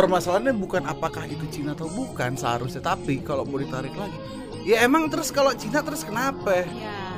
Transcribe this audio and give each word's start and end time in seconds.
permasalahannya 0.00 0.56
bukan 0.56 0.82
apakah 0.88 1.28
itu 1.28 1.44
Cina 1.52 1.76
atau 1.76 1.92
bukan 1.92 2.32
seharusnya 2.40 2.80
tapi 2.80 3.20
kalau 3.20 3.44
mau 3.44 3.60
ditarik 3.60 3.92
lagi 3.92 4.16
ya 4.64 4.84
emang 4.84 5.08
terus 5.12 5.28
kalau 5.28 5.52
Cina 5.56 5.80
terus 5.84 6.04
kenapa? 6.04 6.64
Ya. 6.64 6.64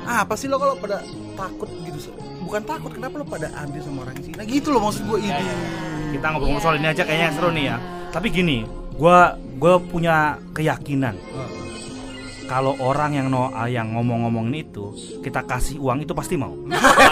ah, 0.03 0.17
apa 0.27 0.35
sih 0.35 0.51
lo 0.51 0.59
kalau 0.59 0.75
pada 0.79 1.03
takut 1.35 1.69
gitu? 1.87 2.11
Bukan 2.43 2.61
takut 2.67 2.91
kenapa 2.91 3.23
lo 3.23 3.25
pada 3.27 3.51
anti 3.55 3.79
sama 3.79 4.03
orang 4.03 4.19
Cina? 4.19 4.43
Gitu 4.43 4.67
loh 4.71 4.83
maksud 4.83 5.07
gue 5.07 5.19
ini 5.23 5.45
Kita 6.13 6.25
ngobrol 6.29 6.59
soal 6.59 6.77
ini 6.77 6.87
aja 6.91 7.03
kayaknya 7.07 7.29
seru 7.33 7.49
nih 7.49 7.65
ya. 7.73 7.77
Tapi 8.13 8.29
gini, 8.29 8.61
gua 8.93 9.33
gua 9.57 9.81
punya 9.81 10.37
keyakinan 10.53 11.17
kalau 12.45 12.75
orang 12.83 13.15
yang 13.17 13.27
no, 13.31 13.49
yang 13.65 13.95
ngomong-ngomongin 13.95 14.67
itu 14.67 14.93
kita 15.23 15.43
kasih 15.47 15.79
uang 15.79 16.03
itu 16.03 16.13
pasti 16.13 16.35
mau. 16.35 16.53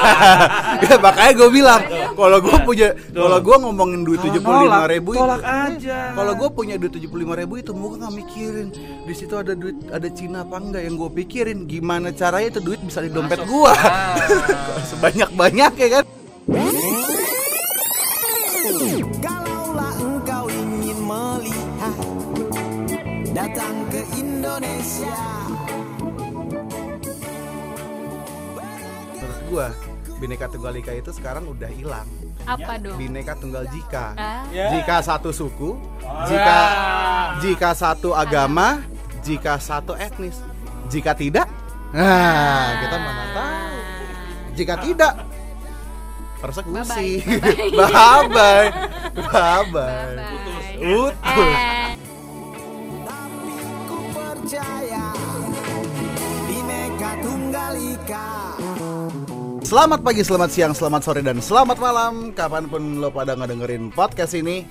ya, 0.86 0.96
makanya 0.98 1.34
gue 1.38 1.50
bilang 1.50 1.82
kalau 2.16 2.38
gue 2.42 2.58
punya 2.64 2.88
kalau 3.14 3.40
gue 3.40 3.56
ngomongin 3.62 4.02
duit 4.06 4.20
tujuh 4.22 4.42
puluh 4.42 4.68
lima 4.68 4.86
ribu 4.88 5.10
itu 5.16 5.22
tolak 5.22 5.44
aja. 5.44 6.00
kalau 6.16 6.34
gue 6.36 6.50
punya 6.52 6.76
duit 6.78 6.94
tujuh 6.94 7.10
puluh 7.10 7.24
lima 7.28 7.36
ribu 7.38 7.54
itu 7.60 7.72
gue 7.72 7.90
nggak 7.98 8.14
mikirin 8.14 8.68
di 9.06 9.14
situ 9.16 9.34
ada 9.36 9.54
duit 9.54 9.76
ada 9.90 10.08
Cina 10.12 10.44
apa 10.44 10.58
enggak 10.60 10.84
yang 10.86 10.96
gue 10.98 11.10
pikirin 11.24 11.66
gimana 11.66 12.12
caranya 12.14 12.58
itu 12.58 12.62
duit 12.64 12.80
bisa 12.84 13.02
di 13.02 13.12
dompet 13.12 13.42
gue 13.44 13.74
sebanyak 14.92 15.30
banyak 15.36 15.74
ya 15.78 15.90
kan? 16.00 16.06
Kalaulah 19.22 19.51
Indonesia. 24.62 25.10
Menurut 29.18 29.40
gue 29.50 29.68
bineka 30.22 30.46
tunggal 30.54 30.78
ika 30.78 30.94
itu 30.94 31.10
sekarang 31.18 31.50
udah 31.50 31.66
hilang. 31.74 32.06
Apa 32.46 32.78
dong? 32.78 32.94
bineka 32.98 33.34
tunggal 33.42 33.66
jika. 33.74 34.14
Ah, 34.18 34.46
jika 34.54 35.02
satu 35.02 35.34
suku 35.34 35.78
jika 36.30 36.58
jika 37.42 37.70
satu 37.74 38.14
agama 38.14 38.86
jika 39.26 39.58
satu 39.58 39.98
etnis. 39.98 40.38
Jika 40.94 41.18
tidak 41.18 41.50
nah 41.90 42.86
kita 42.86 42.98
mana 43.02 43.24
tahu. 43.34 43.78
Jika 44.54 44.74
tidak 44.78 45.14
persekusi. 46.38 47.10
Bye 47.82 48.30
bye 48.30 48.68
bye 49.26 49.66
bye 49.66 49.66
bye. 49.74 50.38
utus 50.82 50.82
Eh, 50.82 51.10
Tapi 51.22 51.42
ku 52.06 52.11
percaya. 54.42 55.14
Bineka 56.50 57.12
Tunggal 57.22 57.74
Ika. 57.78 58.30
Selamat 59.62 60.00
pagi, 60.02 60.22
selamat 60.26 60.50
siang, 60.50 60.74
selamat 60.74 61.02
sore, 61.06 61.22
dan 61.22 61.38
selamat 61.40 61.78
malam. 61.78 62.14
Kapan 62.34 62.66
pun 62.68 63.00
lo 63.00 63.14
pada 63.14 63.38
ngedengerin 63.38 63.94
podcast 63.94 64.36
ini 64.36 64.66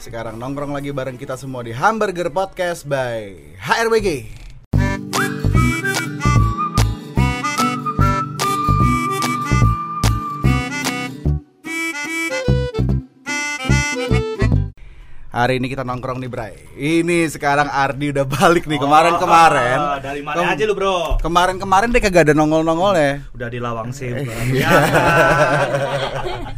Sekarang 0.00 0.40
nongkrong 0.40 0.72
lagi 0.72 0.96
bareng 0.96 1.20
kita 1.20 1.36
semua 1.36 1.60
di 1.60 1.76
Hamburger 1.76 2.32
Podcast 2.32 2.88
by 2.88 3.36
HRWG 3.60 4.39
Hari 15.40 15.56
ini 15.56 15.72
kita 15.72 15.80
nongkrong 15.80 16.20
nih 16.20 16.28
Bray 16.28 16.52
Ini 16.76 17.24
sekarang 17.32 17.64
Ardi 17.64 18.12
udah 18.12 18.28
balik 18.28 18.68
nih 18.68 18.76
kemarin-kemarin 18.76 19.78
Oh, 19.80 19.96
dari 19.96 20.20
mana 20.20 20.36
Kem- 20.36 20.52
aja 20.52 20.64
lu, 20.68 20.76
Bro? 20.76 21.16
Kemarin-kemarin 21.16 21.88
deh 21.88 21.96
kagak 21.98 22.28
ada 22.28 22.36
nongol-nongol 22.36 22.92
ya 22.92 23.24
Udah 23.32 23.48
di 23.48 23.56
lawang 23.56 23.88
sih. 23.88 24.12
Eh, 24.12 24.20
Bang. 24.20 24.52
iya. 24.52 24.68
Ya. 24.68 24.70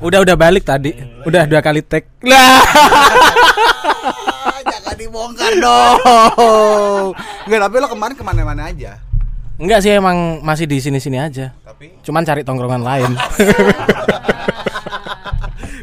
Udah 0.06 0.19
udah 0.19 0.34
balik 0.34 0.66
tadi. 0.66 0.98
Udah 1.22 1.47
dua 1.47 1.62
kali 1.62 1.78
tag. 1.78 2.11
Lah. 2.27 2.58
Jangan 4.67 4.95
dibongkar 4.98 5.52
dong 5.55 5.98
Enggak 7.46 7.61
tapi 7.62 7.74
lo 7.79 7.86
kemarin 7.86 8.14
ke 8.18 8.24
mana-mana 8.27 8.67
aja 8.67 8.98
Enggak 9.62 9.79
sih 9.79 9.95
emang 9.95 10.42
masih 10.42 10.67
di 10.67 10.83
sini-sini 10.83 11.23
aja. 11.23 11.55
Tapi 11.62 12.02
Cuman 12.02 12.27
cari 12.27 12.42
tongkrongan 12.42 12.83
lain. 12.83 13.14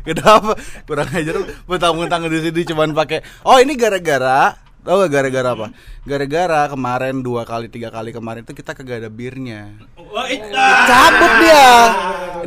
Kenapa? 0.09 0.57
Kurang 0.83 1.09
ajar 1.09 1.35
Mentang-mentang 1.65 2.25
di 2.25 2.39
sini 2.41 2.61
cuman 2.65 2.91
pakai 2.91 3.21
Oh 3.45 3.61
ini 3.61 3.77
gara-gara 3.77 4.57
Tau 4.79 5.05
gak 5.05 5.11
gara-gara 5.11 5.49
apa? 5.53 5.67
Gara-gara 6.01 6.65
kemarin 6.67 7.21
dua 7.21 7.43
kali 7.45 7.67
tiga 7.67 7.91
kali 7.91 8.09
kemarin 8.09 8.41
itu 8.41 8.55
kita 8.55 8.73
kagak 8.73 9.05
ada 9.05 9.11
birnya 9.11 9.75
Oh, 9.99 10.25
itu. 10.25 10.49
Cabut 10.89 11.33
dia 11.43 11.67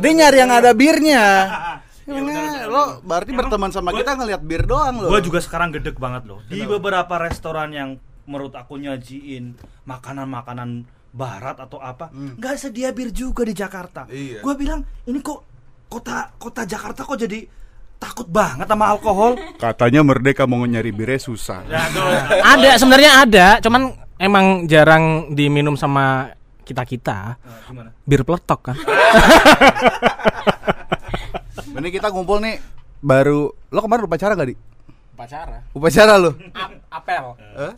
Dia 0.01 0.11
nyari 0.11 0.37
yang 0.37 0.51
ada 0.51 0.71
birnya 0.73 1.23
Nah, 2.03 2.67
lo 2.67 2.99
berarti 2.99 3.31
berteman 3.31 3.71
sama 3.71 3.95
kita 3.95 4.19
ngelihat 4.19 4.43
bir 4.43 4.67
doang 4.67 4.99
lo. 4.99 5.07
Gue 5.07 5.23
juga 5.23 5.39
sekarang 5.39 5.71
gedek 5.71 5.95
banget 5.95 6.27
loh. 6.27 6.43
Di 6.51 6.67
beberapa 6.67 7.15
restoran 7.15 7.71
yang 7.71 7.95
menurut 8.27 8.51
aku 8.51 8.75
nyajiin 8.75 9.55
makanan-makanan 9.87 10.83
barat 11.13 11.61
atau 11.61 11.79
apa, 11.79 12.11
nggak 12.11 12.55
sedia 12.59 12.91
bir 12.91 13.13
juga 13.15 13.47
di 13.47 13.55
Jakarta. 13.55 14.03
Iya. 14.11 14.43
Gue 14.43 14.53
bilang 14.57 14.83
ini 15.07 15.23
kok 15.23 15.47
kota 15.93 16.33
kota 16.41 16.65
Jakarta 16.65 17.05
kok 17.05 17.17
jadi 17.21 17.45
takut 18.01 18.25
banget 18.25 18.65
sama 18.65 18.89
alkohol. 18.89 19.37
Katanya 19.63 20.01
Merdeka 20.01 20.49
mau 20.49 20.65
nyari 20.65 20.89
birnya 20.89 21.21
susah. 21.21 21.61
Ya, 21.69 21.85
ada 22.41 22.69
sebenarnya 22.81 23.11
ada, 23.21 23.47
cuman 23.61 23.93
emang 24.17 24.65
jarang 24.65 25.29
diminum 25.37 25.77
sama 25.77 26.33
kita-kita. 26.65 27.37
Nah, 27.37 27.61
gimana? 27.69 27.89
Bir 28.03 28.25
peletok 28.25 28.73
kan. 28.73 28.77
Ini 31.83 31.89
kita 31.91 32.15
ngumpul 32.15 32.39
nih 32.39 32.63
baru 33.03 33.51
lo 33.51 33.79
kemarin 33.83 34.07
upacara 34.07 34.39
gak 34.39 34.49
di? 34.49 34.55
Upacara. 35.13 35.67
Upacara 35.75 36.13
lo? 36.15 36.31
apel. 36.87 37.35
Hah? 37.59 37.73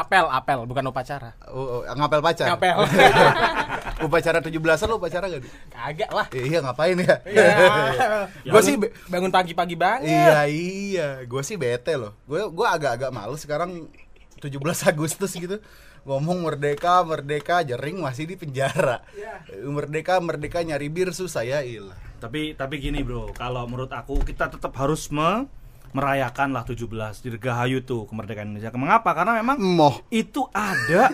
Apel, 0.00 0.24
apel, 0.32 0.64
bukan 0.64 0.84
upacara. 0.88 1.36
Oh, 1.52 1.80
oh, 1.80 1.82
ngapel 1.84 2.24
pacar. 2.24 2.56
Apel. 2.56 2.72
upacara 4.08 4.40
17-an 4.40 4.88
lo 4.88 4.96
upacara 4.96 5.28
gak 5.28 5.44
di? 5.44 5.50
Kagak 5.68 6.10
lah. 6.16 6.26
Iya 6.32 6.64
ngapain 6.64 6.96
ya? 6.96 7.20
Gue 7.20 8.50
Gua 8.56 8.60
sih 8.64 8.80
bangun 9.12 9.28
pagi-pagi 9.28 9.76
banget. 9.76 10.08
Iya 10.08 10.40
iya, 10.48 11.08
gue 11.28 11.42
sih 11.44 11.60
bete 11.60 12.00
loh. 12.00 12.16
Gue 12.24 12.48
gua 12.48 12.80
agak-agak 12.80 13.12
males 13.12 13.44
sekarang 13.44 13.92
17 14.40 14.56
Agustus 14.88 15.36
gitu 15.36 15.60
ngomong 16.00 16.40
merdeka 16.40 17.04
merdeka 17.04 17.60
jering 17.60 18.00
masih 18.00 18.24
di 18.24 18.40
penjara. 18.40 19.04
Merdeka 19.52 20.16
merdeka 20.24 20.64
nyari 20.64 20.88
bir 20.88 21.12
susah 21.12 21.44
ya 21.44 21.60
ilah. 21.60 21.96
Tapi 22.20 22.56
tapi 22.56 22.80
gini 22.80 23.04
bro, 23.04 23.32
kalau 23.36 23.68
menurut 23.68 23.92
aku 23.92 24.20
kita 24.24 24.48
tetap 24.48 24.72
harus 24.80 25.12
me- 25.12 25.44
merayakan 25.90 26.54
lah 26.54 26.62
17 26.62 26.86
dirgahayu 27.20 27.82
tuh 27.82 28.06
kemerdekaan 28.06 28.54
Indonesia. 28.54 28.70
Mengapa? 28.74 29.10
Karena 29.10 29.38
memang 29.42 29.58
Moh. 29.58 30.06
itu 30.08 30.46
ada 30.54 31.10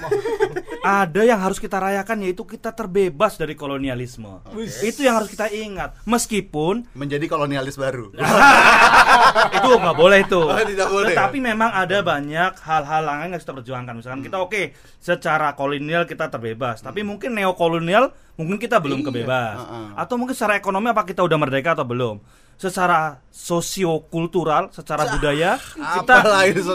ada 0.84 1.22
yang 1.24 1.40
harus 1.40 1.56
kita 1.56 1.80
rayakan 1.80 2.22
yaitu 2.22 2.44
kita 2.44 2.70
terbebas 2.70 3.40
dari 3.40 3.56
kolonialisme. 3.56 4.44
Itu 4.84 5.02
yang 5.02 5.18
harus 5.18 5.32
kita 5.32 5.48
ingat. 5.48 5.96
Meskipun 6.04 6.92
menjadi 6.92 7.24
kolonialis 7.26 7.74
baru. 7.74 8.12
itu 9.56 9.68
nggak 9.68 9.96
boleh 9.96 10.18
itu. 10.22 10.40
Oh, 10.40 10.60
tidak 10.60 10.88
boleh. 10.92 11.14
Tetapi 11.16 11.38
memang 11.40 11.70
ada 11.72 11.98
banyak 12.04 12.52
hal-hal 12.60 13.02
lain 13.02 13.20
yang 13.26 13.32
harus 13.34 13.44
kita 13.44 13.56
perjuangkan. 13.56 13.94
Misalkan 13.98 14.22
kita 14.22 14.36
oke 14.38 14.62
secara 15.00 15.56
kolonial 15.56 16.04
kita 16.04 16.28
terbebas, 16.28 16.84
tapi 16.84 17.00
mungkin 17.00 17.32
neokolonial 17.32 18.12
mungkin 18.36 18.60
kita 18.60 18.76
belum 18.78 19.00
Iya, 19.00 19.06
kebebas. 19.08 19.56
uh-uh. 19.56 19.86
Atau 19.96 20.20
mungkin 20.20 20.36
secara 20.36 20.60
ekonomi 20.60 20.92
apa 20.92 21.08
kita 21.08 21.24
udah 21.24 21.38
merdeka 21.40 21.72
atau 21.72 21.88
belum? 21.88 22.20
Secara 22.56 23.20
sosiokultural, 23.28 24.72
secara 24.72 25.04
budaya 25.12 25.60
kita 25.76 26.24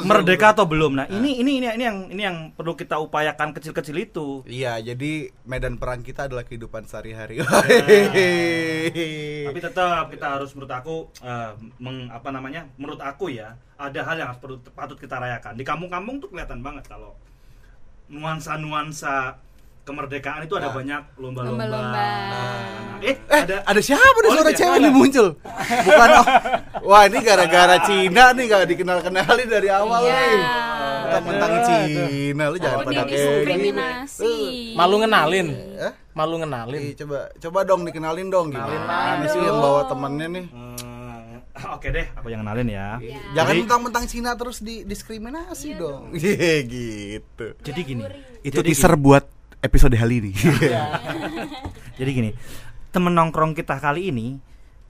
merdeka 0.05 0.53
atau 0.53 0.69
belum? 0.69 0.93
Nah, 0.93 1.07
ini 1.09 1.41
ini 1.41 1.57
ini 1.57 1.67
ini 1.73 1.83
yang 1.83 1.99
ini 2.05 2.21
yang 2.21 2.37
perlu 2.53 2.77
kita 2.77 3.01
upayakan 3.01 3.49
kecil-kecil 3.49 3.97
itu. 3.97 4.27
Iya, 4.45 4.77
jadi 4.77 5.33
medan 5.41 5.81
perang 5.81 6.05
kita 6.05 6.29
adalah 6.29 6.45
kehidupan 6.45 6.85
sehari-hari. 6.85 7.41
Tapi 9.49 9.59
tetap 9.59 10.05
kita 10.13 10.37
harus 10.37 10.53
menurut 10.53 10.69
aku 10.69 10.95
eh, 11.25 11.51
meng- 11.81 12.13
apa 12.13 12.29
namanya? 12.29 12.69
Menurut 12.77 13.01
aku 13.01 13.33
ya, 13.33 13.57
ada 13.75 13.99
hal 14.05 14.21
yang 14.21 14.29
harus 14.29 14.41
perlu 14.41 14.61
patut 14.77 15.01
kita 15.01 15.17
rayakan. 15.17 15.57
Di 15.57 15.65
kampung-kampung 15.65 16.21
tuh 16.21 16.29
kelihatan 16.29 16.61
banget 16.61 16.85
kalau 16.85 17.17
nuansa-nuansa 18.11 19.39
kemerdekaan 19.81 20.45
itu 20.45 20.53
ada 20.53 20.69
Nah. 20.69 20.75
banyak 20.75 21.01
lomba-lomba. 21.15 21.57
Lomba-lomba. 21.57 22.05
Nah, 22.05 23.01
eh, 23.01 23.15
Eh, 23.27 23.41
ada 23.41 23.55
ada 23.63 23.81
siapa 23.81 24.17
nih 24.19 24.29
Oh, 24.29 24.35
suara 24.35 24.49
iya. 24.49 24.57
cewek 24.57 24.77
nih 24.77 24.91
muncul? 24.91 25.27
Bukan 25.81 26.09
oh. 26.13 26.25
Wah, 26.83 27.03
ini 27.03 27.17
gara-gara 27.19 27.75
Cina 27.81 28.23
nih 28.31 28.43
gak 28.45 28.63
dikenal-kenalin 28.67 29.47
dari 29.47 29.69
awal 29.69 30.01
Iya. 30.01 30.13
nih. 30.13 30.41
Tentang 31.11 31.53
Cina 31.61 32.43
lu 32.47 32.57
jangan 32.57 32.77
Oh, 32.77 32.85
pada 32.85 33.01
kayak 33.01 33.09
diskriminasi. 33.09 34.35
Malu 34.73 34.95
ngenalin. 34.97 35.47
Eh? 35.77 35.91
Malu 36.11 36.35
ngenalin. 36.37 36.79
Ih, 36.81 36.93
coba 36.95 37.17
coba 37.35 37.59
dong 37.63 37.81
dikenalin 37.83 38.27
dong 38.27 38.47
gimana 38.49 39.25
sih 39.25 39.39
yang 39.39 39.57
bawa 39.57 39.81
temennya 39.85 40.27
nih? 40.29 40.45
Eh, 40.47 41.67
Oke 41.67 41.87
deh, 41.89 42.07
aku 42.15 42.27
yang 42.27 42.41
kenalin 42.41 42.63
ya. 42.65 42.97
Jangan 43.33 43.51
Jadi- 43.51 43.61
mentang-mentang 43.61 44.05
Cina 44.07 44.33
terus 44.33 44.61
di 44.61 44.81
diskriminasi 44.81 45.75
dong. 45.75 46.09
Iya 46.13 46.63
gitu. 46.63 47.45
Jadi 47.59 47.79
gini. 47.83 48.03
Itu 48.41 48.59
Jadi 48.59 48.71
teaser 48.71 48.95
buat 48.95 49.27
episode 49.61 49.93
kali 49.93 50.25
ini. 50.25 50.31
Jadi 52.01 52.09
gini, 52.11 52.31
temen 52.89 53.13
nongkrong 53.13 53.53
kita 53.53 53.77
kali 53.77 54.09
ini 54.09 54.41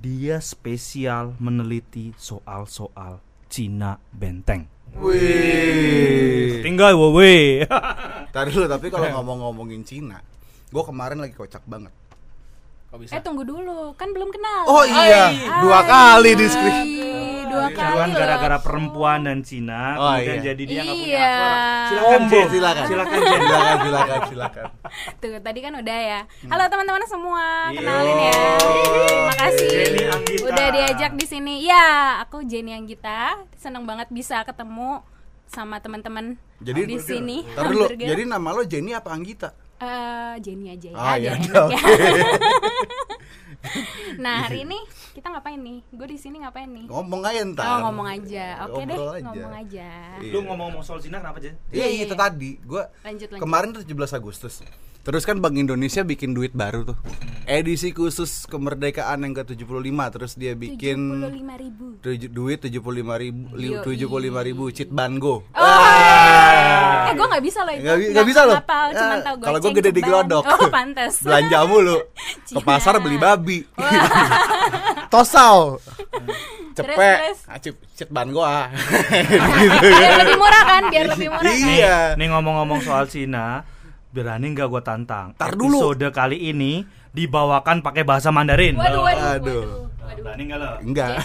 dia 0.02 0.42
spesial 0.42 1.38
meneliti 1.38 2.16
soal-soal 2.18 3.22
Cina 3.52 4.00
benteng. 4.16 4.66
Wih. 4.98 6.64
Tinggal 6.64 6.96
wowe. 6.98 7.36
Tadi 8.36 8.50
dulu 8.52 8.68
tapi 8.68 8.88
kalau 8.88 9.08
ngomong-ngomongin 9.20 9.84
Cina, 9.84 10.24
gue 10.72 10.84
kemarin 10.84 11.20
lagi 11.20 11.36
kocak 11.36 11.64
banget. 11.68 11.92
Kok 12.92 12.98
bisa? 13.00 13.12
Eh 13.16 13.24
tunggu 13.24 13.44
dulu, 13.44 13.96
kan 13.96 14.12
belum 14.12 14.32
kenal. 14.32 14.68
Oh 14.68 14.84
iya, 14.88 15.32
dua 15.64 15.80
kali 15.84 16.32
di 16.36 16.48
screen. 16.48 16.88
Dua 17.52 17.68
kali 17.68 17.76
Kebetulan 17.76 18.08
loh. 18.08 18.18
gara-gara 18.18 18.58
perempuan 18.58 19.20
dan 19.22 19.40
Cina, 19.42 19.82
Oh, 19.94 20.08
kemudian 20.14 20.32
iya. 20.34 20.44
jadi 20.48 20.64
dia 20.64 20.82
nggak 20.82 20.96
punya 20.96 21.12
Iya. 21.12 21.30
suara. 21.30 21.60
Silakan 21.84 22.08
Ombo, 22.16 22.32
Jen. 22.34 22.48
silakan. 22.50 22.86
Silakan 22.86 23.12
Jen. 23.14 23.42
silakan, 23.42 23.78
silakan, 23.78 24.22
silakan. 24.26 24.66
Tuh, 25.18 25.36
tadi 25.38 25.60
kan 25.60 25.74
udah 25.76 25.98
ya. 26.02 26.20
Halo 26.46 26.64
teman-teman 26.66 27.04
semua, 27.06 27.46
Iya. 27.68 27.78
kenalin 27.78 28.18
ya. 28.18 28.42
Terima 28.58 29.36
kasih. 29.38 29.70
Udah 30.42 30.68
diajak 30.72 31.12
di 31.14 31.26
sini. 31.26 31.54
Ya, 31.62 31.86
aku 32.20 32.42
Jenny 32.42 32.72
Anggita. 32.72 33.36
Seneng 33.54 33.84
banget 33.84 34.08
bisa 34.10 34.42
ketemu 34.42 35.04
sama 35.46 35.78
teman-teman 35.78 36.40
Jadi 36.58 36.82
di 36.86 36.98
sini. 36.98 37.38
Dulu, 37.46 37.92
Hamburger. 37.92 38.08
jadi 38.08 38.24
nama 38.24 38.50
lo 38.50 38.64
Jenny 38.64 38.92
apa 38.92 39.12
Anggita? 39.12 39.52
Eh, 39.78 40.34
Jenny 40.40 40.72
aja 40.72 40.88
ya. 40.88 40.96
Ah, 40.96 41.16
ya 41.18 41.34
ya. 41.34 41.52
oke. 41.60 41.76
nah, 44.24 44.50
hari 44.50 44.66
ini 44.66 44.78
kita 45.14 45.30
ngapain 45.30 45.60
nih? 45.62 45.80
Gue 45.94 46.08
di 46.10 46.18
sini 46.18 46.42
ngapain 46.42 46.70
nih? 46.70 46.86
Ngomong 46.90 47.22
aja 47.22 47.40
ntar. 47.46 47.66
Oh, 47.66 47.78
ngomong 47.90 48.08
aja. 48.10 48.46
Oke 48.66 48.82
deh, 48.90 48.98
Ngobrol 48.98 49.14
aja. 49.14 49.26
ngomong 49.30 49.54
aja. 49.54 49.90
Lu 50.22 50.40
ngomong-ngomong 50.46 50.84
soal 50.84 51.00
Cina 51.00 51.22
kenapa 51.22 51.38
Jen? 51.38 51.56
Iya, 51.70 51.86
Iya, 51.86 52.04
itu 52.10 52.16
tadi. 52.18 52.52
Lanjut. 53.06 53.28
kemarin 53.38 53.70
tuh 53.74 53.86
17 53.86 54.18
Agustus. 54.18 54.66
Terus 55.02 55.26
kan 55.26 55.42
Bank 55.42 55.58
Indonesia 55.58 56.06
bikin 56.06 56.38
duit 56.38 56.54
baru 56.54 56.86
tuh. 56.86 56.98
Edisi 57.50 57.90
khusus 57.90 58.46
kemerdekaan 58.46 59.26
yang 59.26 59.34
ke-75 59.34 59.98
terus 60.14 60.38
dia 60.38 60.54
bikin 60.54 61.26
75 61.26 61.58
ribu. 61.58 61.86
tujuh, 61.98 62.30
duit 62.30 62.60
75 62.62 63.18
ribu, 63.18 63.50
Yoi. 63.58 63.82
75 63.82 64.46
ribu 64.46 64.64
cheat 64.70 64.94
bango. 64.94 65.42
Oh. 65.58 67.10
Eh, 67.10 67.18
gue 67.18 67.28
nggak 67.28 67.44
bisa 67.44 67.66
loh 67.66 67.74
itu. 67.74 67.82
Nggak 67.82 67.98
bi- 67.98 68.10
nggak 68.14 68.28
bisa 68.30 68.42
loh. 68.46 68.56
Ya, 68.56 69.18
tahu 69.26 69.36
kalau 69.42 69.58
gua 69.58 69.72
gede 69.74 69.90
di 69.90 70.02
gelodok. 70.06 70.44
Oh, 70.46 70.70
pantas. 70.70 71.14
Belanja 71.26 71.58
mulu. 71.66 71.98
Ke 72.56 72.62
pasar 72.62 73.02
beli 73.02 73.18
babi. 73.18 73.66
Tosau. 75.12 75.82
Cepet. 76.72 77.42
Ah, 77.50 77.58
cheat, 77.58 77.74
cheat 77.98 78.10
ban 78.14 78.30
gua. 78.30 78.70
biar 79.82 80.14
lebih 80.24 80.38
murah 80.38 80.64
kan, 80.64 80.84
biar 80.88 81.06
lebih 81.10 81.28
murah. 81.28 81.50
kan? 81.50 81.58
Iya. 81.58 81.98
Nih 82.16 82.30
ngomong-ngomong 82.32 82.80
soal 82.80 83.10
Cina, 83.10 83.66
berani 84.12 84.52
nggak 84.52 84.68
gua 84.68 84.82
tantang? 84.82 85.32
Tar 85.34 85.56
dulu. 85.56 85.80
Episode 85.90 86.12
kali 86.12 86.38
ini 86.46 86.84
dibawakan 87.10 87.80
pakai 87.80 88.04
bahasa 88.04 88.30
Mandarin. 88.30 88.76
Waduh, 88.76 89.02
waduh, 89.02 89.24
Aduh. 89.32 89.32
waduh. 89.32 89.64
waduh. 90.02 90.22
Berani 90.22 90.42
nggak 90.46 90.60
lo? 90.60 90.70
Enggak. 90.82 91.16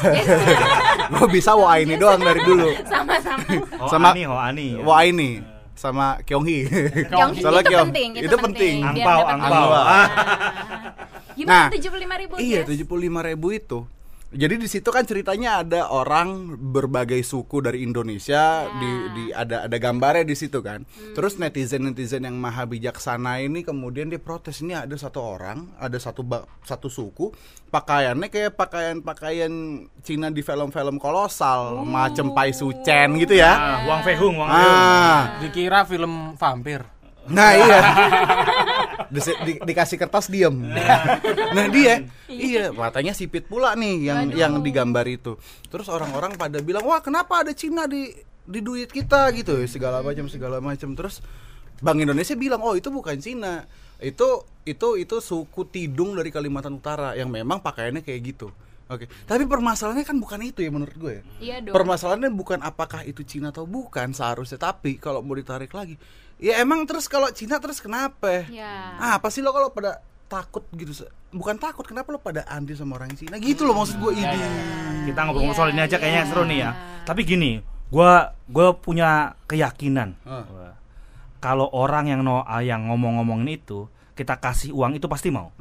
gua 1.12 1.26
bisa 1.28 1.52
wa 1.52 1.74
ini 1.76 1.94
doang 1.94 2.18
dari 2.18 2.40
dulu. 2.40 2.70
Sama-sama. 2.82 3.42
Oh, 3.76 3.86
Sama- 3.86 4.10
Ani, 4.10 4.22
oh 4.24 4.38
Ani. 4.38 4.68
Wa 4.78 5.02
ini 5.02 5.42
sama 5.76 6.16
Kyonghi. 6.22 6.64
Kyonghi 7.06 7.40
Soalnya 7.44 7.60
itu 7.60 7.70
Kyong- 7.70 7.88
penting, 7.90 8.10
itu 8.14 8.24
Itu 8.24 8.36
penting. 8.40 8.74
penting. 8.80 9.04
Angpau, 9.04 9.20
angpau. 9.28 9.68
Gimana 11.36 11.52
Nah, 11.52 11.64
75 11.68 12.16
ribu? 12.16 12.32
Iya, 12.40 12.64
tujuh 12.64 12.86
puluh 12.88 13.02
lima 13.04 13.20
ribu 13.20 13.52
itu. 13.52 13.84
Jadi 14.36 14.60
di 14.60 14.68
situ 14.68 14.92
kan 14.92 15.08
ceritanya 15.08 15.64
ada 15.64 15.88
orang 15.88 16.60
berbagai 16.60 17.24
suku 17.24 17.64
dari 17.64 17.80
Indonesia 17.80 18.68
di, 18.68 18.90
di 19.16 19.24
ada 19.32 19.64
ada 19.64 19.76
gambarnya 19.80 20.28
di 20.28 20.36
situ 20.36 20.60
kan. 20.60 20.84
Terus 21.16 21.40
netizen 21.40 21.88
netizen 21.88 22.28
yang 22.28 22.36
maha 22.36 22.68
bijaksana 22.68 23.40
ini 23.40 23.64
kemudian 23.64 24.12
dia 24.12 24.20
protes 24.20 24.60
ini 24.60 24.76
ada 24.76 24.92
satu 24.92 25.24
orang, 25.24 25.72
ada 25.80 25.96
satu 25.96 26.20
satu 26.68 26.92
suku 26.92 27.32
pakaiannya 27.72 28.28
kayak 28.30 28.52
pakaian 28.54 28.96
pakaian 29.00 29.52
Cina 30.04 30.28
di 30.30 30.44
film-film 30.44 31.00
kolosal, 31.00 31.82
macam 31.82 32.36
Pai 32.36 32.52
Su 32.52 32.70
Chen 32.84 33.16
gitu 33.16 33.34
ya. 33.40 33.52
Ah, 33.56 33.78
Wang 33.88 34.02
Fehung, 34.04 34.36
Wang 34.38 34.52
Fehung. 34.52 34.76
Ah, 34.76 35.20
Dikira 35.42 35.82
film 35.88 36.36
vampir. 36.36 36.95
Nah 37.28 37.50
iya. 37.60 37.78
Disi- 39.08 39.38
di- 39.42 39.60
Dikasih 39.62 39.96
kertas 39.96 40.26
diem. 40.26 40.54
Nah 41.56 41.66
dia. 41.68 42.04
Iya. 42.26 42.70
Matanya 42.70 43.12
sipit 43.12 43.46
pula 43.46 43.72
nih 43.72 44.06
Yang 44.06 44.18
yang 44.34 44.52
digambar 44.60 45.06
itu. 45.06 45.38
Terus 45.66 45.86
orang-orang 45.86 46.34
pada 46.34 46.58
bilang 46.60 46.84
Wah 46.84 47.00
kenapa 47.00 47.42
ada 47.42 47.52
Cina 47.52 47.86
di 47.86 48.12
di 48.46 48.60
duit 48.60 48.90
kita? 48.90 49.30
Gitu 49.32 49.64
Segala 49.66 50.02
macam 50.02 50.26
segala 50.26 50.58
macam. 50.58 50.92
Terus 50.92 51.22
Bank 51.78 51.98
Indonesia 51.98 52.34
bilang 52.34 52.60
Oh 52.60 52.74
itu 52.74 52.90
bukan 52.90 53.16
Cina. 53.18 53.64
Itu 53.96 54.44
itu 54.62 54.98
itu 54.98 55.16
suku 55.18 55.64
Tidung 55.66 56.18
dari 56.18 56.28
Kalimantan 56.28 56.76
Utara 56.76 57.14
Yang 57.14 57.30
memang 57.32 57.62
pakaiannya 57.62 58.02
kayak 58.02 58.20
gitu. 58.26 58.50
Oke, 58.86 59.10
tapi 59.26 59.50
permasalahannya 59.50 60.06
kan 60.06 60.14
bukan 60.14 60.38
itu 60.46 60.62
ya 60.62 60.70
menurut 60.70 60.94
gue 60.94 61.12
ya. 61.18 61.22
Iya 61.42 61.56
dong. 61.58 61.74
Permasalahannya 61.74 62.30
bukan 62.30 62.62
apakah 62.62 63.02
itu 63.02 63.26
Cina 63.26 63.50
atau 63.50 63.66
bukan 63.66 64.14
seharusnya, 64.14 64.62
tapi 64.62 64.94
kalau 64.94 65.26
mau 65.26 65.34
ditarik 65.34 65.74
lagi, 65.74 65.98
ya 66.36 66.60
emang 66.60 66.84
terus 66.84 67.08
kalau 67.08 67.28
Cina 67.32 67.56
terus 67.60 67.80
kenapa? 67.80 68.44
Ya. 68.52 68.96
Ah, 69.00 69.16
apa 69.16 69.28
sih 69.32 69.40
lo 69.40 69.52
kalau 69.52 69.72
pada 69.72 70.00
takut 70.26 70.66
gitu? 70.74 71.06
Bukan 71.32 71.56
takut, 71.60 71.84
kenapa 71.86 72.12
lo 72.12 72.20
pada 72.20 72.44
anti 72.48 72.76
sama 72.76 72.96
orang 72.98 73.14
Cina? 73.16 73.40
Gitu 73.40 73.64
loh 73.64 73.76
maksud 73.76 73.96
gue 74.00 74.12
ini. 74.16 74.38
Kita 75.08 75.20
ngobrol 75.26 75.48
Iya, 75.48 75.54
soal 75.54 75.70
ini 75.72 75.82
aja 75.82 75.96
kayaknya 75.96 76.22
iya. 76.24 76.30
seru 76.30 76.42
nih 76.44 76.58
ya. 76.60 76.70
Tapi 77.06 77.20
gini, 77.22 77.50
gua 77.88 78.34
gua 78.50 78.74
punya 78.74 79.38
keyakinan. 79.46 80.18
Wah. 80.26 80.74
kalau 81.36 81.70
orang 81.70 82.10
yang 82.10 82.26
no, 82.26 82.42
yang 82.58 82.90
ngomong-ngomongin 82.90 83.54
itu 83.54 83.86
kita 84.16 84.40
kasih 84.40 84.72
uang 84.72 84.96
itu 84.96 85.04
pasti 85.12 85.28
mau. 85.28 85.52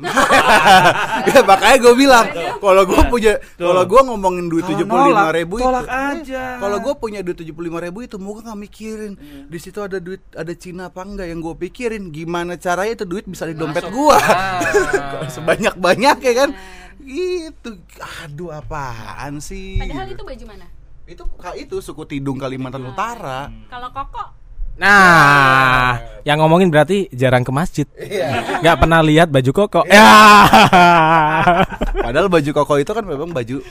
ya 1.28 1.44
makanya 1.44 1.78
gue 1.84 1.94
bilang, 2.00 2.26
kalau 2.64 2.88
gue 2.88 3.02
punya, 3.12 3.36
Tuh. 3.60 3.68
kalau 3.68 3.84
gue 3.84 4.02
ngomongin 4.08 4.48
duit 4.48 4.64
tujuh 4.64 4.88
puluh 4.88 5.12
lima 5.12 5.28
ribu 5.36 5.60
itu, 5.60 5.68
tolak 5.68 5.92
aja. 5.92 6.56
Kalau 6.64 6.78
gue 6.80 6.94
punya 6.96 7.20
duit 7.20 7.36
tujuh 7.36 7.52
puluh 7.52 7.68
lima 7.68 7.84
ribu 7.84 8.08
itu, 8.08 8.16
mau 8.16 8.32
nggak 8.32 8.56
mikirin. 8.56 9.20
Di 9.52 9.60
situ 9.60 9.84
ada 9.84 10.00
duit 10.00 10.24
ada 10.32 10.56
Cina 10.56 10.88
apa 10.88 11.04
enggak 11.04 11.28
yang 11.28 11.44
gue 11.44 11.52
pikirin 11.68 12.16
gimana 12.16 12.56
caranya 12.56 13.04
itu 13.04 13.06
duit 13.06 13.28
bisa 13.28 13.44
di 13.44 13.60
dompet 13.60 13.92
gue 13.92 14.18
sebanyak 15.36 15.76
banyak 15.76 16.18
ya 16.24 16.34
kan 16.46 16.50
itu 17.04 17.70
aduh 18.24 18.56
apaan 18.56 19.44
sih? 19.44 19.76
Padahal 19.84 20.08
gitu. 20.08 20.24
itu 20.24 20.24
baju 20.24 20.46
mana? 20.48 20.68
itu 21.06 21.22
itu 21.62 21.76
suku 21.86 22.04
Tidung 22.10 22.42
Kalimantan 22.42 22.82
Utara. 22.82 23.46
Kalau 23.70 23.94
koko 23.94 24.45
Nah, 24.76 26.04
yang 26.28 26.44
ngomongin 26.44 26.68
berarti 26.68 27.08
jarang 27.16 27.48
ke 27.48 27.52
masjid. 27.56 27.88
Iya. 27.96 28.60
Nggak 28.60 28.78
pernah 28.84 29.00
lihat 29.00 29.32
baju 29.32 29.52
koko. 29.56 29.82
Ya. 29.88 30.04
padahal 32.06 32.28
baju 32.28 32.52
koko 32.52 32.74
itu 32.82 32.92
kan 32.92 33.06
memang 33.08 33.32
baju 33.32 33.64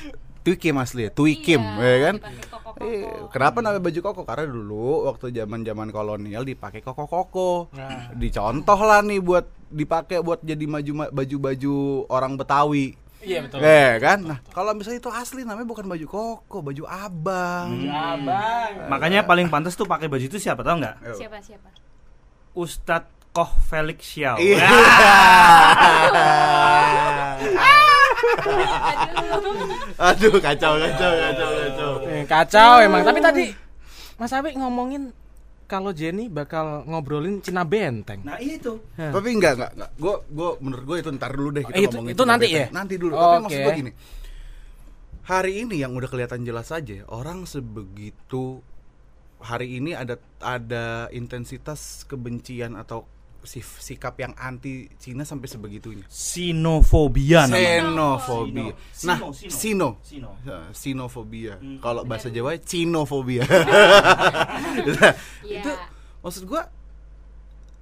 Twikim 0.45 0.77
asli 0.77 1.09
ya 1.09 1.11
Twikim 1.11 1.61
Iya, 1.81 1.89
ya 1.89 1.99
kan 2.05 2.17
koko-koko. 2.53 2.79
Eh, 2.85 3.09
kenapa 3.33 3.59
namanya 3.65 3.81
baju 3.81 4.01
koko? 4.05 4.21
Karena 4.29 4.45
dulu 4.45 5.09
waktu 5.09 5.33
zaman-zaman 5.33 5.89
kolonial 5.89 6.45
dipakai 6.45 6.85
koko-koko. 6.85 7.73
Dicontoh 8.17 8.79
lah 8.81 9.01
nih 9.01 9.25
buat 9.25 9.49
dipakai 9.73 10.21
buat 10.21 10.45
jadi 10.45 10.65
maju 10.69 11.09
baju-baju 11.13 11.77
orang 12.13 12.37
Betawi. 12.37 12.97
Iya 13.25 13.39
betul. 13.45 13.59
Eh 13.65 13.93
kan? 13.99 14.19
Nah, 14.21 14.39
kalau 14.53 14.77
misalnya 14.77 15.01
itu 15.01 15.09
asli 15.09 15.43
namanya 15.43 15.65
bukan 15.65 15.89
baju 15.89 16.07
koko, 16.07 16.61
baju 16.61 16.85
abang. 16.85 17.89
Abang. 17.89 18.93
Makanya 18.93 19.25
paling 19.25 19.49
pantas 19.49 19.75
tuh 19.75 19.89
pakai 19.89 20.07
baju 20.13 20.25
itu 20.25 20.37
siapa 20.37 20.61
tahu 20.61 20.85
nggak? 20.85 21.17
Siapa 21.17 21.41
siapa? 21.41 21.69
Ustadz 22.55 23.33
Koh 23.35 23.51
Felix 23.67 24.05
Xiao. 24.05 24.39
Iya. 24.39 24.63
Aduh, 30.11 30.37
kacau 30.39 30.73
kacau 30.79 31.13
kacau 31.13 31.49
kacau. 31.51 31.91
Eh, 32.09 32.25
Kacau 32.27 32.71
emang. 32.83 33.03
Tapi 33.03 33.21
tadi 33.23 33.45
Mas 34.19 34.33
Awi 34.33 34.55
ngomongin 34.55 35.11
kalau 35.75 35.91
Jenny 35.91 36.31
bakal 36.31 36.87
ngobrolin 36.87 37.43
Cina 37.43 37.67
Benteng. 37.67 38.23
Nah 38.23 38.39
itu. 38.39 38.79
Tapi 38.95 39.29
enggak 39.29 39.59
enggak 39.59 39.71
enggak. 39.75 39.91
Gua 39.99 40.15
gua 40.25 40.51
menurut 40.59 40.85
gua 40.85 40.97
itu 40.99 41.11
ntar 41.11 41.31
dulu 41.31 41.51
deh 41.51 41.65
kita 41.65 41.75
Eh, 41.75 41.83
itu- 41.83 41.99
ngomongin 41.99 42.13
itu 42.13 42.23
Cina 42.23 42.31
nanti 42.31 42.47
Benteng. 42.47 42.63
ya? 42.63 42.67
Nanti 42.71 42.95
dulu. 42.95 43.13
Oh, 43.13 43.19
Tapi 43.19 43.35
oke. 43.35 43.43
maksud 43.43 43.61
gua 43.61 43.73
gini. 43.75 43.93
Hari 45.25 45.53
ini 45.59 45.75
yang 45.77 45.93
udah 45.93 46.07
kelihatan 46.07 46.45
jelas 46.45 46.69
aja 46.69 47.01
orang 47.09 47.43
sebegitu 47.45 48.61
hari 49.41 49.77
ini 49.77 49.93
ada 49.93 50.15
ada 50.39 51.09
intensitas 51.11 52.05
kebencian 52.05 52.77
atau 52.77 53.09
sikap 53.47 54.17
yang 54.17 54.33
anti 54.35 54.89
Cina 54.97 55.23
sampai 55.23 55.47
sebegitunya. 55.47 56.05
Sinofobia 56.09 57.45
namanya. 57.47 57.85
Xenofobia. 57.85 58.73
Sino. 58.91 59.09
Nah, 59.09 59.19
Sino, 59.21 59.29
sino. 59.33 59.51
sino. 59.53 59.89
Sino. 60.03 60.31
Sinofobia. 60.73 61.55
Hmm. 61.61 61.79
Kalau 61.79 62.03
bahasa 62.05 62.33
Jawa 62.33 62.57
cinofobia. 62.59 63.45
Iya. 65.45 65.61
itu 65.61 65.71
maksud 66.25 66.45
gua 66.49 66.67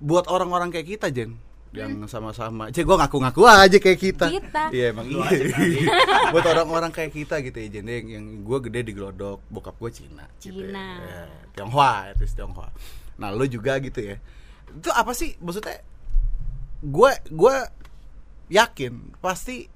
buat 0.02 0.26
orang-orang 0.26 0.74
kayak 0.74 0.98
kita, 0.98 1.06
Jen 1.14 1.38
yang 1.72 2.04
sama-sama. 2.04 2.68
Cek 2.68 2.84
gua 2.84 3.00
ngaku-ngaku 3.00 3.48
aja 3.48 3.78
kayak 3.80 3.96
kita. 4.00 4.26
Kita. 4.28 4.62
Iya, 4.68 4.92
emang 4.92 5.08
iya. 5.08 5.56
buat 6.34 6.44
orang-orang 6.44 6.92
kayak 6.92 7.12
kita 7.16 7.40
gitu 7.40 7.56
ya, 7.56 7.68
Jen 7.80 7.86
yang, 7.88 8.06
yang 8.20 8.24
gua 8.44 8.60
gede 8.60 8.84
di 8.84 8.92
Glodok, 8.92 9.40
bokap 9.48 9.78
gua 9.80 9.88
Cina. 9.88 10.28
gitu 10.36 10.52
ya. 10.52 10.68
Cina. 10.68 10.86
Ya, 11.00 11.22
Tionghoa, 11.56 12.12
itu 12.12 12.24
Tionghoa. 12.34 12.68
Nah, 13.16 13.28
lo 13.32 13.44
juga 13.48 13.80
gitu 13.80 14.00
ya. 14.04 14.16
Itu 14.74 14.90
apa 14.90 15.12
sih 15.12 15.36
maksudnya? 15.38 15.80
Gua 16.80 17.12
gua 17.28 17.68
yakin 18.48 19.16
pasti 19.18 19.68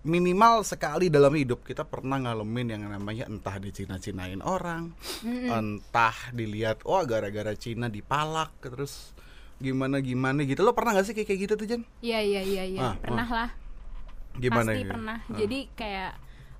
minimal 0.00 0.62
sekali 0.62 1.10
dalam 1.10 1.34
hidup 1.34 1.62
kita 1.62 1.84
pernah 1.84 2.16
ngalamin 2.16 2.72
yang 2.72 2.82
namanya 2.86 3.28
entah 3.28 3.58
dicina-cinain 3.58 4.40
orang, 4.40 4.94
entah 5.26 6.14
dilihat 6.32 6.80
oh 6.82 7.02
gara-gara 7.04 7.52
Cina 7.52 7.86
dipalak 7.86 8.54
terus 8.62 9.12
gimana 9.58 9.98
gimana 9.98 10.46
gitu. 10.46 10.62
Lo 10.62 10.72
pernah 10.72 10.94
gak 10.94 11.04
sih 11.04 11.14
kayak 11.14 11.28
kayak 11.28 11.40
gitu 11.44 11.54
tuh 11.58 11.66
Jen? 11.66 11.82
Iya 12.00 12.22
iya 12.22 12.40
iya 12.40 12.64
iya, 12.64 12.80
Ah, 12.80 12.94
pernah 12.96 13.26
lah. 13.26 13.50
Gimana 14.38 14.70
Pasti 14.70 14.80
gitu? 14.80 14.90
pernah. 14.94 15.18
Ah. 15.18 15.36
Jadi 15.36 15.58
kayak 15.74 16.12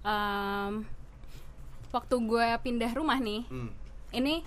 em, 0.03 0.73
waktu 1.89 2.15
gue 2.19 2.47
pindah 2.61 2.93
rumah 2.93 3.17
nih, 3.17 3.47
Hmm. 3.49 3.71
ini 4.13 4.43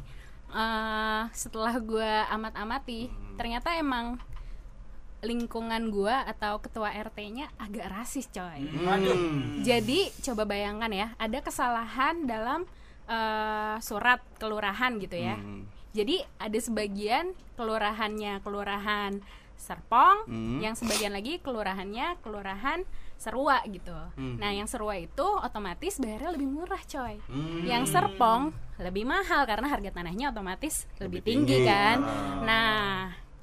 eh, 0.51 1.23
setelah 1.31 1.75
gue 1.77 2.11
amat-amati, 2.29 3.07
Hmm. 3.07 3.35
ternyata 3.35 3.73
emang 3.75 4.19
lingkungan 5.21 5.93
gue 5.93 6.15
atau 6.33 6.57
ketua 6.57 6.89
RT-nya 6.97 7.53
agak 7.61 7.93
rasis 7.93 8.25
coy. 8.27 8.65
Hmm. 8.65 9.61
Jadi 9.61 10.09
coba 10.25 10.49
bayangkan 10.49 10.89
ya, 10.89 11.07
ada 11.17 11.39
kesalahan 11.39 12.25
dalam 12.25 12.65
eh, 13.05 13.75
surat 13.83 14.23
kelurahan 14.39 14.95
gitu 14.97 15.19
ya. 15.19 15.35
Hmm. 15.35 15.67
Jadi 15.91 16.23
ada 16.39 16.55
sebagian 16.55 17.35
kelurahannya 17.59 18.39
kelurahan 18.39 19.19
Serpong, 19.59 20.25
Hmm. 20.25 20.57
yang 20.57 20.73
sebagian 20.73 21.11
lagi 21.11 21.37
kelurahannya 21.37 22.17
kelurahan 22.23 22.81
Serua 23.19 23.61
gitu. 23.69 23.93
Hmm. 24.17 24.41
Nah, 24.41 24.49
yang 24.49 24.65
Serua 24.65 24.97
itu 24.97 25.21
otomatis 25.21 26.01
bayarnya 26.01 26.33
lebih 26.33 26.49
murah, 26.49 26.81
coy. 26.81 27.21
Hmm. 27.29 27.61
Yang 27.61 27.93
Serpong 27.93 28.49
lebih 28.81 29.05
mahal 29.05 29.45
karena 29.45 29.67
harga 29.67 29.91
tanahnya 29.91 30.29
otomatis 30.29 30.89
lebih, 30.97 31.21
Lebih 31.21 31.21
tinggi, 31.23 31.55
tinggi. 31.55 31.67
kan. 31.67 31.97
Ah. 32.01 32.41
Nah, 32.41 32.95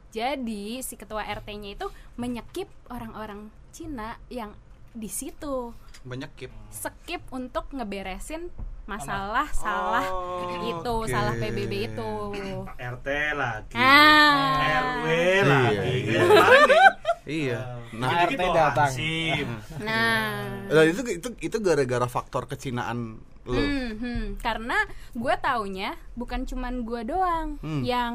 jadi 0.09 0.67
si 0.81 0.95
ketua 0.95 1.23
RT-nya 1.23 1.71
itu 1.73 1.87
menyekip 2.15 2.67
orang-orang 2.89 3.47
Cina 3.69 4.19
yang 4.29 4.51
di 4.91 5.07
situ 5.07 5.71
Banyak 6.01 6.31
kip. 6.35 6.51
skip 6.69 7.23
untuk 7.29 7.69
ngeberesin 7.71 8.49
masalah 8.85 9.45
salah 9.53 10.01
Oh, 10.03 10.65
itu 10.65 10.95
oke. 10.99 11.07
salah 11.07 11.37
PBB 11.37 11.73
itu 11.87 12.11
RT 12.73 13.07
lagi 13.37 13.77
ah 13.77 14.57
RW 14.81 15.05
Iya, 15.05 15.43
lagi 15.45 15.93
iya. 16.03 16.23
Iya. 17.29 17.61
Nah, 17.93 18.09
Nah, 18.09 18.25
RT 18.25 18.41
datang. 18.49 18.91
nah 19.79 20.33
Nah, 20.67 20.83
itu 20.83 21.01
itu 21.13 21.29
itu 21.39 21.57
gara-gara 21.59 22.07
faktor 22.07 22.49
kecinaan 22.49 23.21
lo. 23.49 23.57
hmm, 23.57 23.91
hmm. 23.97 24.23
karena 24.39 24.77
gue 25.13 25.35
taunya 25.39 25.91
bukan 26.15 26.45
cuman 26.45 26.75
gue 26.83 27.01
doang 27.05 27.49
Hmm. 27.59 27.83
yang 27.83 28.13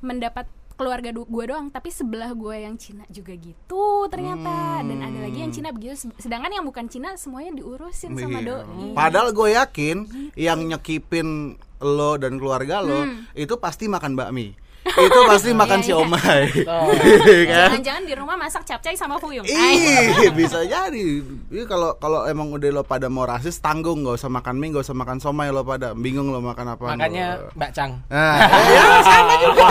mendapat 0.00 0.44
keluarga 0.74 1.12
gue 1.12 1.44
doang 1.44 1.68
tapi 1.68 1.88
sebelah 1.88 2.32
gue 2.32 2.56
yang 2.58 2.74
Cina 2.74 3.04
juga 3.06 3.36
gitu 3.36 3.84
ternyata 4.08 4.80
dan 4.80 4.98
ada 4.98 5.18
lagi 5.20 5.38
yang 5.38 5.52
Cina 5.52 5.70
begitu 5.70 5.92
sedangkan 6.16 6.48
yang 6.50 6.64
bukan 6.64 6.88
Cina 6.88 7.12
semuanya 7.14 7.52
diurusin 7.54 8.16
sama 8.16 8.40
Iya. 8.40 8.64
doi 8.64 8.96
Padahal 8.96 9.28
gue 9.30 9.48
yakin 9.52 9.96
yang 10.34 10.64
nyekipin 10.64 11.28
lo 11.78 12.16
dan 12.16 12.36
keluarga 12.36 12.80
lo 12.80 13.04
itu 13.34 13.54
pasti 13.56 13.86
makan 13.86 14.16
bakmi. 14.16 14.56
itu 15.06 15.18
pasti 15.28 15.50
makan 15.52 15.80
Hmm. 15.80 15.86
Iya, 15.86 15.96
iya. 16.00 16.06
siomay. 16.08 16.42
Oh. 16.64 16.88
kan? 16.88 17.68
jangan-jangan 17.68 18.02
di 18.08 18.14
rumah 18.16 18.36
masak 18.40 18.62
capcay 18.64 18.96
sama 18.96 19.20
fuyung. 19.20 19.44
Ih, 19.44 20.32
bisa 20.38 20.64
jadi. 20.64 21.20
Iya 21.52 21.64
kalau 21.68 21.94
kalau 22.00 22.24
emang 22.24 22.48
udah 22.48 22.68
lo 22.70 22.82
pada 22.82 23.12
mau 23.12 23.28
rasis 23.28 23.60
tanggung 23.60 24.02
nggak 24.02 24.16
usah 24.16 24.32
makan 24.32 24.56
mie, 24.56 24.72
nggak 24.72 24.84
usah 24.88 24.96
makan 24.96 25.20
somai 25.20 25.52
lo 25.52 25.62
pada 25.62 25.92
bingung 25.92 26.32
lo 26.32 26.40
makan 26.40 26.76
apa. 26.76 26.96
Makanya 26.96 27.52
Mbak 27.54 27.70
Cang. 27.76 27.92
Nah, 28.08 28.36
ya, 28.48 28.84
sama 29.04 29.34
juga. 29.38 29.66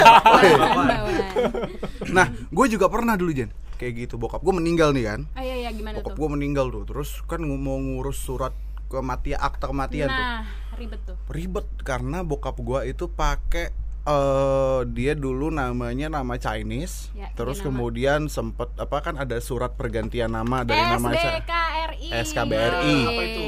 Nah, 2.10 2.26
gue 2.32 2.66
juga 2.70 2.86
pernah 2.90 3.14
dulu 3.18 3.32
Jen 3.34 3.50
kayak 3.80 3.94
gitu 3.96 4.20
bokap 4.20 4.44
gue 4.44 4.52
meninggal 4.52 4.92
nih 4.92 5.08
kan. 5.08 5.22
Oh 5.40 5.44
iya 5.44 5.56
iya 5.56 5.70
gimana 5.72 6.04
Bokap 6.04 6.12
tuh? 6.12 6.20
gue 6.20 6.30
meninggal 6.36 6.68
tuh, 6.68 6.84
terus 6.84 7.10
kan 7.24 7.40
mau 7.40 7.80
ngurus 7.80 8.20
surat 8.20 8.52
kematian 8.92 9.40
akta 9.40 9.72
kematian 9.72 10.12
tuh. 10.12 10.20
Nah, 10.20 10.44
ribet 10.76 11.00
tuh. 11.08 11.16
ribet 11.32 11.68
karena 11.88 12.26
bokap 12.26 12.58
gua 12.60 12.84
itu 12.84 13.08
pakai 13.08 13.72
eh 14.02 14.80
dia 14.88 15.14
dulu 15.14 15.50
namanya 15.50 16.08
nama 16.10 16.36
Chinese, 16.36 17.12
Ya, 17.12 17.30
terus 17.34 17.58
dia 17.58 17.66
nama. 17.66 17.70
kemudian 17.74 18.20
sempet 18.28 18.70
apa 18.76 18.98
kan 19.00 19.16
ada 19.16 19.38
surat 19.40 19.74
pergantian 19.74 20.30
nama 20.30 20.62
dari 20.62 20.80
nama 20.80 21.10
SBKRI. 21.10 22.08
SKBRI. 22.10 22.98
Apa 23.06 23.24
itu? 23.26 23.44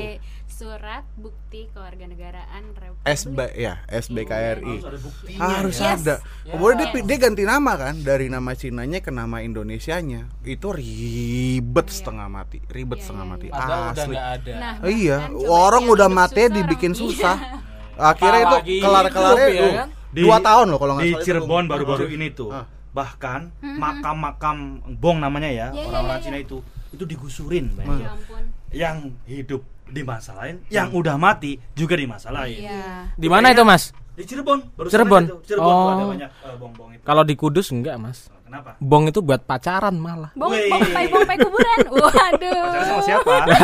Surat 0.52 1.02
Bukti 1.16 1.66
Kewarganegaraan 1.72 2.70
Republik. 2.72 3.02
SB 3.04 3.34
ya 3.58 3.82
SBKRI 3.88 4.78
Harus 4.78 4.86
ada 4.86 5.00
buktinya 5.02 5.40
harus 5.42 5.74
ya. 5.74 5.82
Yes. 5.82 5.98
ada. 5.98 6.16
Kemudian 6.46 6.78
dia, 6.78 6.88
Yes. 6.92 7.02
dia 7.04 7.18
ganti 7.18 7.44
nama 7.44 7.72
kan 7.74 7.96
dari 7.98 8.28
nama 8.28 8.52
Cinanya 8.54 9.00
ke 9.00 9.10
nama 9.10 9.42
Indonesianya. 9.42 10.30
Itu 10.44 10.70
ribet 10.70 11.90
setengah 11.90 12.28
mati, 12.28 12.62
ribet 12.68 13.00
Iya, 13.00 13.04
setengah 13.04 13.26
iya, 13.26 13.32
mati. 13.34 13.46
Padahal 13.50 13.82
udah 13.82 13.90
Asli. 13.98 14.14
nggak 14.14 14.28
ada. 14.30 14.52
Nah, 14.54 14.74
Iya, 14.86 15.18
orang 15.50 15.84
udah 15.88 16.10
mati 16.12 16.42
dibikin 16.48 16.94
orang- 16.94 17.02
susah. 17.02 17.38
Iya. 17.40 17.58
Akhirnya 18.12 18.42
itu 18.44 18.56
Apalagi 18.56 18.74
hidup, 18.78 19.38
ya 19.50 19.70
kan? 19.76 19.90
Di- 20.12 20.22
dua 20.22 20.38
tahun 20.38 20.66
loh 20.68 20.78
kalau 20.78 20.94
nggak 20.94 21.04
di 21.04 21.10
salah 21.10 21.20
itu. 21.20 21.28
Cirebon 21.28 21.64
baru-baru 21.66 22.06
ini 22.10 22.28
tuh 22.30 22.50
Ah. 22.50 22.66
bahkan 22.92 23.48
makam-makam 23.62 24.58
bong 24.94 25.18
namanya 25.18 25.48
ya 25.48 25.68
Iya, 25.70 25.72
iya, 25.74 25.88
orang-orang 25.88 26.18
iya, 26.18 26.26
Cina 26.26 26.38
iya. 26.38 26.44
itu 26.44 26.58
itu 26.92 27.04
digusurin 27.06 27.66
Ya 27.68 27.76
bayangin. 27.78 28.08
ampun. 28.10 28.44
yang 28.72 28.98
hidup 29.26 29.62
dimasalahin 29.86 30.64
yang 30.68 30.88
udah 30.90 31.16
mati 31.16 31.56
juga 31.72 31.96
dimasalahin 31.96 32.60
Iya. 32.62 33.12
Di 33.14 33.28
mana 33.28 33.50
itu, 33.50 33.64
Mas? 33.64 33.92
di 34.12 34.24
Cirebon 34.24 34.60
baru 34.74 34.88
Cirebon? 34.88 35.24
itu. 35.26 35.36
Cirebon 35.48 35.72
tuh 35.72 35.88
ada 35.88 35.96
Oh. 35.98 36.10
banyak 36.10 36.30
bong-bong 36.58 36.90
itu 36.92 37.02
Kalau 37.02 37.24
di 37.24 37.34
Kudus 37.34 37.68
enggak, 37.70 37.96
Mas. 37.98 38.28
Kenapa 38.52 38.76
Bong 38.84 39.08
itu 39.08 39.20
buat 39.24 39.42
pacaran 39.42 39.96
malah. 39.96 40.36
Bong, 40.36 40.52
Wih. 40.52 40.68
bong, 40.68 40.84
pai, 40.92 41.06
bong, 41.08 41.24
pai 41.24 41.38
kuburan. 41.40 41.78
Waduh. 42.04 42.52
pacaran 42.68 42.84
sama 42.84 43.02
siapa 43.02 43.24
banget. 43.32 43.58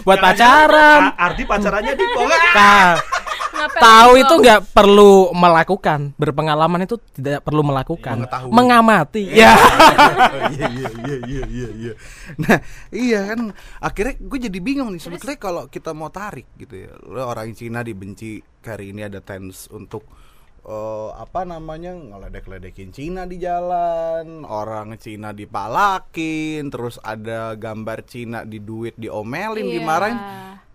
Buat 0.00 0.16
Jangan-jangan 0.16 0.22
pacaran. 0.24 1.00
A- 1.04 1.16
Ardi 1.20 1.42
pacarannya 1.44 1.92
di 1.92 2.04
bong 2.08 2.28
Nah, 2.32 3.68
tahu 3.78 4.18
itu 4.18 4.34
nggak 4.34 4.74
perlu 4.74 5.30
melakukan. 5.30 6.16
Berpengalaman 6.16 6.82
itu 6.82 6.96
tidak 7.12 7.44
perlu 7.44 7.62
melakukan. 7.62 8.24
Mengetahui. 8.24 8.50
Mengamati. 8.50 9.22
Iya. 9.28 9.52
Ya. 9.52 9.52
iya 10.56 10.66
iya 10.66 10.88
iya 10.88 11.16
iya 11.22 11.42
iya 11.46 11.68
iya 11.70 11.92
nah 12.38 12.58
iya 12.88 13.20
kan 13.28 13.52
akhirnya 13.78 14.14
gue 14.16 14.38
jadi 14.40 14.58
bingung 14.58 14.88
nih 14.88 15.02
sebetulnya 15.02 15.36
kalau 15.36 15.62
kita 15.68 15.92
mau 15.92 16.08
tarik 16.08 16.48
gitu 16.56 16.88
ya 16.88 16.92
lo 17.04 17.28
orang 17.28 17.52
Cina 17.52 17.84
dibenci 17.84 18.40
hari 18.62 18.94
ini 18.94 19.04
ada 19.04 19.20
tens 19.20 19.68
untuk 19.68 20.06
eh, 20.62 21.08
apa 21.14 21.40
namanya 21.44 21.92
ngeledek-ledekin 21.92 22.90
Cina 22.90 23.22
di 23.24 23.36
jalan 23.36 24.42
orang 24.42 24.94
Cina 24.96 25.30
dipalakin 25.30 26.68
terus 26.68 26.98
ada 27.00 27.54
gambar 27.54 27.98
Cina 28.04 28.42
di 28.42 28.58
duit 28.58 28.94
diomelin 28.94 29.64
Iya. 29.64 29.74
dimarahin 29.76 30.18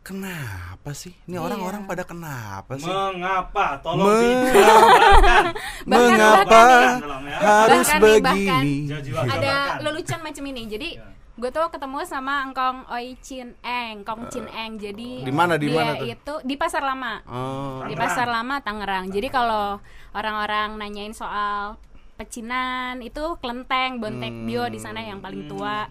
kenapa 0.01 0.91
sih 0.91 1.11
ini 1.25 1.35
Iya. 1.35 1.41
orang-orang 1.41 1.83
pada 1.83 2.03
kenapa 2.03 2.75
sih 2.75 2.87
mengapa 2.87 3.75
tolong 3.77 4.07
Mengapa? 4.07 4.47
dijelaskan 4.47 5.45
mengapa 5.89 6.61
bahkan 6.63 7.21
ya. 7.21 7.37
harus 7.37 7.87
Bahkan 7.87 7.99
bahkan. 7.99 8.23
begini 8.23 8.75
Jiwa-jiwa 8.87 9.19
ada 9.25 9.53
lelucon 9.81 10.19
macam 10.21 10.43
ini. 10.45 10.61
Jadi 10.65 10.89
Ya. 10.93 11.16
Gue 11.37 11.49
tuh 11.53 11.69
ketemu 11.69 12.01
sama 12.01 12.41
Engkong 12.49 12.89
Oi 12.89 13.13
Chin 13.21 13.53
Eng, 13.61 14.01
Kong 14.01 14.25
Chin 14.33 14.49
Eng. 14.49 14.81
Jadi 14.81 15.21
Di 15.21 15.29
mana, 15.29 15.53
di 15.61 15.69
dia 15.69 15.77
mana 15.77 15.93
tuh? 15.93 16.09
itu 16.09 16.33
di 16.41 16.55
Pasar 16.57 16.81
Lama. 16.81 17.21
Oh. 17.29 17.85
Di. 17.85 17.93
Pasar 17.93 18.25
Lama 18.25 18.57
Tangerang. 18.65 19.13
Jadi 19.13 19.29
kalau 19.29 19.77
orang-orang 20.17 20.81
nanyain 20.81 21.13
soal 21.13 21.77
pecinan 22.17 23.05
itu 23.05 23.37
kelenteng 23.37 24.01
Bontek 24.01 24.33
Hmm. 24.33 24.49
Bio 24.49 24.65
di 24.65 24.81
sana 24.81 25.05
yang 25.05 25.21
paling 25.21 25.45
tua. 25.45 25.85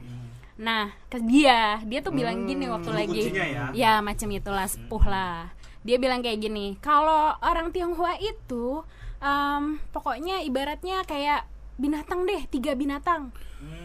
Nah, 0.59 0.91
ke 1.07 1.23
dia, 1.23 1.79
dia 1.87 2.01
tuh 2.03 2.11
bilang 2.11 2.49
gini 2.49 2.67
waktu 2.67 2.91
lagi 2.91 3.29
ya. 3.31 3.71
ya 3.71 3.93
macam 4.03 4.27
itulah 4.35 4.67
sepuh 4.67 5.05
lah. 5.07 5.55
Dia 5.87 6.03
bilang 6.03 6.19
kayak 6.19 6.43
gini, 6.43 6.75
kalau 6.83 7.39
orang 7.39 7.71
Tionghoa 7.71 8.19
itu 8.19 8.83
em, 9.23 9.79
pokoknya 9.95 10.43
ibaratnya 10.43 11.07
kayak 11.07 11.47
binatang 11.79 12.27
deh, 12.27 12.43
tiga 12.51 12.75
binatang. 12.75 13.31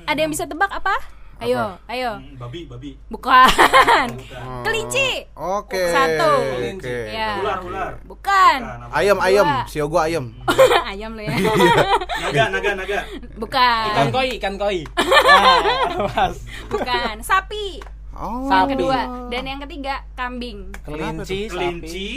Ada 0.09 0.25
yang 0.25 0.31
bisa 0.33 0.49
tebak 0.49 0.71
apa? 0.73 1.20
Ayo, 1.41 1.73
ayo. 1.89 2.21
Hmm, 2.21 2.37
babi 2.37 2.69
babi 2.69 2.93
Bukan. 3.09 3.49
Bukan. 3.49 4.07
Kelinci. 4.65 5.25
Oke. 5.33 5.89
Satu. 5.89 6.31
Oke. 6.77 6.97
Ya. 7.09 7.41
ular 7.41 7.57
ular 7.65 7.91
Bukan. 8.05 8.59
Bukan, 8.61 8.85
apa? 8.85 8.93
Ayam 9.01 9.17
ayam, 9.17 9.47
siogo 9.65 9.97
ayam. 9.97 10.37
Ayam 10.93 11.17
lo 11.17 11.25
ya. 11.25 11.33
naga 12.29 12.43
naga 12.53 12.71
naga 12.77 12.99
Ikan 13.09 13.33
Bukan. 13.41 14.05
koi, 14.13 14.29
ikan 14.37 14.53
koi. 14.61 14.79
Nah, 14.85 16.05
Mas. 16.13 16.45
Bukan. 16.69 17.15
Sapi. 17.25 17.81
Oh. 18.13 18.45
Yang 18.45 18.53
Sapi. 18.53 18.71
kedua. 18.77 18.99
Dan 19.33 19.43
yang 19.49 19.59
ketiga 19.65 20.05
kambing. 20.13 20.69
Kelinci, 20.85 21.49
sapi. 21.49 21.53
kelinci 21.57 22.09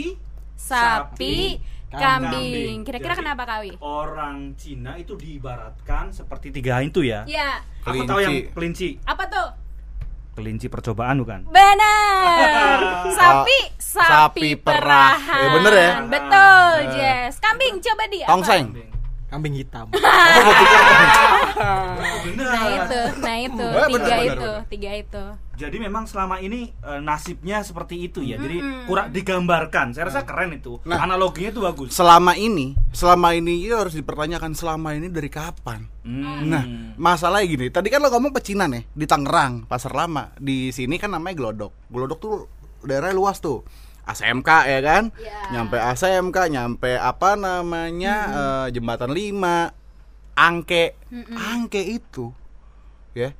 Sapi, 0.54 0.84
Sapi, 0.84 1.36
kambing. 1.96 2.76
Kira-kira 2.82 3.14
kenapa 3.14 3.42
kawi? 3.44 3.76
orang 3.78 4.52
Cina 4.54 4.94
itu 4.94 5.14
diibaratkan 5.14 6.10
seperti 6.10 6.50
tiga 6.50 6.80
itu 6.80 7.00
ya 7.00 7.22
Ya. 7.24 7.62
aku 7.82 8.02
tahu 8.02 8.18
yang 8.18 8.34
Kelinci. 8.50 8.98
Apa 9.02 9.24
tuh? 9.26 9.48
kelinci 10.34 10.66
percobaan 10.66 11.14
bukan 11.16 11.46
Benar. 11.46 12.78
Sapi, 13.14 13.58
sapi, 13.78 14.02
sapi 14.02 14.48
perah. 14.58 15.14
perahan. 15.14 15.38
Ya, 15.38 15.48
bener 15.52 15.72
ya? 15.72 15.90
Betul, 16.10 16.72
Jess. 16.90 17.38
Kambing 17.38 17.78
coba 17.78 18.02
di 18.10 18.18
apa? 18.18 18.30
Tongseng. 18.34 18.64
Kambing 19.34 19.58
hitam. 19.58 19.90
bener 22.24 22.46
Nah 22.46 22.66
itu. 22.70 23.00
Nah 23.18 23.36
itu 23.38 23.66
benar, 23.66 23.88
tiga 23.90 23.98
benar, 23.98 24.22
itu, 24.22 24.38
benar. 24.46 24.70
tiga 24.70 24.90
itu. 24.94 25.24
Jadi 25.54 25.76
memang 25.78 26.06
selama 26.06 26.38
ini 26.38 26.70
eh, 26.70 26.98
nasibnya 26.98 27.62
seperti 27.62 28.10
itu 28.10 28.22
ya. 28.22 28.38
Jadi 28.38 28.58
kurang 28.86 29.10
digambarkan. 29.10 29.90
Saya 29.90 30.06
rasa 30.06 30.22
keren 30.22 30.54
itu. 30.54 30.78
Nah. 30.86 31.02
Analoginya 31.02 31.50
itu 31.50 31.60
bagus. 31.60 31.88
selama 31.90 32.34
ini 32.34 32.74
selama 32.90 33.34
ini 33.34 33.66
itu 33.66 33.74
harus 33.74 33.94
dipertanyakan 33.94 34.54
selama 34.54 34.94
ini 34.94 35.10
dari 35.10 35.26
kapan 35.26 35.90
Hmm. 36.04 36.52
nah 36.52 36.60
masalahnya 37.00 37.48
gini 37.48 37.66
tadi 37.72 37.88
kan 37.88 38.04
lo 38.04 38.12
ngomong 38.12 38.36
pecinan 38.36 38.76
ya 38.76 38.84
di 38.84 39.08
Tangerang 39.08 39.64
pasar 39.64 39.96
lama 39.96 40.36
di 40.36 40.68
sini 40.68 41.00
kan 41.00 41.08
namanya 41.08 41.32
Glodok 41.32 41.72
Glodok 41.88 42.18
tuh 42.20 42.34
daerahnya 42.84 43.16
luas 43.16 43.40
tuh 43.40 43.64
ASMK 44.04 44.50
ya 44.64 44.80
kan 44.80 45.04
Iya. 45.16 45.38
nyampe 45.50 45.76
ASMK 45.76 46.36
nyampe 46.48 46.92
apa 46.94 47.34
namanya 47.34 48.14
eh, 48.28 48.66
jembatan 48.70 49.10
5 49.10 49.72
Angke 50.34 50.98
Angke 51.32 51.80
itu 51.80 52.34
ya 53.12 53.32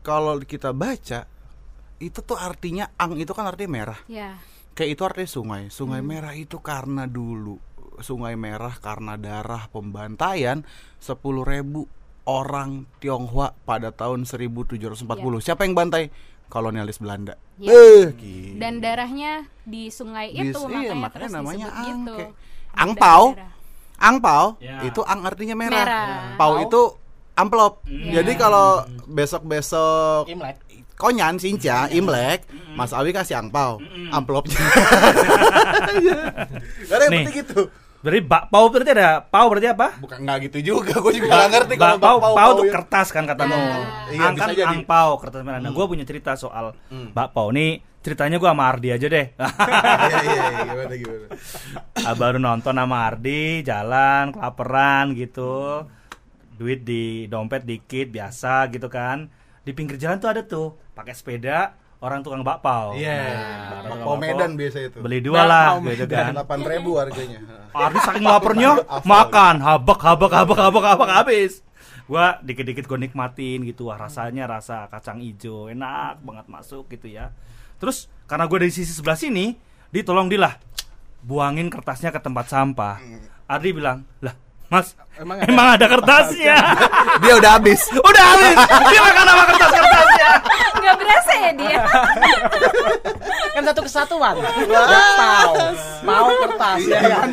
kalau 0.00 0.38
kita 0.38 0.70
baca 0.70 1.26
itu 1.96 2.18
tuh 2.20 2.36
artinya 2.36 2.92
ang 2.94 3.16
itu 3.16 3.32
kan 3.32 3.48
artinya 3.48 3.72
merah 3.72 4.00
Ya. 4.06 4.36
Kayak 4.76 4.90
itu 4.92 5.02
artinya 5.02 5.30
sungai. 5.32 5.62
Sungai 5.72 6.04
merah 6.04 6.36
itu 6.36 6.60
karena 6.60 7.08
dulu 7.08 7.56
sungai 8.04 8.36
merah 8.36 8.76
karena 8.76 9.16
darah 9.16 9.72
pembantaian 9.72 10.60
10.000 11.00 11.88
orang 12.28 12.84
Tionghoa 13.00 13.56
pada 13.64 13.88
tahun 13.88 14.28
1740. 14.28 15.08
Siapa 15.40 15.64
yang 15.64 15.72
bantai? 15.72 16.12
Kolonialis 16.46 16.96
Belanda. 16.96 17.34
Ya. 17.56 17.70
Eh, 17.70 18.12
gila. 18.12 18.56
Dan 18.58 18.78
darahnya 18.78 19.32
di 19.62 19.88
sungai 19.88 20.30
Di- 20.30 20.50
itu 20.50 20.60
iya, 20.62 20.92
makanya, 20.92 20.94
makanya 20.94 21.10
terus 21.16 21.32
namanya 21.32 21.66
disebut 21.66 21.82
gitu. 21.82 22.14
angke. 22.14 22.26
Angpau. 22.72 23.22
Darah-darah. 23.32 23.52
Angpau 23.96 24.44
Ya. 24.58 24.76
itu 24.82 25.00
ang 25.02 25.20
artinya 25.22 25.54
merah. 25.54 25.72
Merah. 25.74 26.06
Pau 26.36 26.54
itu 26.60 26.82
amplop. 27.32 27.80
Ya. 27.86 28.20
Jadi 28.20 28.32
kalau 28.34 28.68
besok-besok 29.06 30.28
Imlek. 30.28 30.56
konyan 30.96 31.36
sinca 31.36 31.88
imlek 31.88 32.44
Mas 32.72 32.88
Awi 32.90 33.12
kasih 33.12 33.36
angpau 33.36 33.76
amplopnya 34.08 34.56
karena 36.88 37.02
yang 37.02 37.12
Nih. 37.12 37.20
penting 37.22 37.36
gitu 37.36 37.60
Berarti 38.06 38.22
bakpao 38.22 38.64
berarti 38.70 38.90
ada 38.94 39.10
pau 39.18 39.46
berarti 39.50 39.66
apa? 39.66 39.98
bukan 39.98 40.18
nggak 40.22 40.38
gitu 40.46 40.58
juga 40.62 40.94
gue 40.94 41.12
juga 41.12 41.26
nggak 41.26 41.50
ngerti 41.50 41.74
kalau 41.74 41.98
bakpao 41.98 42.16
pau 42.22 42.34
pau 42.38 42.50
tuh 42.54 42.66
ya. 42.66 42.72
kertas 42.78 43.08
kan 43.10 43.26
katamu. 43.26 43.58
Iya, 44.14 44.22
Ang 44.22 44.34
bisa 44.38 44.46
kan 44.46 44.54
jadi. 44.54 44.62
Hmm. 44.62 44.74
angpau 44.78 45.10
kertas 45.18 45.42
merah. 45.42 45.58
Nah, 45.58 45.74
gue 45.74 45.84
punya 45.84 46.04
cerita 46.06 46.38
soal 46.38 46.70
bakpao. 47.10 47.50
Nih 47.50 47.82
ceritanya 47.98 48.38
gue 48.38 48.46
sama 48.46 48.64
Ardi 48.64 48.88
aja 48.88 49.06
deh. 49.06 49.26
iya 50.06 50.18
iya 50.22 50.42
iya 50.46 50.62
gimana 50.62 50.94
gimana 50.94 51.26
Ah, 51.98 52.14
baru 52.14 52.38
nonton 52.38 52.72
sama 52.72 52.96
Ardi 53.02 53.42
jalan 53.60 54.30
kelaparan 54.30 55.10
gitu 55.12 55.82
duit 56.54 56.86
di 56.86 57.26
dompet 57.26 57.66
dikit 57.66 58.08
biasa 58.08 58.70
gitu 58.70 58.86
kan 58.86 59.28
di 59.60 59.74
pinggir 59.74 59.98
jalan 59.98 60.16
tuh 60.16 60.30
ada 60.30 60.40
tuh 60.40 60.78
pakai 60.94 61.12
sepeda 61.12 61.74
orang 62.06 62.22
tukang 62.22 62.46
bakpao. 62.46 62.94
Iya. 62.94 63.18
Nah, 63.82 63.90
bakpao 63.90 64.14
Medan 64.14 64.54
biasa 64.54 64.78
itu. 64.86 64.98
beli 65.02 65.18
dua 65.18 65.42
lah 65.42 65.82
gitu 65.82 66.06
kan. 66.06 66.30
delapan 66.30 66.60
ribu 66.62 66.90
harganya. 67.02 67.40
Ardi 67.74 67.98
saking 67.98 68.24
laparnya 68.24 68.70
Hafal. 68.86 69.02
makan. 69.02 69.54
Habak 69.58 70.00
habak 70.00 70.32
habak 70.32 70.58
habak 70.62 70.84
habak 70.86 71.10
habis. 71.10 71.66
Gua 72.06 72.38
dikit-dikit 72.38 72.86
gue 72.86 72.98
nikmatin 73.02 73.66
gitu. 73.66 73.90
Wah 73.90 73.98
rasanya 73.98 74.46
rasa 74.46 74.86
kacang 74.86 75.18
ijo 75.18 75.66
enak 75.66 76.22
banget 76.22 76.46
masuk 76.46 76.86
gitu 76.88 77.10
ya. 77.10 77.34
Terus 77.82 78.06
karena 78.30 78.46
gue 78.46 78.58
dari 78.62 78.72
sisi 78.72 78.94
sebelah 78.94 79.18
sini 79.18 79.58
ditolong 79.90 80.30
dilah 80.30 80.54
buangin 81.20 81.66
kertasnya 81.66 82.14
ke 82.14 82.22
tempat 82.22 82.46
sampah. 82.46 83.02
Ardi 83.50 83.74
bilang 83.74 84.06
lah 84.22 84.38
mas 84.68 84.98
Emang 85.16 85.40
emang 85.40 85.66
ada? 85.72 85.80
ada, 85.80 85.86
kertasnya 85.90 86.56
dia 87.24 87.34
udah 87.34 87.56
habis 87.56 87.80
udah 87.90 88.24
habis 88.28 88.56
dia 88.84 89.00
makan 89.00 89.24
apa 89.26 89.42
kertas 89.48 89.70
kertasnya 89.72 90.30
Nggak 90.76 90.96
berasa 91.00 91.32
ya 91.34 91.50
dia. 91.52 91.78
Kan 93.50 93.62
satu 93.64 93.80
kesatuan. 93.82 94.34
Bakpao. 94.38 95.52
Mau 96.04 96.26
kertas 96.38 96.80
ya 96.84 97.00
kan. 97.02 97.28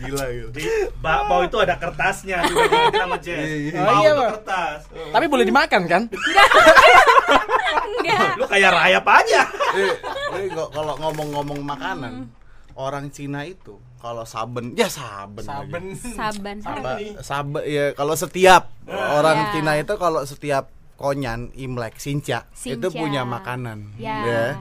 gila 0.00 0.24
gila 0.24 0.48
di 0.50 0.62
bakpao 0.96 1.40
itu 1.42 1.56
ada 1.58 1.74
kertasnya 1.74 2.38
juga 2.44 2.64
nama 2.94 3.16
Jess 3.18 3.42
Iya, 3.42 3.56
iya. 3.66 3.76
Mau 3.76 3.90
Oh, 3.90 4.00
iya, 4.00 4.12
kertas 4.30 4.78
Tapi 5.10 5.24
boleh 5.26 5.44
dimakan 5.44 5.82
kan? 5.84 6.02
Enggak. 7.90 8.28
lu 8.36 8.44
kayak 8.46 8.70
rayap 8.72 9.04
aja 9.04 9.42
Eh, 9.74 9.92
eh, 10.32 10.46
kok- 10.48 10.70
kalau 10.70 10.94
ngomong-ngomong 10.98 11.60
makanan 11.60 12.14
orang 12.76 13.10
Cina 13.10 13.42
itu 13.44 13.78
kalau 14.00 14.24
saben 14.24 14.72
ya 14.74 14.88
saben 14.88 15.44
lagi. 15.44 15.94
Saban. 16.16 16.56
Ba- 16.64 16.98
sabe 17.20 17.60
ya 17.66 17.92
kalau 17.92 18.14
setiap 18.14 18.72
orang 18.88 19.36
Ya. 19.36 19.48
Cina 19.54 19.72
itu 19.76 19.94
kalau 19.96 20.22
setiap 20.24 20.70
konyan 20.96 21.48
Imlek 21.56 21.96
Sinca, 21.96 22.44
itu 22.60 22.88
punya 22.92 23.24
makanan 23.24 23.96
Ya. 23.96 24.60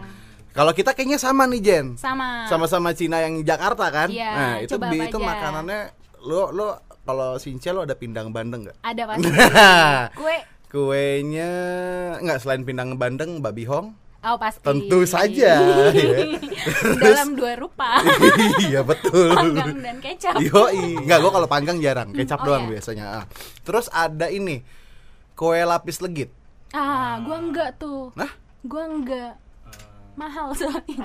Kalau 0.49 0.73
kita 0.73 0.97
kayaknya 0.97 1.21
sama 1.21 1.45
nih 1.45 1.61
Jen. 1.61 1.85
Sama. 1.95 2.49
Sama-sama 2.49 2.91
Cina 2.91 3.21
yang 3.21 3.39
Jakarta 3.45 3.87
kan? 3.93 4.09
Iya, 4.09 4.31
nah, 4.33 4.55
itu 4.59 4.75
coba 4.75 4.91
itu 4.91 5.17
aja? 5.19 5.27
makanannya 5.29 5.79
lo 6.25 6.49
lo 6.51 6.67
kalau 7.05 7.37
Sinca 7.37 7.69
lo 7.71 7.85
ada 7.85 7.95
pindang 7.95 8.33
bandeng 8.33 8.65
nggak? 8.65 8.77
Ada 8.81 9.03
pasti. 9.07 9.29
Kue. 10.19 10.37
Kuenya 10.69 11.51
nggak 12.21 12.39
selain 12.41 12.61
pindang 12.65 12.97
bandeng 12.97 13.41
babi 13.41 13.65
hong? 13.65 13.93
Oh 14.19 14.35
pasti. 14.35 14.59
Tentu 14.67 15.07
saja. 15.07 15.53
ya. 15.95 16.23
Dalam 16.99 17.39
dua 17.39 17.55
rupa. 17.55 18.03
iya 18.67 18.83
betul. 18.83 19.31
Panggang 19.31 19.79
dan 19.79 19.97
kecap. 20.03 20.35
Yoi, 20.43 20.99
nggak 21.07 21.19
gua 21.23 21.31
kalau 21.39 21.47
panggang 21.47 21.79
jarang, 21.79 22.11
kecap 22.11 22.43
oh 22.43 22.51
doang 22.51 22.67
iya. 22.67 22.71
biasanya. 22.75 23.05
Ah. 23.07 23.25
Terus 23.63 23.87
ada 23.87 24.27
ini 24.27 24.59
kue 25.39 25.63
lapis 25.63 26.03
legit. 26.03 26.35
Ah, 26.75 27.23
gua 27.23 27.39
enggak 27.39 27.79
tuh. 27.79 28.11
Nah, 28.19 28.29
Gua 28.67 28.83
enggak. 28.91 29.39
Mahal 30.19 30.51
soalnya. 30.59 30.99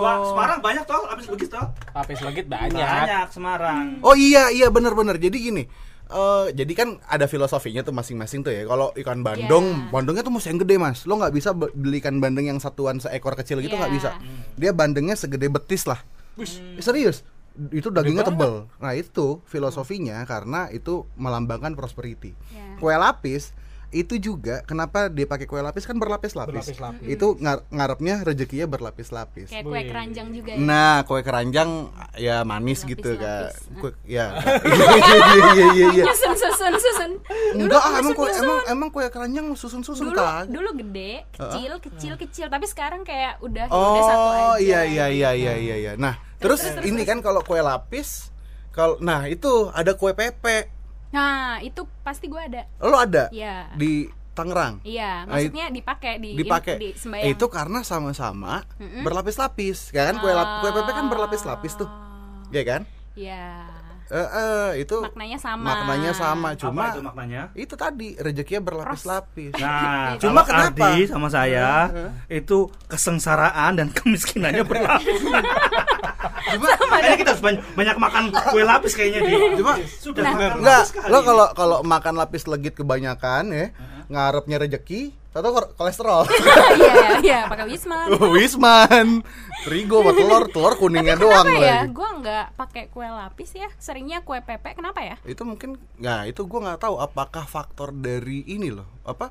Wah, 0.00 0.16
Semarang 0.24 0.58
banyak 0.64 0.84
toh, 0.88 1.04
habis 1.04 1.28
begitu 1.28 1.52
toh. 1.52 1.68
Lapis 1.92 2.20
legit 2.24 2.48
banyak. 2.48 2.80
Banyak 2.80 3.28
Semarang. 3.28 4.00
oh 4.00 4.16
iya 4.16 4.48
iya 4.48 4.72
bener-bener. 4.72 5.20
Jadi 5.20 5.36
gini, 5.36 5.62
eh 6.10 6.46
jadi 6.52 6.72
kan 6.74 6.88
ada 7.04 7.24
filosofinya 7.24 7.80
tuh 7.80 7.90
masing-masing 7.90 8.40
tuh 8.40 8.50
ya. 8.50 8.62
Kalau 8.64 8.90
ikan 8.94 9.20
bandeng, 9.20 9.64
Iya. 9.64 9.88
bandengnya 9.88 10.20
tuh 10.20 10.30
mesti 10.30 10.48
yang 10.48 10.58
gede 10.58 10.76
mas. 10.76 11.02
Lo 11.04 11.14
nggak 11.14 11.30
bisa 11.30 11.50
be- 11.50 11.70
beli 11.70 11.98
ikan 11.98 12.18
bandeng 12.18 12.46
yang 12.46 12.58
satuan 12.58 12.98
seekor 12.98 13.34
kecil 13.34 13.58
gitu 13.58 13.72
nggak 13.72 13.88
Iya. 13.88 13.96
bisa. 13.96 14.10
Dia 14.54 14.70
bandengnya 14.70 15.14
segede 15.14 15.46
betis 15.46 15.84
lah. 15.84 16.02
Eh, 16.36 16.48
serius, 16.78 17.22
itu 17.68 17.88
dagingnya 17.88 18.24
tebel. 18.24 18.66
Nah 18.76 18.92
itu 18.92 19.38
filosofinya 19.44 20.18
karena 20.24 20.66
itu 20.68 21.06
melambangkan 21.14 21.72
prosperity. 21.72 22.32
Iya. 22.48 22.76
Kue 22.76 22.92
lapis 22.92 23.52
itu 23.90 24.22
juga 24.22 24.62
kenapa 24.62 25.10
dia 25.10 25.26
pakai 25.26 25.50
kue 25.50 25.58
lapis 25.58 25.82
kan 25.82 25.98
berlapis-lapis. 25.98 26.54
Berlapis-lapis. 26.54 27.06
Itu 27.10 27.34
ngar- 27.42 27.66
ngarepnya 27.74 28.22
rezekinya 28.22 28.70
berlapis-lapis. 28.70 29.50
Kayak 29.50 29.66
kue 29.66 29.82
keranjang 29.82 30.28
juga 30.30 30.50
ya. 30.54 30.62
Nah, 30.62 30.94
kue 31.02 31.20
keranjang 31.20 31.70
ya 32.14 32.46
manis 32.46 32.86
gitu 32.86 33.18
kak. 33.18 33.50
Berlapis-lapis. 33.50 33.82
Kue 33.82 33.90
ya. 34.06 34.26
Iya 34.62 35.16
iya 35.50 35.66
iya 35.74 35.86
iya. 35.90 36.04
Susun 36.10 36.34
susun 36.38 36.72
susun. 36.78 37.10
Enggak, 37.58 37.82
ah, 37.82 37.98
emang 37.98 38.14
kue 38.14 38.30
susun. 38.30 38.42
emang 38.46 38.58
emang 38.70 38.88
kue 38.88 39.04
keranjang 39.10 39.46
susun-susun 39.58 40.06
dulu 40.14 40.18
kak. 40.18 40.46
dulu 40.46 40.70
gede, 40.78 41.12
kecil, 41.34 41.72
kecil, 41.82 42.14
kecil, 42.14 42.46
tapi 42.46 42.66
sekarang 42.70 43.02
kayak 43.02 43.42
udah 43.42 43.66
udah 43.66 43.74
Oh 43.74 44.06
satu 44.06 44.28
aja. 44.30 44.62
iya 44.62 44.80
iya 44.86 45.06
iya 45.10 45.30
iya 45.34 45.54
iya 45.58 45.76
iya. 45.76 45.92
Nah, 45.98 46.14
terus, 46.38 46.62
ini 46.86 47.02
kan 47.02 47.18
kalau 47.18 47.42
kue 47.42 47.58
lapis 47.58 48.30
kalau 48.70 49.02
nah 49.02 49.26
itu 49.26 49.66
ada 49.74 49.98
kue 49.98 50.14
pepe. 50.14 50.78
Nah, 51.10 51.58
itu 51.58 51.82
pasti 52.00 52.26
gua 52.26 52.44
ada. 52.44 52.62
Lo 52.78 52.96
ada 52.96 53.26
Iya. 53.28 53.74
di 53.74 54.06
Tangerang? 54.30 54.78
Iya, 54.82 55.26
Nah, 55.26 55.34
maksudnya 55.34 55.66
dipakai 55.68 56.12
di 56.16 56.30
dipakai 56.34 56.74
di 56.76 56.88
sembahyang. 56.94 57.28
itu 57.28 57.44
karena 57.46 57.82
sama-sama 57.82 58.62
Mm-mm. 58.76 59.02
berlapis-lapis 59.02 59.90
ya 59.90 60.06
kan 60.06 60.16
kue 60.16 60.30
lap- 60.30 60.60
kue 60.60 60.70
pepe 60.72 60.90
kan 60.92 61.06
berlapis-lapis 61.06 61.74
tuh 61.74 61.84
Oh. 61.84 62.48
ya 62.48 62.62
kan 62.62 62.86
Iya. 63.12 63.66
Eh 64.10 64.28
eh, 64.28 64.68
itu 64.80 64.98
Maknanya 65.00 65.38
sama. 65.38 65.70
maknanya 65.70 66.10
sama 66.12 66.48
cuma 66.52 66.82
Apa 66.82 66.90
itu 66.90 67.00
maknanya? 67.00 67.42
itu 67.54 67.74
tadi 67.74 68.08
rezekinya 68.16 68.58
berlapis-lapis 68.60 69.54
Nah, 69.54 70.18
Cuma 70.18 70.42
kalau 70.42 70.66
kenapa? 70.66 70.82
Ardi 70.88 71.06
sama 71.06 71.28
saya 71.28 71.86
itu 72.28 72.58
kesengsaraan 72.86 73.72
dan 73.76 73.88
kemiskinannya 73.88 74.62
berlapis. 74.62 75.14
Makanya 76.90 77.16
kita 77.16 77.30
harus 77.30 77.40
banyak, 77.40 77.62
banyak 77.72 77.96
makan 77.96 78.22
kue 78.50 78.62
lapis 78.62 78.92
kayaknya 78.92 79.20
di. 79.22 79.32
cuma 79.56 79.72
Sudah 79.78 80.22
Nah. 80.26 80.52
enggak 80.52 80.82
lo 81.06 81.18
kalau 81.22 81.46
kalau 81.54 81.78
makan 81.80 82.14
lapis 82.16 82.44
legit 82.44 82.74
kebanyakan 82.74 83.44
ya 83.48 83.66
ngarepnya 84.10 84.58
rezeki 84.58 85.14
atau 85.30 85.54
kolesterol 85.78 86.26
Iya, 86.80 87.22
iya, 87.22 87.40
pakai 87.46 87.70
Wisman. 87.70 88.10
Wisman 88.34 89.22
terigu 89.62 90.02
sama 90.02 90.10
telur 90.18 90.42
telur 90.50 90.74
kuningnya 90.74 91.14
doang 91.14 91.46
Kenapa 91.46 91.62
ya? 91.62 91.86
lagi 91.86 91.94
Gua 91.94 92.10
nggak 92.18 92.46
pakai 92.58 92.82
kue 92.90 93.06
lapis 93.06 93.50
ya. 93.54 93.70
Seringnya 93.78 94.26
kue 94.26 94.42
pepe. 94.42 94.74
Kenapa 94.74 94.98
ya? 95.06 95.14
itu 95.22 95.46
mungkin 95.46 95.78
nah 96.02 96.26
itu 96.26 96.42
gua 96.50 96.74
nggak 96.74 96.82
tahu 96.82 96.98
apakah 96.98 97.46
faktor 97.46 97.94
dari 97.94 98.42
ini 98.50 98.74
loh 98.74 98.90
apa 99.06 99.30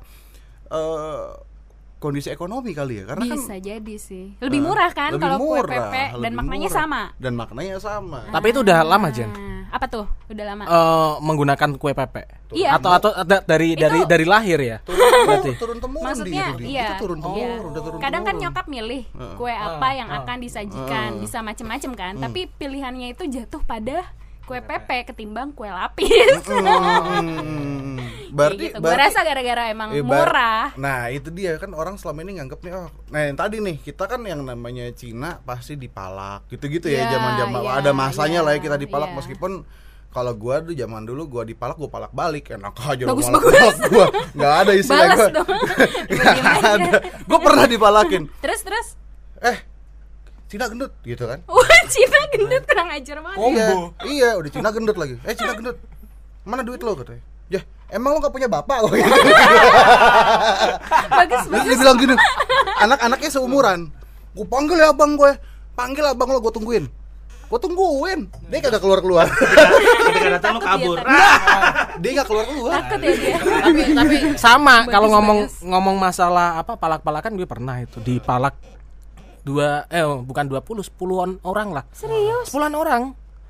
eh 0.72 1.28
kondisi 2.00 2.32
ekonomi 2.32 2.72
kali 2.72 3.04
ya 3.04 3.12
karena 3.12 3.24
kan 3.28 3.36
Bisa 3.36 3.56
jadi 3.60 3.94
sih. 4.00 4.32
Lebih 4.40 4.60
murah 4.64 4.90
kan 4.96 5.12
lebih 5.12 5.22
kalau 5.22 5.36
kue 5.36 5.60
murah, 5.60 5.68
pepe 5.68 6.04
dan 6.16 6.16
lebih 6.16 6.36
maknanya 6.40 6.68
murah. 6.72 6.80
sama. 6.80 7.02
dan 7.20 7.32
maknanya 7.36 7.76
sama 7.76 8.20
Tapi 8.32 8.46
itu 8.48 8.60
udah 8.64 8.78
lama, 8.80 9.08
Jen. 9.12 9.28
Nah, 9.28 9.68
apa 9.68 9.86
tuh? 9.86 10.06
Udah 10.32 10.44
lama. 10.48 10.64
Eh, 10.64 11.12
menggunakan 11.20 11.68
kue 11.76 11.92
pepe. 11.92 12.24
Iya. 12.56 12.80
Atau 12.80 12.90
atau 12.90 13.10
ada 13.12 13.44
dari 13.44 13.76
dari 13.76 14.00
dari 14.08 14.24
lahir 14.24 14.58
ya. 14.58 14.76
Berarti. 14.82 15.52
turun 15.60 15.78
temurun 15.78 16.06
Maksudnya 16.08 16.46
di, 16.56 16.64
iya. 16.72 16.88
itu 16.88 16.94
turun 17.04 17.18
iya. 17.20 17.24
temurun 17.28 17.68
udah 17.70 17.82
turun 17.84 17.98
Kadang 18.00 18.22
kan 18.24 18.34
nyokap 18.40 18.66
milih 18.66 19.02
kue 19.36 19.52
apa 19.52 19.88
yang 19.92 20.08
akan 20.08 20.36
disajikan, 20.40 21.20
bisa 21.20 21.44
macem-macem 21.44 21.92
kan. 21.92 22.12
Tapi 22.16 22.48
pilihannya 22.48 23.12
itu 23.12 23.28
jatuh 23.28 23.60
pada 23.68 24.08
kue 24.42 24.58
pepe 24.58 25.04
ketimbang 25.04 25.50
kue 25.50 25.66
lapis. 25.66 26.42
Hmm, 26.42 27.98
Kayak 28.30 28.30
berarti 28.30 28.64
gitu. 28.64 28.78
Berarti- 28.78 29.02
rasa 29.04 29.20
gara-gara 29.20 29.62
emang 29.68 29.88
Eh, 29.90 30.02
murah. 30.02 30.70
Nah 30.76 31.08
itu 31.08 31.28
dia 31.30 31.54
kan 31.56 31.70
orang 31.72 31.96
selama 31.96 32.22
ini 32.22 32.38
nganggep 32.38 32.60
nih 32.60 32.72
oh, 32.72 32.88
nah 33.08 33.20
yang 33.22 33.34
tadi 33.34 33.58
nih 33.58 33.76
kita 33.78 34.06
kan 34.06 34.22
yang 34.22 34.40
namanya 34.40 34.86
Cina 34.92 35.38
pasti 35.40 35.74
dipalak 35.74 36.46
gitu-gitu 36.46 36.86
ya 36.86 37.04
Iya, 37.04 37.10
zaman-zaman 37.12 37.60
iya, 37.60 37.72
ada 37.76 37.90
masanya 37.92 38.40
iya, 38.40 38.46
lah 38.46 38.52
ya 38.54 38.60
kita 38.60 38.76
dipalak 38.76 39.08
iya. 39.08 39.16
meskipun 39.16 39.52
kalau 40.08 40.32
gua 40.32 40.58
dulu 40.58 40.74
zaman 40.74 41.02
dulu 41.04 41.22
gua 41.28 41.42
dipalak 41.44 41.74
gua 41.76 41.86
palak 41.88 42.10
balik 42.10 42.50
enak 42.50 42.74
aja 42.76 43.02
Bagus, 43.04 43.26
malak 43.26 43.42
bagus. 43.44 43.76
gua 43.92 44.06
nggak 44.32 44.54
ada 44.56 44.72
istilah 44.72 45.06
gua 45.08 45.26
nggak 45.30 45.46
Bagaimana? 46.08 46.68
ada 46.72 46.92
gua 47.24 47.38
pernah 47.40 47.64
dipalakin 47.66 48.22
Terus 48.38 48.60
terus. 48.60 48.86
eh 49.40 49.58
Cina 50.50 50.66
gendut 50.66 50.90
gitu 51.00 51.24
kan 51.24 51.38
Wah, 51.54 51.80
Cina 51.86 52.18
gendut 52.28 52.62
kurang 52.66 52.90
ajar 52.90 53.16
banget. 53.22 53.38
iya 53.38 53.68
iya 54.02 54.28
udah 54.34 54.50
Cina 54.50 54.68
gendut 54.68 54.96
lagi 54.98 55.14
eh 55.22 55.34
Cina 55.38 55.54
gendut 55.54 55.78
mana 56.42 56.66
duit 56.66 56.82
lo 56.82 56.98
katanya 56.98 57.22
ya 57.46 57.62
emang 57.90 58.14
lo 58.14 58.18
gak 58.18 58.30
punya 58.30 58.46
bapak 58.46 58.82
kok 58.82 58.90
gitu. 58.92 59.10
Bagus 61.10 61.42
bagus. 61.50 61.66
dia 61.66 61.76
bilang 61.76 61.96
gini, 61.98 62.14
anak-anaknya 62.78 63.30
seumuran. 63.30 63.80
Gue 64.30 64.46
panggil 64.46 64.78
ya 64.78 64.94
abang 64.94 65.18
gue, 65.18 65.32
panggil 65.74 66.06
abang 66.06 66.30
lo 66.30 66.38
gue 66.38 66.54
tungguin. 66.54 66.86
Gue 67.50 67.58
tungguin, 67.58 68.30
dia 68.46 68.62
kagak 68.62 68.78
keluar 68.78 69.02
keluar. 69.02 69.26
Ketika 69.26 70.38
datang 70.38 70.54
lu 70.54 70.60
Takut 70.62 70.70
kabur. 70.70 70.98
dia 71.02 71.10
tadi. 71.10 71.98
dia 71.98 72.10
gak 72.14 72.28
keluar 72.30 72.44
keluar. 72.46 72.72
Takut 72.78 72.98
ya 73.02 73.10
dia. 73.10 73.34
tapi 73.42 73.80
tapi 73.90 74.16
sama 74.38 74.76
kalau 74.86 75.08
ngomong 75.10 75.38
bagus. 75.50 75.58
ngomong 75.66 75.96
masalah 75.98 76.48
apa 76.62 76.78
palak-palakan 76.78 77.34
gue 77.34 77.48
pernah 77.50 77.82
itu 77.82 77.98
dipalak 77.98 78.54
dua 79.42 79.84
eh 79.86 80.00
oh, 80.00 80.20
bukan 80.20 80.44
20 80.46 80.60
sepuluhan 80.84 81.30
orang 81.42 81.72
lah 81.72 81.84
Serius? 81.90 82.46
sepuluhan 82.46 82.74
orang 82.74 83.02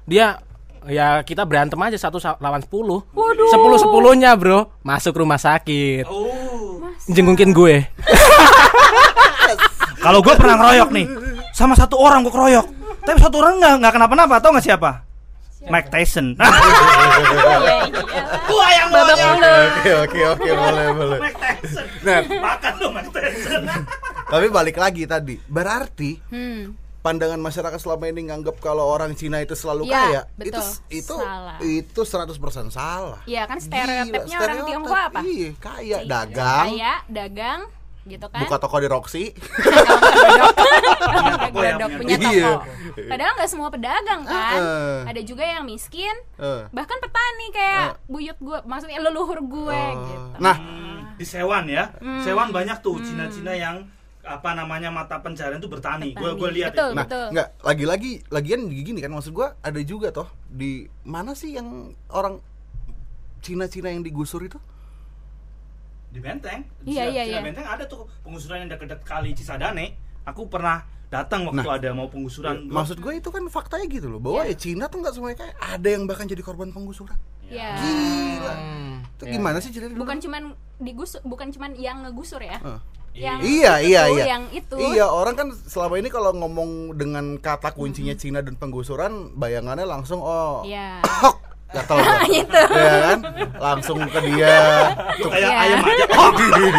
dia 0.05 0.39
ya 0.83 1.21
kita 1.21 1.45
berantem 1.45 1.77
aja 1.77 1.99
satu 1.99 2.17
sa- 2.17 2.39
lawan 2.39 2.61
sepuluh 2.61 3.05
Waduh. 3.11 3.49
sepuluh 3.49 3.77
sepuluhnya 3.77 4.33
bro 4.33 4.71
masuk 4.81 5.13
rumah 5.15 5.37
sakit 5.37 6.07
Oh. 6.07 6.81
jengukin 7.07 7.51
gue 7.51 7.85
Kalau 10.01 10.25
gue 10.25 10.33
pernah 10.33 10.57
ngeroyok 10.57 10.91
nih, 10.91 11.07
sama 11.53 11.77
satu 11.77 12.01
orang 12.01 12.25
gue 12.25 12.33
keroyok, 12.33 12.67
tapi 13.05 13.21
satu 13.21 13.37
orang 13.37 13.61
nggak 13.61 13.75
nggak 13.77 13.93
kenapa-napa, 13.93 14.41
tau 14.41 14.51
nggak 14.51 14.65
siapa? 14.65 15.05
Mike 15.63 15.89
Tyson. 15.89 16.35
Iya, 16.41 17.57
iya. 17.61 17.79
Gua 18.43 18.67
yang 18.71 18.89
Babak 18.89 19.17
mulu. 19.19 19.53
Oke 19.71 19.91
oke 19.99 20.21
oke 20.31 20.49
boleh 20.51 20.87
boleh. 20.91 21.19
Mike 21.21 21.39
Tyson. 21.39 21.87
Nah, 22.01 22.19
Makan 22.25 22.73
dong 22.77 22.93
Mike 22.95 23.11
Tyson. 23.11 23.63
tapi 24.33 24.47
balik 24.49 24.77
lagi 24.77 25.05
tadi, 25.05 25.37
berarti 25.43 26.11
Hmm. 26.27 26.73
pandangan 27.01 27.37
masyarakat 27.37 27.77
selama 27.77 28.05
ini 28.07 28.29
nganggap 28.29 28.57
kalau 28.59 28.85
orang 28.87 29.13
Cina 29.13 29.39
itu 29.39 29.53
selalu 29.53 29.85
Iya, 29.85 29.97
kaya, 29.99 30.21
betul. 30.35 30.49
itu 30.51 30.61
itu 30.95 31.17
Salah. 31.17 31.57
itu 31.59 32.01
100% 32.01 32.69
salah. 32.71 33.21
Iya 33.25 33.43
kan 33.45 33.59
stereotipnya 33.59 34.07
Gila, 34.27 34.37
orang 34.39 34.57
stereotip. 34.57 34.69
Tionghoa 34.69 35.03
apa? 35.07 35.21
Iya, 35.23 35.49
kaya, 35.57 35.99
dagang, 36.05 36.67
Kaya, 36.69 36.93
dagang, 37.07 37.61
gitu 38.03 38.27
kan? 38.27 38.41
buka 38.41 38.57
toko 38.57 38.77
di 38.77 38.87
Roxy. 38.87 39.25
toko 41.41 41.59
Gedok 41.59 41.91
punya 41.97 42.17
punya 42.17 42.17
toko. 42.19 42.41
toko. 42.41 43.03
Padahal 43.07 43.33
nggak 43.35 43.51
semua 43.51 43.69
pedagang 43.69 44.23
kan. 44.25 44.57
Heeh. 44.57 44.97
Ada 45.07 45.21
juga 45.23 45.45
yang 45.45 45.65
miskin, 45.65 46.15
Eh. 46.37 46.63
bahkan 46.71 46.97
petani 46.97 47.47
kayak 47.51 48.01
buyut 48.07 48.39
gue, 48.39 48.59
maksudnya 48.65 49.01
leluhur 49.01 49.41
gue 49.43 49.77
Oh. 49.77 50.05
gitu. 50.07 50.27
Nah, 50.39 50.57
Di 51.13 51.29
Sewan 51.29 51.69
ya, 51.69 51.93
Hmm. 51.97 52.25
Sewan 52.25 52.49
banyak 52.49 52.81
tuh 52.81 52.97
Cina-Cina 52.99 53.53
yang 53.53 53.85
apa 54.21 54.53
namanya 54.53 54.89
mata 54.89 55.17
pencarian 55.19 55.61
tuh 55.61 55.69
bertani. 55.69 56.13
Gue 56.15 56.33
gue 56.33 56.51
lihat 56.55 56.73
Betul. 56.73 56.93
itu. 56.93 56.97
Nah, 56.97 57.29
enggak 57.29 57.49
lagi-lagi 57.61 58.13
lagian 58.31 58.61
gini 58.67 58.99
kan 58.99 59.11
maksud 59.11 59.33
gua 59.33 59.53
ada 59.61 59.81
juga 59.81 60.09
toh 60.11 60.29
di 60.47 60.89
mana 61.03 61.33
sih 61.33 61.53
yang 61.53 61.69
orang 62.09 62.41
Cina-Cina 63.41 63.89
yang 63.89 64.01
digusur 64.01 64.41
itu? 64.43 64.57
Di 66.11 66.19
Benteng. 66.19 66.61
Di 66.81 66.91
Iya, 66.91 67.07
Cina- 67.07 67.13
iya, 67.13 67.23
Cina 67.25 67.33
iya. 67.33 67.41
Benteng 67.41 67.67
ada 67.67 67.85
tuh 67.85 68.07
pengusuran 68.21 68.59
yang 68.61 68.71
dekat-dekat 68.71 69.03
kali 69.03 69.31
Cisadane. 69.33 69.95
Aku 70.23 70.47
pernah 70.47 70.83
datang 71.07 71.43
waktu 71.45 71.61
Nah, 71.61 71.75
ada 71.77 71.91
mau 71.91 72.07
pengusuran. 72.07 72.67
Gua- 72.67 72.83
Maksud 72.83 72.99
gue 72.99 73.13
itu 73.17 73.29
kan 73.29 73.43
faktanya 73.47 73.87
gitu 73.87 74.07
loh 74.07 74.19
bahwa 74.19 74.43
ya 74.43 74.55
Cina 74.55 74.87
tuh 74.87 75.01
nggak 75.01 75.11
semuanya 75.13 75.39
kayak 75.41 75.55
ada 75.57 75.89
yang 75.89 76.05
bahkan 76.05 76.25
jadi 76.25 76.39
korban 76.41 76.71
penggusuran. 76.71 77.19
Ya. 77.43 77.75
Gila. 77.77 78.55
Itu 79.11 79.23
Ya. 79.25 79.33
gimana 79.33 79.59
sih 79.59 79.71
ceritanya? 79.71 79.97
Bukan 79.97 80.19
cuman 80.19 80.43
digusur, 80.79 81.19
bukan 81.23 81.51
cuman 81.51 81.75
yang 81.75 82.03
ngegusur 82.03 82.39
ya. 82.39 82.59
Eh. 82.59 82.81
Yang 83.13 83.39
Iya 83.43 83.73
itu 83.77 83.89
iya 83.89 84.03
tuh, 84.05 84.15
iya. 84.15 84.25
Yang 84.29 84.45
itu. 84.55 84.77
Iya 84.79 85.07
orang 85.09 85.35
kan 85.35 85.49
selama 85.51 85.99
ini 85.99 86.09
kalau 86.09 86.31
ngomong 86.33 86.71
dengan 86.95 87.35
kata 87.37 87.71
kuncinya 87.73 88.15
Cina 88.15 88.39
dan 88.39 88.55
penggusuran 88.55 89.35
bayangannya 89.35 89.83
langsung 89.83 90.23
oh 90.23 90.63
Iya. 90.63 91.03
gatel 91.71 91.97
gua. 92.03 92.17
Gitu. 92.27 92.63
ya 92.69 92.95
kan 93.05 93.19
langsung 93.57 93.99
ke 94.03 94.21
dia 94.23 94.57
Lu 95.17 95.27
kayak 95.29 95.53
ayam 95.57 95.79
aja. 95.81 96.07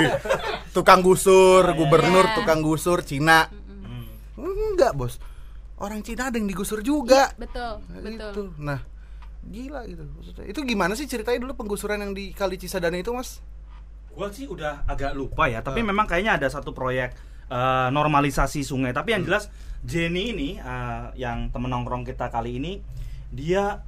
tukang 0.76 1.00
gusur 1.00 1.64
gubernur 1.72 2.26
Iya. 2.26 2.36
tukang 2.36 2.60
gusur 2.60 3.00
Cina 3.02 3.48
enggak 4.36 4.94
bos 4.94 5.20
orang 5.78 6.02
Cina 6.02 6.28
ada 6.28 6.36
yang 6.36 6.46
digusur 6.46 6.80
juga 6.80 7.32
Betul, 7.36 7.82
Nah, 7.84 8.00
betul. 8.00 8.32
itu 8.32 8.44
nah 8.58 8.80
gila 9.42 9.82
gitu 9.86 10.06
maksudnya 10.08 10.46
itu 10.46 10.60
gimana 10.62 10.94
sih 10.94 11.06
ceritanya 11.06 11.42
dulu 11.42 11.58
penggusuran 11.58 11.98
yang 12.00 12.14
di 12.14 12.30
Kali 12.32 12.56
Cisadane 12.56 13.02
itu 13.02 13.12
mas 13.12 13.42
Gua 14.12 14.28
sih 14.28 14.44
udah 14.44 14.84
agak 14.86 15.16
lupa 15.16 15.48
ya, 15.48 15.64
tapi 15.64 15.80
memang 15.82 16.04
kayaknya 16.04 16.36
ada 16.36 16.52
satu 16.52 16.76
proyek 16.76 17.16
eh, 17.48 17.88
normalisasi 17.90 18.60
sungai. 18.60 18.92
Tapi 18.92 19.16
yang 19.16 19.24
jelas 19.24 19.48
Jenny 19.82 20.36
ini 20.36 20.50
eh, 20.60 21.06
yang 21.16 21.48
temen 21.48 21.72
nongkrong 21.72 22.04
kita 22.04 22.28
kali 22.28 22.60
ini 22.60 22.84
dia 23.32 23.80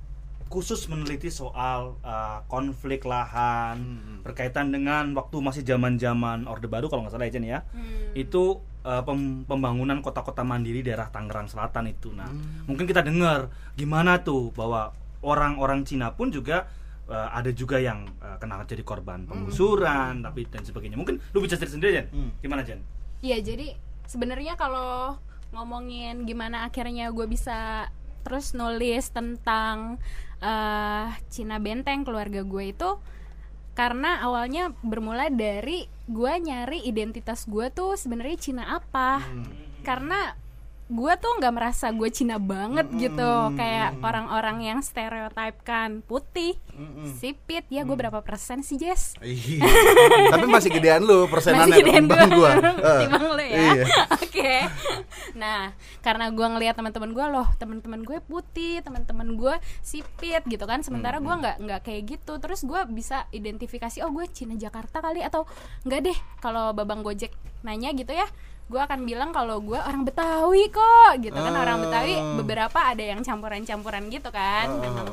khusus 0.53 0.85
meneliti 0.85 1.33
soal 1.33 1.97
eh, 2.05 2.39
konflik 2.45 3.09
lahan 3.09 3.97
berkaitan 4.21 4.69
dengan 4.69 5.09
waktu 5.17 5.41
masih 5.41 5.65
zaman-zaman 5.65 6.45
Orde 6.45 6.69
Baru 6.69 6.93
kalau 6.93 7.01
nggak 7.01 7.17
salah 7.17 7.25
ya 7.25 7.33
Jen 7.33 7.45
ya. 7.49 7.59
Itu 8.13 8.61
eh, 8.85 9.01
pem- 9.01 9.49
pembangunan 9.49 9.97
kota-kota 10.05 10.45
mandiri 10.45 10.85
daerah 10.85 11.09
Tangerang 11.09 11.49
Selatan 11.49 11.89
itu. 11.89 12.13
Nah, 12.13 12.29
mungkin 12.69 12.85
kita 12.85 13.01
dengar 13.01 13.49
gimana 13.73 14.21
tuh 14.21 14.53
bahwa 14.53 14.93
orang-orang 15.25 15.81
Cina 15.81 16.13
pun 16.13 16.29
juga 16.29 16.69
eh, 17.09 17.29
ada 17.33 17.49
juga 17.49 17.81
yang 17.81 18.05
eh, 18.21 18.37
kena 18.37 18.61
jadi 18.69 18.85
korban 18.85 19.25
penggusuran 19.25 20.21
tapi 20.21 20.45
dan 20.53 20.61
sebagainya. 20.61 21.01
Mungkin 21.01 21.17
lu 21.33 21.41
bisa 21.41 21.57
cerita 21.57 21.73
sendiri 21.73 21.97
Jen. 21.97 22.07
Gimana 22.45 22.61
Jen? 22.61 22.77
Iya, 23.25 23.41
jadi 23.41 23.73
sebenarnya 24.05 24.53
kalau 24.53 25.17
ngomongin 25.53 26.25
gimana 26.25 26.65
akhirnya 26.65 27.09
gue 27.13 27.25
bisa 27.25 27.87
terus 28.23 28.55
nulis 28.55 29.11
tentang 29.11 29.99
eh 30.43 31.07
Cina 31.31 31.59
Benteng 31.59 32.03
keluarga 32.03 32.43
gue 32.43 32.75
itu 32.75 32.99
karena 33.73 34.21
awalnya 34.21 34.69
bermula 34.85 35.33
dari 35.33 35.89
gue 36.05 36.33
nyari 36.37 36.85
identitas 36.85 37.49
gue 37.49 37.73
tuh 37.73 37.97
sebenarnya 37.97 38.37
Cina 38.37 38.63
apa. 38.77 39.23
Karena 39.81 40.37
gue 40.93 41.13
tuh 41.17 41.31
nggak 41.41 41.53
merasa 41.57 41.89
gue 41.89 42.09
Cina 42.13 42.37
banget 42.37 42.85
gitu. 42.93 43.31
Kayak 43.57 43.97
orang-orang 44.05 44.61
yang 44.61 44.79
stereotipkan 44.85 46.05
putih 46.05 46.53
sipit 47.17 47.65
ya 47.73 47.81
gue 47.81 47.97
berapa 47.97 48.21
persen 48.21 48.61
sih 48.61 48.77
Jess? 48.77 49.17
Iya. 49.17 49.65
Tapi 50.37 50.45
masih 50.45 50.69
gedean 50.69 51.01
lu 51.01 51.25
persenannya 51.25 51.73
masih 51.73 51.81
gedean 51.81 52.05
ketimbang 52.05 52.29
gua. 52.37 52.51
lu 53.37 53.43
ya? 53.43 53.57
Iya. 53.57 53.83
oke. 54.21 54.53
Nah 55.33 55.73
karena 56.05 56.29
gua 56.29 56.47
ngelihat 56.53 56.75
teman-teman 56.77 57.09
gua 57.09 57.25
loh 57.29 57.47
teman-teman 57.57 58.01
gue 58.05 58.19
putih 58.29 58.85
teman-teman 58.85 59.33
gue 59.33 59.55
sipit 59.81 60.45
gitu 60.45 60.65
kan. 60.69 60.85
Sementara 60.85 61.17
gua 61.17 61.41
nggak 61.41 61.57
nggak 61.57 61.81
kayak 61.81 62.01
gitu. 62.05 62.37
Terus 62.37 62.61
gua 62.61 62.85
bisa 62.85 63.25
identifikasi 63.33 64.05
oh 64.05 64.13
gue 64.13 64.29
Cina 64.29 64.53
Jakarta 64.53 65.01
kali 65.01 65.25
atau 65.25 65.49
enggak 65.89 66.13
deh 66.13 66.17
kalau 66.37 66.69
babang 66.77 67.01
gojek 67.01 67.33
nanya 67.63 67.95
gitu 67.95 68.11
ya 68.11 68.27
gua 68.67 68.87
akan 68.87 69.03
bilang 69.03 69.29
kalau 69.35 69.59
gua 69.59 69.85
orang 69.85 70.07
Betawi 70.07 70.71
kok 70.71 71.19
gitu 71.19 71.35
kan 71.35 71.53
orang 71.53 71.83
Betawi 71.83 72.15
Ah. 72.15 72.35
beberapa 72.39 72.79
ada 72.79 73.03
yang 73.03 73.21
campuran-campuran 73.21 74.07
gitu 74.09 74.29
kan 74.31 74.67
memang 74.79 75.07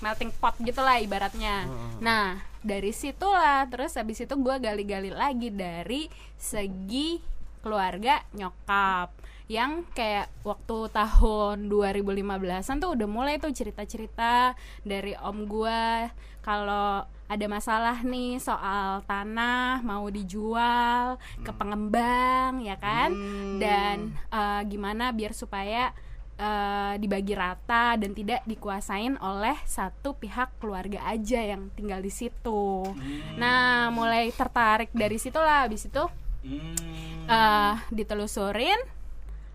melting 0.00 0.30
pot 0.36 0.54
gitulah 0.60 0.98
ibaratnya. 0.98 1.64
Nah 2.02 2.42
dari 2.60 2.90
situlah 2.90 3.70
terus 3.70 3.94
habis 3.94 4.18
itu 4.18 4.34
gue 4.34 4.54
gali-gali 4.58 5.14
lagi 5.14 5.54
dari 5.54 6.10
segi 6.34 7.22
keluarga 7.62 8.22
nyokap 8.34 9.14
yang 9.46 9.86
kayak 9.94 10.26
waktu 10.42 10.90
tahun 10.90 11.70
2015an 11.70 12.82
tuh 12.82 12.98
udah 12.98 13.06
mulai 13.06 13.38
tuh 13.38 13.54
cerita-cerita 13.54 14.58
dari 14.82 15.14
om 15.22 15.46
gua 15.46 16.10
kalau 16.42 17.06
ada 17.26 17.46
masalah 17.50 18.06
nih 18.06 18.38
soal 18.38 19.02
tanah 19.02 19.82
mau 19.82 20.06
dijual 20.06 21.18
ke 21.42 21.50
pengembang 21.50 22.62
ya 22.62 22.78
kan? 22.78 23.10
Dan 23.58 24.14
eh, 24.30 24.62
gimana 24.70 25.10
biar 25.10 25.34
supaya 25.34 25.90
eh, 26.38 26.94
dibagi 26.96 27.34
rata 27.34 27.98
dan 27.98 28.14
tidak 28.14 28.46
dikuasain 28.46 29.18
oleh 29.18 29.58
satu 29.66 30.14
pihak 30.14 30.62
keluarga 30.62 31.02
aja 31.08 31.42
yang 31.42 31.72
tinggal 31.74 31.98
di 31.98 32.12
situ. 32.14 32.86
Nah, 33.34 33.90
mulai 33.90 34.30
tertarik 34.30 34.94
dari 34.94 35.18
situlah. 35.18 35.66
Habis 35.66 35.90
itu 35.90 36.04
Hmm. 36.46 37.26
eh 37.26 37.74
ditelusurin 37.90 38.78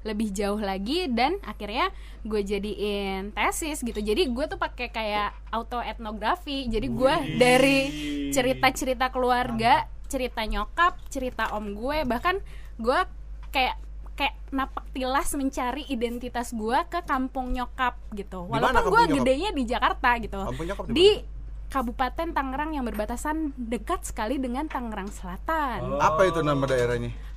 lebih 0.01 0.33
jauh 0.33 0.57
lagi 0.57 1.05
dan 1.09 1.37
akhirnya 1.45 1.93
gue 2.25 2.41
jadiin 2.41 3.33
tesis 3.33 3.81
gitu. 3.81 4.01
Jadi 4.01 4.29
gue 4.29 4.45
tuh 4.49 4.57
pakai 4.57 4.89
kayak 4.89 5.33
auto 5.53 5.81
etnografi 5.81 6.65
jadi 6.69 6.87
gue 6.89 7.15
dari 7.37 7.79
cerita-cerita 8.33 9.13
keluarga 9.13 9.85
cerita 10.11 10.43
nyokap 10.43 10.99
cerita 11.07 11.55
om 11.55 11.71
gue 11.71 12.03
bahkan 12.03 12.41
gue 12.75 12.99
kayak 13.53 13.79
kayak 14.19 14.35
napak 14.51 14.85
tilas 14.91 15.31
mencari 15.33 15.87
identitas 15.87 16.51
gue 16.51 16.79
ke 16.89 16.99
kampung 17.05 17.53
nyokap 17.53 17.97
gitu. 18.13 18.45
Walaupun 18.45 18.91
gue 18.91 19.03
gedenya 19.21 19.49
di 19.53 19.63
Jakarta 19.65 20.17
gitu. 20.19 20.39
Di 20.91 20.91
di 20.91 21.09
Kabupaten 21.71 22.35
Tangerang 22.35 22.75
yang 22.75 22.83
berbatasan 22.83 23.55
dekat 23.55 24.03
sekali 24.03 24.35
dengan 24.35 24.67
Tangerang 24.67 25.07
Selatan. 25.07 26.03
Apa 26.03 26.27
itu 26.27 26.43
nama 26.43 26.67
daerahnya? 26.67 27.31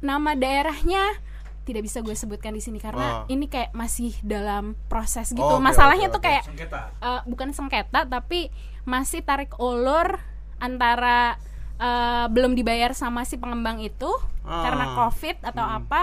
nama 0.00 0.32
daerahnya 0.32 1.12
tidak 1.62 1.82
bisa 1.82 2.00
gue 2.00 2.12
sebutkan 2.12 2.50
di 2.50 2.58
sini 2.58 2.76
karena 2.76 3.22
Oh. 3.22 3.28
ini 3.28 3.46
kayak 3.46 3.70
masih 3.72 4.16
dalam 4.20 4.74
proses 4.86 5.28
gitu. 5.28 5.40
Oh, 5.40 5.56
oke, 5.56 5.62
Masalahnya 5.62 6.06
oke, 6.06 6.14
tuh 6.14 6.20
oke. 6.20 6.26
kayak 6.26 6.42
Sengketa. 6.44 6.80
eh, 6.96 7.20
bukan 7.24 7.48
sengketa 7.50 8.00
tapi 8.04 8.48
masih 8.82 9.20
tarik 9.20 9.54
ulur 9.56 10.18
antara 10.58 11.36
eh, 11.76 12.26
belum 12.28 12.52
dibayar 12.52 12.92
sama 12.92 13.24
si 13.24 13.36
pengembang 13.36 13.78
itu 13.78 14.08
Ah. 14.42 14.60
karena 14.62 14.84
covid 14.94 15.40
atau 15.40 15.62
Hmm. 15.62 15.78
apa 15.78 16.02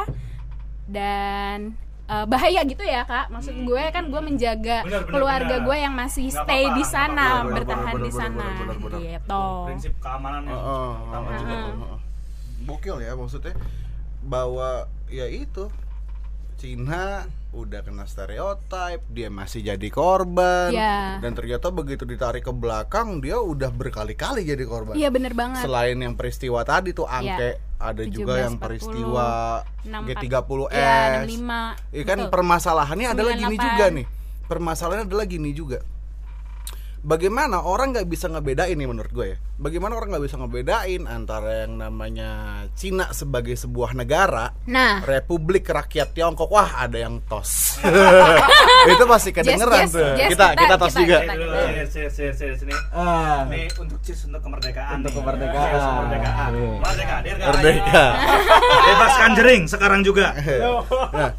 dan 0.86 1.76
eh, 2.08 2.24
bahaya 2.26 2.63
gitu 2.63 2.80
ya 2.82 3.04
kak. 3.04 3.28
Maksud 3.28 3.54
gue 3.62 3.84
kan 3.91 4.08
gue 4.08 4.22
menjaga 4.24 4.82
Benar, 4.82 5.04
benar, 5.04 5.12
keluarga 5.12 5.54
benar. 5.54 5.65
gue 5.65 5.78
yang 5.78 5.93
masih 5.93 6.26
Nggak 6.26 6.39
stay 6.41 6.63
apa-apa, 6.63 6.74
di 6.74 6.84
sana 6.88 7.26
apa-apa. 7.28 7.54
bertahan 7.54 7.84
Benar, 7.91 8.00
di 8.00 8.12
sana 8.12 8.46
gitu. 8.56 9.43
Prinsip 9.67 9.93
keamanan 10.00 10.41
yang 10.41 10.56
heeh, 10.56 10.89
juga. 10.96 11.17
heeh, 11.20 11.43
heeh. 11.43 12.00
Gokil 12.63 12.98
ya 13.00 13.12
maksudnya 13.13 13.54
bahwa 14.24 14.70
ya 15.08 15.26
itu 15.28 15.72
Cina 16.58 17.22
udah 17.54 17.86
kena 17.86 18.10
stereotip, 18.10 19.06
dia 19.13 19.30
masih 19.30 19.62
jadi 19.62 19.88
korban 19.93 20.74
Iya. 20.74 21.22
dan 21.22 21.38
ternyata 21.38 21.70
begitu 21.70 22.02
ditarik 22.02 22.41
ke 22.41 22.50
belakang 22.50 23.22
dia 23.22 23.38
udah 23.38 23.70
berkali-kali 23.70 24.41
jadi 24.41 24.65
korban. 24.65 24.98
Iya 24.98 25.13
bener 25.13 25.38
banget. 25.38 25.62
Selain 25.62 25.93
yang 25.93 26.17
peristiwa 26.17 26.65
tadi 26.65 26.98
tuh 26.98 27.06
angke, 27.06 27.62
ada 27.78 28.04
juga 28.10 28.41
yang 28.41 28.58
1740, 28.58 28.65
peristiwa 28.65 29.28
64, 29.86 30.17
G30S. 30.17 30.74
ya, 30.74 30.98
65. 31.24 31.93
Iya 31.93 32.04
kan 32.04 32.17
Betul. 32.26 32.32
permasalahannya 32.34 33.08
adalah 33.13 33.34
gini 33.38 33.56
98. 33.58 33.65
juga 33.70 33.86
nih. 33.93 34.06
Permasalahannya 34.50 35.06
adalah 35.06 35.26
gini 35.30 35.50
juga. 35.54 35.80
Bagaimana 37.08 37.63
orang 37.63 37.96
nggak 37.96 38.12
bisa 38.12 38.28
ngebedain 38.28 38.76
nih 38.76 38.84
menurut 38.84 39.08
gue 39.10 39.28
ya. 39.32 39.38
Bagaimana 39.56 39.96
orang 39.96 40.12
nggak 40.12 40.28
bisa 40.28 40.36
ngebedain 40.36 41.08
antara 41.08 41.63
yang 41.63 41.80
namanya 41.80 42.30
Cina 42.76 43.15
sebagai 43.15 43.56
sebuah 43.56 43.96
negara, 43.96 44.52
Nah, 44.67 45.00
Republik 45.02 45.63
Rakyat 45.63 46.12
Tiongkok, 46.12 46.52
wah 46.52 46.67
ada 46.76 47.00
yang 47.00 47.24
tos. 47.24 47.80
itu 48.91 49.04
pasti 49.08 49.32
kedengeran 49.32 49.88
Yes, 49.88 49.88
yes, 49.88 49.96
tuh. 49.96 50.04
yes, 50.04 50.30
kita, 50.36 50.46
kita- 50.52 50.60
kita 50.60 50.76
tos 50.76 50.88
kita- 50.91 51.00
juga. 51.00 51.17
kita- 51.17 51.32
Ini 51.32 51.39
dulu, 51.39 51.54
sini, 51.56 51.84
sini, 51.88 52.10
sini, 52.12 52.32
sini, 52.36 52.54
sini. 52.60 52.74
Ah. 52.91 53.48
Ini 53.48 53.62
untuk 53.80 53.98
cheers 54.04 54.22
untuk 54.28 54.41
kemerdekaan. 54.43 54.96
Untuk 55.00 55.13
kemerdekaan. 55.15 55.63
Cheers 55.63 55.86
kemerdekaan. 55.88 56.50
Iya. 56.52 56.76
Merdeka. 56.76 57.15
Merdeka. 57.48 58.06
Bebaskan 58.84 59.32
jering 59.32 59.63
sekarang 59.63 60.02
juga. 60.04 60.36
nah, 61.15 61.32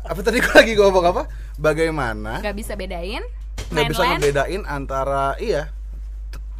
apa 0.00 0.20
tadi 0.24 0.40
gue 0.40 0.54
lagi 0.56 0.72
ngomong 0.72 1.04
apa? 1.06 1.22
Bagaimana 1.60 2.40
nggak 2.40 2.56
bisa 2.56 2.72
bedain. 2.72 3.20
Nggak 3.66 3.84
bisa 3.88 4.02
ngebedain 4.06 4.62
antara 4.64 5.36
iya 5.36 5.72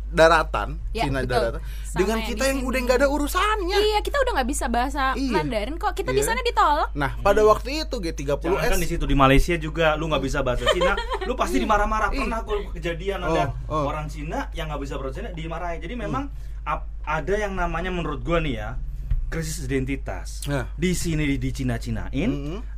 daratan 0.08 0.78
Ya, 0.90 1.04
Cina 1.04 1.20
betul. 1.20 1.34
daratan 1.34 1.60
Sama 1.82 1.98
dengan 1.98 2.16
yang 2.16 2.28
kita 2.28 2.38
di 2.38 2.46
yang 2.46 2.58
udah 2.62 2.80
nggak 2.80 2.98
ada 3.00 3.08
urusannya. 3.08 3.76
Iya, 3.76 3.98
kita 3.98 4.16
udah 4.16 4.32
nggak 4.32 4.48
bisa 4.48 4.66
bahasa 4.68 5.02
Iya. 5.12 5.32
Mandarin 5.32 5.74
kok. 5.74 5.90
Kita 5.92 6.10
di 6.10 6.22
Iya. 6.22 6.28
sana 6.28 6.40
ditolak. 6.40 6.88
Nah, 6.94 7.10
pada 7.18 7.42
waktu 7.42 7.82
itu 7.82 7.96
G30S 7.98 8.46
Jangan 8.46 8.62
kan 8.68 8.78
di 8.78 8.88
situ 8.88 9.04
di 9.04 9.16
Malaysia 9.16 9.54
juga 9.56 9.94
lu 9.94 10.06
nggak 10.06 10.22
bisa 10.22 10.38
bahasa 10.40 10.70
Cina, 10.70 10.94
lu 11.20 11.34
pasti 11.34 11.58
dimarah-marah. 11.58 12.14
Ih. 12.14 12.18
Pernah 12.20 12.40
gue 12.40 12.56
kejadian 12.72 13.18
Oh, 13.20 13.28
ada 13.28 13.42
oh. 13.66 13.84
orang 13.84 14.06
Cina 14.06 14.50
yang 14.52 14.70
nggak 14.70 14.80
bisa 14.80 14.94
bahasa 14.96 15.18
Cina 15.18 15.30
dimarahin. 15.30 15.82
Jadi 15.82 15.94
memang 15.96 16.30
ap- 16.62 16.86
ada 17.02 17.34
yang 17.34 17.52
namanya 17.52 17.90
menurut 17.90 18.22
gua 18.22 18.38
nih 18.38 18.54
ya 18.56 18.78
krisis 19.26 19.58
identitas. 19.60 20.46
Nah. 20.46 20.70
Di 20.72 20.94
sini 20.94 21.26
di, 21.26 21.36
di 21.36 21.50
Cina-Cinain, 21.50 22.30
Mm-mm. 22.30 22.58
d- 22.62 22.73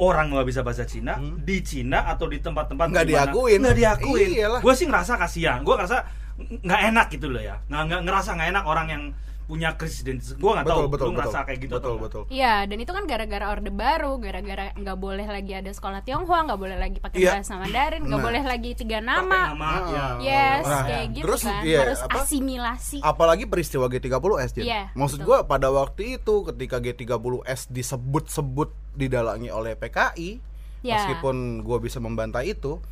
orang 0.00 0.32
nggak 0.32 0.46
bisa 0.48 0.60
bahasa 0.64 0.84
Cina 0.84 1.16
di 1.20 1.60
Cina 1.60 2.08
atau 2.08 2.26
di 2.26 2.40
tempat-tempat 2.40 2.88
Nggak 2.88 3.06
diakuin. 3.06 3.58
nggak 3.60 3.76
diakuin. 3.76 4.28
Gue 4.64 4.74
sih 4.74 4.86
ngerasa 4.88 5.20
kasihan. 5.20 5.60
Gue 5.60 5.76
ngerasa 5.76 5.98
nggak 6.36 6.80
enak 6.92 7.06
gitu 7.12 7.28
loh 7.28 7.40
ya. 7.40 7.60
Nggak 7.68 8.02
ngerasa 8.04 8.36
nggak 8.36 8.48
enak 8.56 8.64
orang 8.64 8.86
yang 8.88 9.02
punya 9.46 9.74
krisis 9.74 10.02
identitas 10.02 10.34
gue 10.34 10.42
nggak 10.42 10.66
tahu 10.66 10.80
betul 10.84 10.84
lu 10.84 10.90
betul. 10.90 11.10
ngerasa 11.14 11.38
kayak 11.42 11.58
gitu 11.60 11.72
betul 11.72 11.94
atau 11.94 12.02
betul. 12.02 12.22
Iya, 12.28 12.66
dan 12.66 12.76
itu 12.76 12.90
kan 12.90 13.04
gara-gara 13.06 13.46
orde 13.46 13.70
baru, 13.70 14.18
gara-gara 14.18 14.74
nggak 14.74 14.98
boleh 14.98 15.22
lagi 15.22 15.52
ada 15.54 15.70
sekolah 15.70 16.02
Tionghoa, 16.02 16.40
nggak 16.44 16.58
boleh 16.58 16.74
lagi 16.74 16.98
pakai 16.98 17.16
Iya. 17.16 17.30
bahasa 17.38 17.54
Mandarin, 17.54 18.02
nggak 18.02 18.18
Nah. 18.18 18.26
boleh 18.26 18.42
lagi 18.42 18.70
tiga 18.74 18.98
nama. 18.98 19.40
nama 19.48 19.70
Ah. 19.70 19.78
ya. 19.86 20.06
Yes, 20.18 20.64
Nah, 20.64 20.82
kayak 20.84 21.06
gitu 21.12 21.24
terus, 21.24 21.42
kan. 21.42 21.62
iya, 21.62 21.78
Harus 21.80 22.00
apa? 22.02 22.18
asimilasi. 22.20 22.98
Apalagi 23.00 23.44
peristiwa 23.46 23.86
G30S 23.86 24.50
Jen. 24.52 24.66
Iya, 24.66 24.82
Maksud 24.92 25.22
betul. 25.22 25.28
gua 25.28 25.38
pada 25.44 25.68
waktu 25.70 26.18
itu 26.18 26.34
ketika 26.44 26.76
G30S 26.76 27.70
disebut-sebut 27.70 28.68
didalangi 28.92 29.48
oleh 29.48 29.72
PKI, 29.72 30.42
Ya. 30.82 30.98
meskipun 31.00 31.62
gua 31.62 31.78
bisa 31.78 31.98
membantah 31.98 32.42
itu 32.42 32.82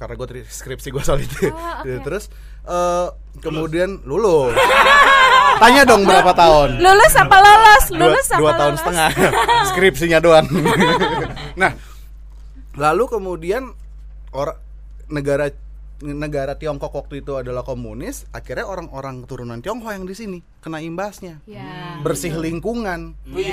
karena 0.00 0.16
gue 0.16 0.26
skripsi 0.42 0.88
gue 0.88 1.02
soal 1.04 1.20
itu. 1.20 1.46
Oh, 1.46 1.52
oke. 1.52 1.92
Terus 2.00 2.24
eh, 2.64 3.08
kemudian 3.38 4.00
lulus. 4.02 4.56
Tanya 5.62 5.84
dong 5.84 6.02
berapa 6.02 6.32
tahun? 6.32 6.80
Lulus 6.80 7.12
apa 7.14 7.36
lolos? 7.36 7.84
dua, 7.86 7.98
Lulus 8.00 8.26
apa 8.26 8.40
dua 8.40 8.52
tahun 8.54 8.68
lolos? 8.70 8.80
setengah 8.80 9.10
skripsinya 9.70 10.18
doang 10.18 10.46
nah 11.60 11.76
lalu 12.72 13.04
kemudian 13.10 13.74
orang 14.30 14.56
negara 15.06 15.52
negara 16.00 16.54
Tiongkok 16.54 16.94
waktu 16.94 17.20
itu 17.20 17.36
adalah 17.36 17.60
komunis 17.60 18.24
akhirnya 18.30 18.64
orang-orang 18.64 19.20
keturunan 19.20 19.60
Tionghoa 19.60 19.92
yang 19.92 20.06
di 20.06 20.14
sini 20.14 20.38
kena 20.58 20.80
imbasnya 20.80 21.44
Ya. 21.44 22.00
bersih 22.00 22.32
lingkungan 22.32 23.12
Iya. 23.28 23.52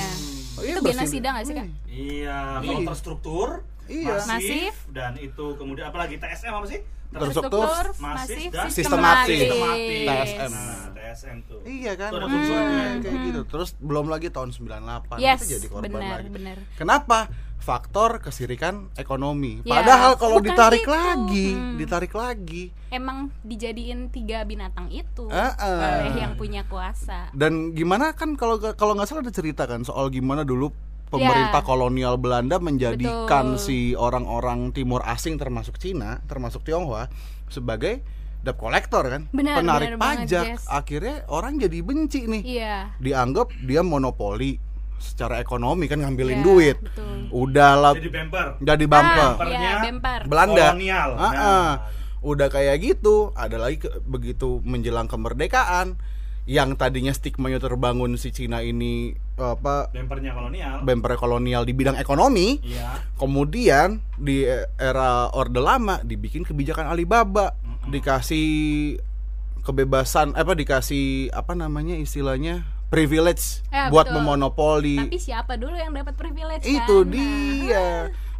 Oh, 0.55 0.63
iya, 0.63 0.73
Itu 0.73 0.81
bersih- 0.81 0.95
genosida 0.95 1.27
nggak 1.29 1.43
sih, 1.43 1.53
Kak? 1.53 1.67
Iya, 1.87 2.39
Iya. 2.57 2.63
kalau 2.63 2.81
terstruktur, 2.87 3.47
Iya. 3.87 4.15
Masif. 4.21 4.73
dan 4.89 5.15
itu 5.15 5.45
kemudian 5.55 5.87
apalagi 5.87 6.15
TSM 6.15 6.51
apa 6.51 6.67
sih? 6.67 6.81
Terstruktur, 7.07 7.95
masif, 7.95 8.03
masif, 8.03 8.49
dan 8.51 8.67
sistematis. 8.67 9.31
sistematis. 9.31 10.03
TSM. 10.03 10.51
Nah, 10.51 10.85
TSM 10.91 11.37
tuh. 11.41 11.59
Iya 11.63 11.93
kan, 11.95 12.09
Itu 12.09 12.17
gua 12.17 12.27
fungsinya. 12.27 12.85
kayak 12.99 13.17
gitu. 13.23 13.41
Terus 13.47 13.69
belum 13.77 14.05
lagi 14.05 14.27
tahun 14.27 14.49
98 14.51 15.15
Yes, 15.17 15.39
kita 15.39 15.51
jadi 15.53 15.67
korban 15.69 15.91
benar, 15.93 16.17
lagi. 16.19 16.29
benar. 16.29 16.57
Kenapa? 16.75 17.19
Faktor 17.57 18.19
kesirikan 18.19 18.75
ekonomi. 18.93 19.59
Ya, 19.61 19.71
Padahal 19.73 20.15
kalau 20.15 20.37
bukan 20.37 20.51
ditarik 20.51 20.83
itu. 20.83 20.91
lagi, 20.93 21.47
Hmm. 21.49 21.75
ditarik 21.75 22.13
lagi. 22.13 22.63
Emang 22.87 23.17
dijadiin 23.41 24.07
tiga 24.07 24.43
binatang 24.43 24.87
itu 24.89 25.27
Ah, 25.27 25.51
ah. 25.53 26.03
oleh 26.03 26.15
yang 26.17 26.35
punya 26.35 26.63
kuasa. 26.63 27.27
Dan 27.31 27.71
gimana 27.71 28.11
kan 28.11 28.35
kalau 28.35 28.55
kalau 28.69 28.93
nggak 28.93 29.03
salah 29.05 29.19
ada 29.21 29.31
cerita 29.31 29.63
kan 29.63 29.81
soal 29.81 30.07
gimana 30.07 30.43
dulu 30.43 30.71
pemerintah 31.07 31.59
Ya. 31.59 31.65
kolonial 31.65 32.15
Belanda 32.15 32.57
menjadikan 32.57 33.55
Betul. 33.55 33.61
si 33.61 33.77
orang-orang 33.93 34.69
timur 34.69 35.01
asing 35.01 35.35
termasuk 35.35 35.75
Cina, 35.75 36.19
termasuk 36.23 36.61
Tionghoa 36.61 37.07
sebagai 37.47 38.03
debt 38.37 38.55
collector 38.55 39.03
kan, 39.03 39.21
Benar, 39.29 39.55
penarik 39.57 39.87
benar 39.89 39.99
banget, 39.99 40.17
pajak. 40.23 40.45
Jess. 40.53 40.63
Akhirnya 40.67 41.15
orang 41.27 41.57
jadi 41.57 41.79
benci 41.79 42.21
nih. 42.23 42.43
Iya. 42.43 42.75
Dianggap 42.97 43.51
dia 43.59 43.81
monopoli 43.81 44.59
secara 44.97 45.37
ekonomi 45.37 45.85
kan 45.85 45.99
ngambilin 45.99 46.39
Iya, 46.39 46.45
duit. 46.45 46.77
betul. 46.79 47.17
Udahlah 47.29 47.93
Jadi 47.93 48.09
bumper. 48.09 48.47
jadi 48.59 48.85
bumper. 48.85 49.29
Ah, 49.31 49.47
iya, 49.47 49.73
bemper. 49.79 50.19
Belanda. 50.25 50.65
Kolonial. 50.71 51.09
Nah. 51.13 51.33
ah. 51.33 51.71
Udah 52.19 52.47
kayak 52.47 52.77
gitu, 52.79 53.29
ada 53.31 53.55
lagi 53.55 53.77
ke- 53.77 54.01
begitu 54.01 54.57
menjelang 54.61 55.05
kemerdekaan 55.05 56.01
yang 56.47 56.73
tadinya 56.73 57.11
stigmanya 57.11 57.59
terbangun 57.59 58.15
si 58.15 58.31
Cina 58.31 58.63
ini 58.63 59.11
apa 59.35 59.91
Bumpernya 59.91 60.31
kolonial. 60.31 60.75
bemper 60.81 61.13
kolonial 61.13 61.61
di 61.61 61.75
bidang 61.75 61.95
ekonomi. 61.95 62.63
Iya. 62.63 63.03
Kemudian 63.13 63.99
di 64.15 64.47
era 64.73 65.27
Orde 65.29 65.59
Lama 65.59 65.99
dibikin 66.01 66.41
kebijakan 66.41 66.87
Alibaba, 66.87 67.51
dikasih 67.85 68.95
kebebasan 69.61 70.31
apa 70.33 70.55
dikasih 70.55 71.29
apa 71.29 71.51
namanya 71.51 71.93
istilahnya 71.93 72.63
privilege 72.87 73.59
Ya, 73.67 73.91
buat 73.91 74.07
betul. 74.07 74.23
memonopoli. 74.23 74.95
Tapi 74.97 75.19
siapa 75.19 75.59
dulu 75.59 75.75
yang 75.75 75.91
dapat 75.91 76.15
privilege 76.15 76.63
Itu 76.63 77.03
kan? 77.03 77.11
Nah, 77.11 77.11
dia. 77.11 77.85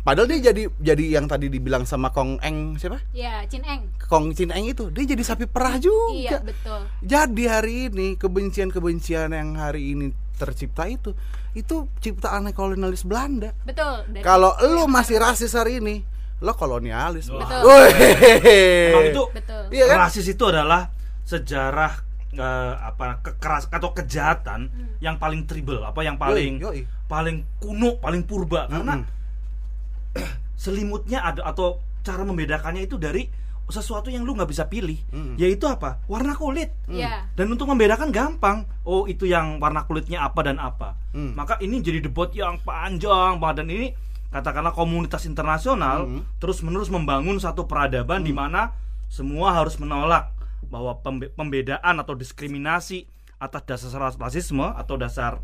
Padahal 0.07 0.31
dia 0.31 0.55
jadi 0.55 0.71
jadi 0.79 1.19
yang 1.19 1.27
tadi 1.27 1.51
dibilang 1.51 1.83
sama 1.83 2.15
Kong 2.15 2.39
Eng 2.39 2.79
siapa? 2.79 3.03
ya 3.11 3.43
Chin 3.43 3.59
Eng 3.67 3.91
Kong 4.07 4.31
Chin 4.31 4.55
Eng 4.55 4.71
itu 4.71 4.87
dia 4.87 5.03
jadi 5.03 5.19
sapi 5.19 5.43
perah 5.43 5.75
juga. 5.75 6.15
iya 6.15 6.39
betul 6.39 6.79
Jadi 7.03 7.43
hari 7.43 7.91
ini 7.91 8.15
kebencian-kebencian 8.15 9.35
yang 9.35 9.59
hari 9.59 9.91
ini 9.91 10.15
tercipta 10.39 10.87
itu 10.87 11.11
itu 11.51 11.91
ciptaan 11.99 12.47
kolonialis 12.55 13.03
Belanda. 13.03 13.51
betul 13.67 14.07
Kalau 14.23 14.55
lu 14.63 14.87
masih 14.87 15.19
rasis 15.19 15.51
hari 15.51 15.83
ini, 15.83 16.07
lo 16.39 16.55
kolonialis. 16.55 17.27
Betul. 17.27 17.83
Emang 18.87 19.11
itu 19.11 19.23
betul 19.35 19.61
Iya 19.75 19.85
kan? 19.91 20.07
rasis 20.07 20.23
itu 20.23 20.43
adalah 20.47 20.87
sejarah 21.27 21.99
eh, 22.31 22.73
apa 22.79 23.19
kekeras 23.19 23.67
atau 23.67 23.91
kejahatan 23.91 24.71
yang 25.03 25.19
paling 25.19 25.43
tribal 25.43 25.83
apa 25.83 25.99
yang 25.99 26.15
paling 26.15 26.63
Yoi, 26.63 26.63
yoi. 26.63 26.81
paling 27.11 27.43
kuno 27.59 27.99
paling 27.99 28.23
purba 28.23 28.71
karena 28.71 29.03
Mm-mm. 29.03 29.16
Selimutnya 30.57 31.21
ada 31.21 31.45
atau 31.45 31.77
cara 32.01 32.25
membedakannya 32.25 32.83
itu 32.83 32.97
dari 32.97 33.29
sesuatu 33.67 34.07
yang 34.07 34.23
lu 34.23 34.31
nggak 34.31 34.47
bisa 34.47 34.63
pilih. 34.65 34.95
Mm-mm. 35.11 35.35
yaitu 35.35 35.67
apa? 35.67 35.99
Warna 36.07 36.33
kulit. 36.33 36.71
Iya 36.87 37.27
dan 37.35 37.47
untuk 37.47 37.67
membedakan 37.67 38.09
gampang. 38.09 38.63
Oh 38.81 39.05
itu 39.05 39.23
yang 39.23 39.59
warna 39.59 39.83
kulitnya 39.83 40.23
apa 40.23 40.39
dan 40.41 40.57
apa. 40.57 40.95
Hmm. 41.11 41.33
maka 41.33 41.57
ini 41.59 41.79
jadi 41.79 41.99
debat 41.99 42.31
yang 42.31 42.57
panjang 42.59 43.37
banget. 43.37 43.55
Dan 43.59 43.67
ini 43.69 43.87
katakanlah 44.27 44.71
komunitas 44.71 45.23
internasional 45.23 46.03
Hmm. 46.03 46.23
terus 46.37 46.59
menerus 46.59 46.87
membangun 46.87 47.37
satu 47.37 47.63
peradaban 47.63 48.23
di 48.23 48.31
mana 48.31 48.71
semua 49.07 49.51
harus 49.51 49.75
menolak 49.77 50.31
bahwa 50.67 50.99
pembe- 50.99 51.29
pembedaan 51.29 51.95
atau 51.97 52.11
diskriminasi 52.11 53.07
atas 53.37 53.61
dasar 53.63 53.99
ras- 54.01 54.17
rasisme 54.17 54.63
atau 54.65 54.95
dasar 54.95 55.39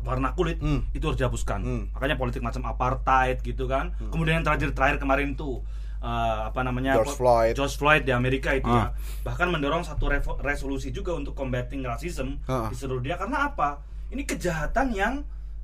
warna 0.00 0.32
kulit 0.32 0.56
Hmm. 0.58 0.86
itu 0.90 1.04
harus 1.04 1.16
dihapuskan 1.16 1.60
Hmm. 1.60 1.82
makanya 1.90 2.16
politik 2.16 2.40
macam 2.40 2.64
apartheid 2.64 3.40
gitu 3.40 3.64
kan 3.64 3.92
kemudian 4.08 4.40
yang 4.40 4.46
terakhir 4.46 4.72
terakhir 4.72 4.96
kemarin 4.96 5.34
tuh 5.34 5.60
eh, 6.00 6.40
apa 6.48 6.64
namanya 6.64 6.96
George 6.96 7.12
Floyd. 7.12 7.52
George 7.52 7.76
Floyd 7.76 8.02
di 8.02 8.10
Amerika 8.10 8.50
itu 8.50 8.64
Ah. 8.64 8.88
ya 8.88 8.96
bahkan 9.20 9.48
mendorong 9.48 9.84
satu 9.84 10.08
resolusi 10.40 10.88
juga 10.88 11.12
untuk 11.12 11.32
combating 11.34 11.84
racism 11.84 12.40
Ah. 12.44 12.66
di 12.66 12.74
seluruh 12.74 13.00
dunia 13.00 13.16
karena 13.16 13.44
apa 13.46 13.84
ini 14.08 14.24
kejahatan 14.24 14.90
yang 14.90 15.14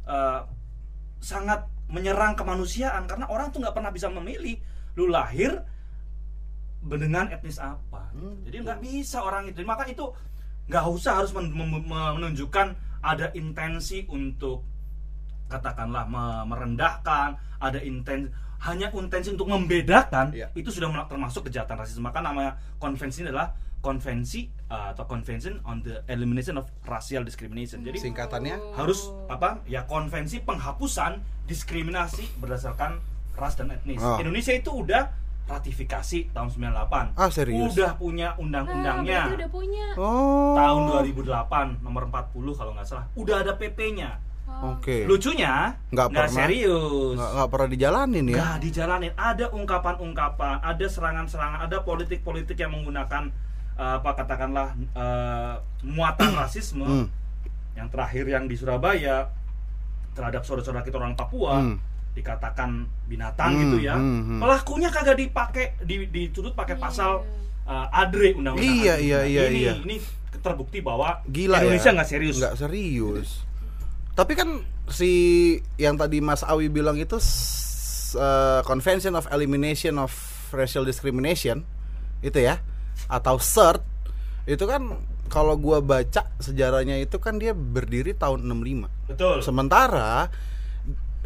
eh, 0.05 0.41
sangat 1.19 1.65
menyerang 1.89 2.35
kemanusiaan 2.35 3.07
karena 3.07 3.27
orang 3.27 3.49
tuh 3.49 3.59
nggak 3.59 3.73
pernah 3.73 3.91
bisa 3.91 4.07
memilih 4.07 4.61
lu 4.95 5.09
lahir 5.09 5.65
dengan 6.83 7.27
etnis 7.27 7.59
apa 7.59 8.13
Hmm, 8.13 8.41
jadi 8.43 8.63
nggak 8.63 8.79
bisa 8.81 9.21
orang 9.21 9.45
itu 9.47 9.61
maka 9.61 9.85
itu 9.85 10.05
nggak 10.67 10.85
usah 10.87 11.19
harus 11.19 11.33
menunjukkan 11.33 12.67
ada 13.07 13.31
intensi 13.33 14.03
untuk 14.09 14.67
katakanlah 15.47 16.05
me- 16.05 16.45
merendahkan 16.45 17.29
ada 17.59 17.79
intensi 17.81 18.29
hanya 18.57 18.91
intensi 18.91 19.31
untuk 19.31 19.47
membedakan 19.47 20.33
Iya. 20.33 20.49
itu 20.53 20.73
sudah 20.73 20.91
termasuk 21.07 21.47
kejahatan 21.47 21.77
rasisme 21.77 22.03
maka 22.03 22.19
namanya 22.19 22.59
konvensi 22.77 23.23
ini 23.23 23.31
adalah 23.31 23.55
konvensi 23.79 24.51
uh, 24.67 24.91
atau 24.91 25.07
convention 25.07 25.63
on 25.63 25.79
the 25.81 26.03
elimination 26.07 26.59
of 26.59 26.67
racial 26.83 27.23
discrimination 27.23 27.87
jadi 27.87 27.95
Singkatannya 28.01 28.75
harus 28.75 29.07
apa 29.29 29.63
ya 29.65 29.87
konvensi 29.87 30.43
penghapusan 30.43 31.21
diskriminasi 31.47 32.27
berdasarkan 32.37 32.99
ras 33.37 33.55
dan 33.55 33.71
etnis 33.71 34.03
Oh. 34.03 34.19
Indonesia 34.19 34.51
itu 34.51 34.73
udah 34.75 35.13
ratifikasi 35.47 36.19
tahun 36.31 36.49
98 36.51 37.15
Ah, 37.15 37.31
serius? 37.31 37.71
udah 37.73 37.95
punya 37.95 38.35
undang-undangnya 38.37 39.23
berarti 39.25 39.39
udah 39.39 39.51
punya 39.51 39.87
Oh. 39.95 40.55
tahun 40.55 40.81
2008 41.07 41.81
nomor 41.81 42.03
40 42.05 42.27
kalau 42.53 42.71
nggak 42.73 42.85
salah 42.85 43.07
udah 43.13 43.37
ada 43.41 43.53
PP-nya 43.55 44.11
Oh. 44.49 44.75
Oke. 44.75 45.03
lucunya 45.05 45.75
Nggak 45.89 46.07
pernah. 46.09 46.31
serius 46.33 47.15
Nggak, 47.15 47.31
nggak 47.33 47.49
pernah 47.49 47.69
dijalanin 47.69 48.25
ya. 48.25 48.37
nggak 48.37 48.57
dijalanin 48.61 49.13
ada 49.15 49.45
ungkapan-ungkapan 49.51 50.55
ada 50.61 50.87
serangan-serangan 50.87 51.61
ada 51.63 51.77
politik-politik 51.81 52.57
yang 52.57 52.71
menggunakan 52.71 53.31
eh, 53.77 53.95
apa 53.97 54.11
katakanlah 54.15 54.69
eh, 54.95 55.55
muatan 55.85 56.31
rasisme 56.35 56.83
Hmm. 56.83 57.07
yang 57.75 57.87
terakhir 57.87 58.25
yang 58.25 58.47
di 58.47 58.55
Surabaya 58.55 59.29
terhadap 60.13 60.43
saudara-saudara 60.43 60.81
kita 60.81 60.97
orang 60.97 61.13
Papua 61.13 61.61
Hmm. 61.61 61.77
Dikatakan 62.17 62.71
binatang 63.05 63.53
Hmm, 63.53 63.61
gitu 63.63 63.77
ya 63.85 63.95
hmm, 63.95 64.21
hmm. 64.25 64.41
pelakunya 64.41 64.89
kagak 64.89 65.17
dipakai 65.17 65.77
di, 65.85 66.09
dituntut 66.09 66.57
pakai 66.57 66.75
Iya. 66.75 66.83
pasal 66.83 67.11
uh, 67.63 67.87
adre 67.93 68.33
undang-undang 68.33 68.65
Iya, 68.65 68.95
adre. 68.97 69.05
iya, 69.05 69.19
Nah, 69.19 69.29
iya, 69.29 69.43
ini 69.47 69.61
iya. 69.61 69.73
ini 69.79 69.97
terbukti 70.37 70.81
bahwa 70.81 71.21
Gila 71.27 71.61
Indonesia 71.61 71.91
ya. 71.91 71.95
nggak 71.95 72.09
serius 72.09 72.37
Nggak 72.37 72.57
serius. 72.57 73.29
Tapi 74.13 74.33
kan 74.33 74.49
si 74.89 75.11
yang 75.77 75.95
tadi 75.95 76.19
Mas 76.19 76.41
Awi 76.41 76.67
bilang 76.67 76.97
itu 76.97 77.21
eh, 78.15 78.61
Convention 78.63 79.13
of 79.13 79.29
Elimination 79.29 79.99
of 79.99 80.13
Racial 80.51 80.83
Discrimination 80.83 81.67
itu 82.23 82.39
ya 82.39 82.63
atau 83.07 83.37
CERT 83.37 83.85
itu 84.47 84.65
kan 84.65 84.97
kalau 85.27 85.59
gua 85.59 85.83
baca 85.83 86.33
sejarahnya 86.39 86.97
itu 86.97 87.19
kan 87.19 87.37
dia 87.37 87.51
berdiri 87.51 88.15
tahun 88.15 88.47
65. 88.47 89.11
betul 89.11 89.37
Sementara 89.43 90.31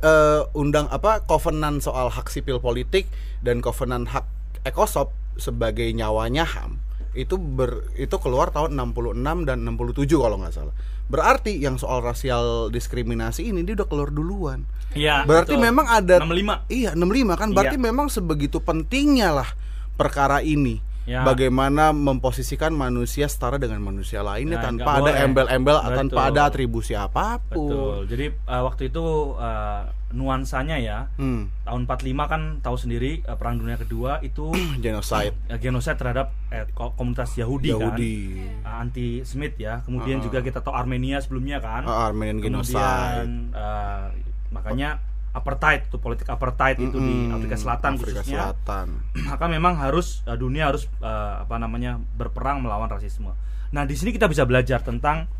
eh, 0.00 0.42
undang 0.52 0.88
apa 0.88 1.22
covenant 1.24 1.80
soal 1.80 2.08
hak 2.08 2.26
sipil 2.26 2.58
politik 2.58 3.06
dan 3.40 3.60
covenant 3.60 4.10
hak 4.10 4.24
ekosop 4.62 5.12
sebagai 5.36 5.88
nyawanya 5.92 6.44
HAM 6.44 6.76
itu 7.10 7.34
ber 7.34 7.90
itu 7.98 8.12
keluar 8.22 8.54
tahun 8.54 8.76
66 8.78 9.48
dan 9.48 9.58
67 9.66 10.06
kalau 10.14 10.38
nggak 10.38 10.54
salah. 10.54 10.74
Berarti 11.10 11.58
yang 11.58 11.74
soal 11.74 12.06
rasial 12.06 12.70
diskriminasi 12.70 13.50
ini 13.50 13.66
dia 13.66 13.74
udah 13.74 13.88
keluar 13.90 14.14
duluan. 14.14 14.62
Iya, 14.94 15.26
Berarti 15.26 15.58
betul. 15.58 15.66
memang 15.66 15.86
ada 15.90 16.22
65 16.22 16.70
Iya, 16.70 16.90
65 16.94 17.34
kan 17.34 17.48
berarti 17.50 17.76
Iya. 17.78 17.86
memang 17.90 18.06
sebegitu 18.10 18.62
pentingnya 18.62 19.34
lah 19.34 19.50
perkara 19.98 20.38
ini. 20.38 20.78
Ya. 21.10 21.26
Bagaimana 21.26 21.90
memposisikan 21.90 22.70
manusia 22.70 23.26
setara 23.26 23.58
dengan 23.58 23.82
manusia 23.82 24.22
lainnya 24.22 24.56
Ya, 24.56 24.64
tanpa 24.64 24.90
ada 24.96 25.10
embel-embel 25.20 25.74
tanpa 25.90 26.30
ada 26.30 26.46
atribusi 26.46 26.94
apa 26.94 27.42
pun. 27.42 27.66
betul 27.66 27.94
jadi 28.06 28.26
uh, 28.46 28.62
waktu 28.62 28.82
itu 28.86 29.04
uh, 29.34 29.82
nuansanya 30.10 30.78
ya 30.78 31.10
Hmm, 31.16 31.50
tahun 31.60 31.82
45 31.84 31.98
kan 32.24 32.42
tahu 32.60 32.76
sendiri 32.76 33.22
uh, 33.24 33.34
perang 33.34 33.58
dunia 33.58 33.74
kedua 33.74 34.18
itu 34.20 34.54
genocide 34.78 35.34
uh, 35.46 35.56
genosida 35.56 35.94
terhadap 35.96 36.30
eh, 36.48 36.70
ko- 36.70 36.94
komunitas 36.94 37.34
Yahudi, 37.34 37.70
Yahudi. 37.70 38.14
kan 38.62 38.86
anti 38.86 39.08
Smith 39.22 39.54
ya 39.56 39.82
kemudian 39.82 40.18
Ah. 40.18 40.24
juga 40.24 40.38
kita 40.40 40.60
tahu 40.60 40.72
Armenia 40.72 41.18
sebelumnya 41.18 41.58
kan 41.58 41.82
Ah, 41.82 42.06
Armenian 42.06 42.38
genocide. 42.38 42.78
kemudian 42.78 43.50
uh, 43.50 44.06
makanya 44.48 45.02
apartheid 45.30 45.86
tuh 45.86 45.96
politik 45.96 46.26
apartheid 46.26 46.74
itu 46.76 46.98
di 46.98 47.30
Afrika 47.30 47.54
Selatan 47.54 47.94
Afrika 47.94 48.20
khususnya 48.20 48.50
Selatan. 48.50 48.86
maka 49.30 49.46
memang 49.46 49.78
harus 49.78 50.26
uh, 50.26 50.34
dunia 50.34 50.66
harus 50.66 50.90
uh, 50.98 51.42
apa 51.42 51.54
namanya 51.56 51.96
berperang 52.18 52.58
melawan 52.58 52.90
rasisme. 52.90 53.30
Nah 53.70 53.82
di 53.84 53.94
sini 53.94 54.10
kita 54.10 54.26
bisa 54.26 54.42
belajar 54.42 54.82
tentang 54.82 55.30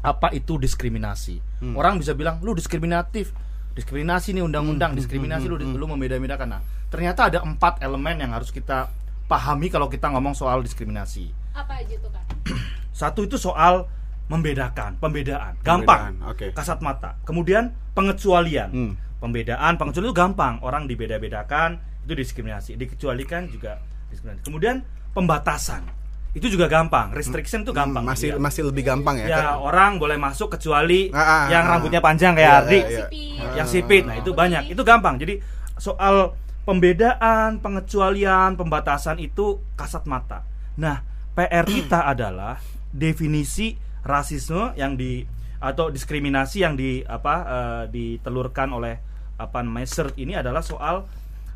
apa 0.00 0.32
itu 0.32 0.56
diskriminasi. 0.56 1.38
Hmm. 1.62 1.74
Orang 1.76 2.00
bisa 2.00 2.16
bilang 2.16 2.40
lu 2.40 2.52
diskriminatif, 2.52 3.30
diskriminasi 3.72 4.32
nih 4.32 4.42
Hmm, 4.42 4.48
undang-undang, 4.50 4.96
diskriminasi 4.96 5.46
lu 5.46 5.56
lu 5.56 5.86
membeda-bedakan. 5.86 6.58
Nah 6.58 6.62
ternyata 6.90 7.30
ada 7.30 7.38
empat 7.40 7.78
elemen 7.80 8.18
yang 8.18 8.34
harus 8.34 8.50
kita 8.50 8.90
pahami 9.24 9.70
kalau 9.70 9.86
kita 9.86 10.10
ngomong 10.10 10.34
soal 10.34 10.58
diskriminasi. 10.58 11.30
apa 11.50 11.82
aja 11.82 11.94
tuh 11.98 12.10
kak 12.10 12.24
Satu 13.00 13.22
itu 13.22 13.34
soal 13.34 13.86
membedakan, 14.26 14.98
pembedaan, 14.98 15.58
gampang, 15.60 16.14
Pembedaan, 16.14 16.30
oke. 16.30 16.46
kasat 16.54 16.78
mata. 16.78 17.18
Kemudian 17.22 17.70
pengecualian, 17.92 18.70
Hmm. 18.70 18.94
Pembedaan, 19.20 19.76
pengecualian 19.76 20.10
itu 20.10 20.16
gampang, 20.16 20.54
orang 20.64 20.88
dibeda-bedakan 20.88 21.76
itu 22.02 22.16
diskriminasi, 22.16 22.74
dikecualikan 22.74 23.46
juga 23.52 23.78
diskriminasi. 24.08 24.42
Kemudian 24.42 24.82
pembatasan, 25.12 25.84
itu 26.32 26.46
juga 26.48 26.66
gampang, 26.66 27.12
restriction 27.12 27.62
itu 27.62 27.70
gampang. 27.70 28.02
Hmm, 28.02 28.10
masih 28.16 28.28
Ya. 28.32 28.40
masih 28.40 28.62
lebih 28.66 28.82
gampang 28.86 29.20
ya. 29.20 29.26
Ya, 29.28 29.38
kan? 29.54 29.60
orang 29.60 29.92
boleh 30.00 30.16
masuk 30.16 30.56
kecuali 30.56 31.12
Ah, 31.12 31.20
ah, 31.20 31.44
yang 31.52 31.68
ah. 31.68 31.70
rambutnya 31.76 32.00
panjang 32.00 32.32
kayak 32.32 32.48
Iya, 32.48 32.58
Ardi, 32.64 32.78
iya, 32.78 32.86
iya. 32.86 32.96
sipit 32.96 33.56
yang 33.58 33.68
sipit. 33.68 34.02
Nah, 34.08 34.16
itu 34.18 34.30
banyak. 34.32 34.62
Itu 34.72 34.82
gampang. 34.86 35.20
Jadi 35.20 35.42
soal 35.76 36.32
pembedaan, 36.64 37.58
pengecualian, 37.58 38.54
pembatasan 38.54 39.18
itu 39.18 39.60
kasat 39.74 40.06
mata. 40.06 40.46
Nah, 40.78 41.02
PR 41.36 41.66
kita 41.66 42.06
adalah 42.16 42.56
definisi 42.88 43.76
rasisme 44.00 44.72
yang 44.80 44.96
di 44.96 45.22
atau 45.60 45.92
diskriminasi 45.92 46.64
yang 46.64 46.72
di 46.72 47.04
apa 47.04 47.34
eh, 47.44 47.84
ditelurkan 47.92 48.72
oleh 48.72 49.09
apa 49.40 49.64
namanya 49.64 49.88
CERT 49.88 50.20
ini 50.20 50.36
adalah 50.36 50.60
soal 50.60 51.08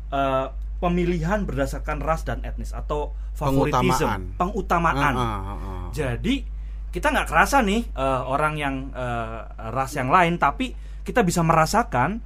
eh, 0.09 0.47
pemilihan 0.75 1.45
berdasarkan 1.45 2.01
ras 2.01 2.25
dan 2.25 2.41
etnis 2.41 2.73
atau 2.73 3.13
favoritism, 3.31 4.05
Pengutamaan. 4.09 4.21
pengutamaan. 4.35 5.13
Ah, 5.15 5.21
ah, 5.21 5.39
ah, 5.39 5.55
ah. 5.55 5.85
Jadi 5.91 6.43
kita 6.89 7.11
nggak 7.11 7.27
kerasa 7.27 7.61
nih 7.61 7.85
eh, 7.85 8.21
orang 8.25 8.53
yang 8.55 8.75
eh, 8.91 9.39
ras 9.69 9.93
yang 9.93 10.09
lain, 10.09 10.35
tapi 10.35 10.73
kita 11.05 11.21
bisa 11.21 11.45
merasakan 11.45 12.19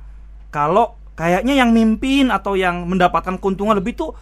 kalau 0.49 0.95
kayaknya 1.14 1.51
yang 1.53 1.76
mimpin 1.76 2.32
atau 2.32 2.55
yang 2.55 2.88
mendapatkan 2.88 3.36
keuntungan 3.38 3.76
lebih 3.76 3.93
tuh 3.93 4.16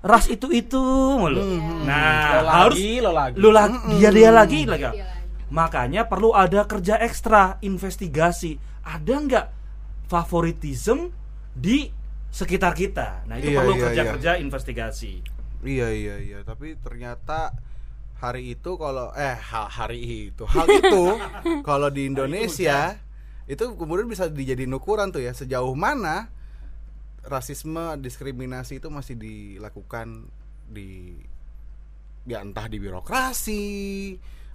ras 0.00 0.26
itu 0.26 0.50
itu 0.50 0.80
mulu. 1.14 1.40
Nah 1.86 2.42
Lo 2.42 2.48
harus 2.66 2.76
lagi, 2.76 2.92
lo 2.98 3.10
lagi. 3.12 3.34
lu 3.38 3.50
lagi 3.52 3.76
dia 3.96 4.10
dia 4.10 4.30
lagi 4.32 4.60
lagi. 4.66 4.82
Dia 4.82 4.90
lagi. 4.90 5.00
Makanya 5.50 6.06
perlu 6.06 6.30
ada 6.30 6.62
kerja 6.62 6.94
ekstra, 6.96 7.58
investigasi. 7.60 8.54
Ada 8.80 9.14
nggak 9.18 9.46
favoritism 10.10 11.14
di 11.54 11.86
sekitar 12.34 12.74
kita? 12.74 13.22
Nah 13.30 13.38
itu 13.38 13.54
Iya, 13.54 13.58
perlu 13.62 13.74
iya, 13.78 13.82
kerja-kerja 13.86 14.30
investigasi. 14.42 15.22
Iya 15.62 15.88
iya 15.94 16.16
iya, 16.18 16.38
tapi 16.42 16.74
ternyata 16.80 17.54
hari 18.18 18.52
itu 18.58 18.74
kalau 18.74 19.14
eh 19.14 19.38
ha- 19.38 19.70
hari 19.70 20.28
itu. 20.34 20.42
Hal 20.50 20.66
itu 20.82 21.04
kalau 21.62 21.88
di 21.88 22.10
Indonesia 22.10 22.98
itu 23.46 23.64
kemudian 23.78 24.10
bisa 24.10 24.26
dijadiin 24.26 24.74
ukuran 24.74 25.14
tuh 25.14 25.22
ya. 25.22 25.30
Sejauh 25.30 25.72
mana 25.78 26.28
rasisme 27.20 28.00
diskriminasi 28.00 28.80
itu 28.80 28.88
masih 28.88 29.14
dilakukan 29.14 30.26
di 30.66 31.14
ya 32.24 32.40
entah 32.40 32.68
di 32.68 32.76
birokrasi 32.80 33.64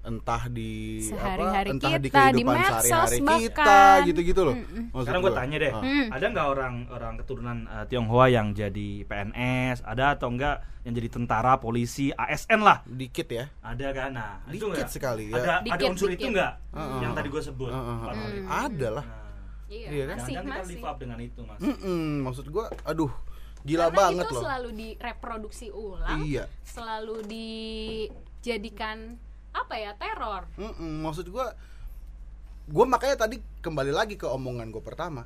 entah 0.06 0.43
di 0.47 1.01
Sehari-hari 1.01 1.68
apa 1.68 1.74
entah 1.74 1.89
di 1.91 2.08
kita, 2.08 2.30
di 2.30 2.39
kehidupan 2.39 2.56
sehari-hari 2.80 3.20
kita 3.41 3.74
gitu-gitu 4.06 4.41
loh 4.41 4.56
maksud 4.56 5.01
Sekarang 5.01 5.20
gue 5.20 5.28
gua. 5.28 5.39
tanya 5.39 5.58
deh, 5.58 5.72
Ah. 5.72 5.82
Hmm. 5.82 6.06
ada 6.08 6.26
nggak 6.28 6.47
orang 6.47 6.76
orang 6.88 7.14
keturunan 7.18 7.58
eh, 7.66 7.86
Tionghoa 7.86 8.26
yang 8.28 8.47
jadi 8.51 8.89
PNS? 9.03 9.82
Ada 9.82 10.06
atau 10.14 10.30
enggak 10.30 10.56
yang 10.82 10.93
jadi 10.93 11.10
tentara, 11.10 11.58
polisi, 11.58 12.10
ASN 12.12 12.62
lah? 12.62 12.86
dikit 12.86 13.26
ya 13.28 13.49
Ada 13.60 13.88
kan? 13.91 14.10
Nah, 14.12 14.32
itu 14.47 14.62
Dikit 14.64 14.78
nggak? 14.78 14.89
sekali, 14.91 15.24
ya. 15.28 15.36
Ada 15.36 15.51
ada 15.58 15.66
Dikit, 15.68 15.89
unsur 15.89 16.08
itu 16.08 16.18
dikit. 16.22 16.32
nggak? 16.32 16.53
Heeh. 16.72 16.99
Yang 17.01 17.14
tadi 17.14 17.28
gue 17.28 17.41
sebut. 17.43 17.70
Hal 17.70 18.14
itu. 18.14 18.45
ada 18.45 18.89
lah 18.93 19.06
Nah, 19.06 19.24
Iya, 19.66 19.88
Iya 19.89 20.03
kan? 20.06 20.16
masih 20.16 20.34
kita 20.38 20.62
live 20.64 20.86
up 20.86 20.95
dengan 20.95 21.18
itu, 21.20 21.41
Mas. 21.41 21.58
Mm-mm, 21.58 22.06
maksud 22.22 22.45
gua 22.47 22.70
aduh 22.84 23.10
gila 23.62 23.89
Karena 23.89 23.97
banget 23.97 24.22
itu 24.22 24.30
loh 24.32 24.43
selalu 24.45 24.70
direproduksi 24.78 25.68
ulang, 25.74 26.22
iya 26.22 26.45
selalu 26.62 27.16
dijadikan 27.26 29.18
apa 29.56 29.74
ya 29.76 29.95
teror. 29.95 30.43
Mm-mm, 30.56 30.99
maksud 31.01 31.32
gua 31.32 31.56
gua 32.68 32.86
makanya 32.86 33.24
tadi 33.24 33.39
kembali 33.60 33.89
lagi 33.89 34.16
ke 34.16 34.28
omongan 34.28 34.68
gua 34.70 34.84
pertama 34.84 35.24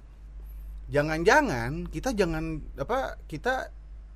jangan-jangan 0.87 1.85
kita 1.87 2.11
jangan 2.11 2.61
apa 2.75 3.17
kita 3.25 3.69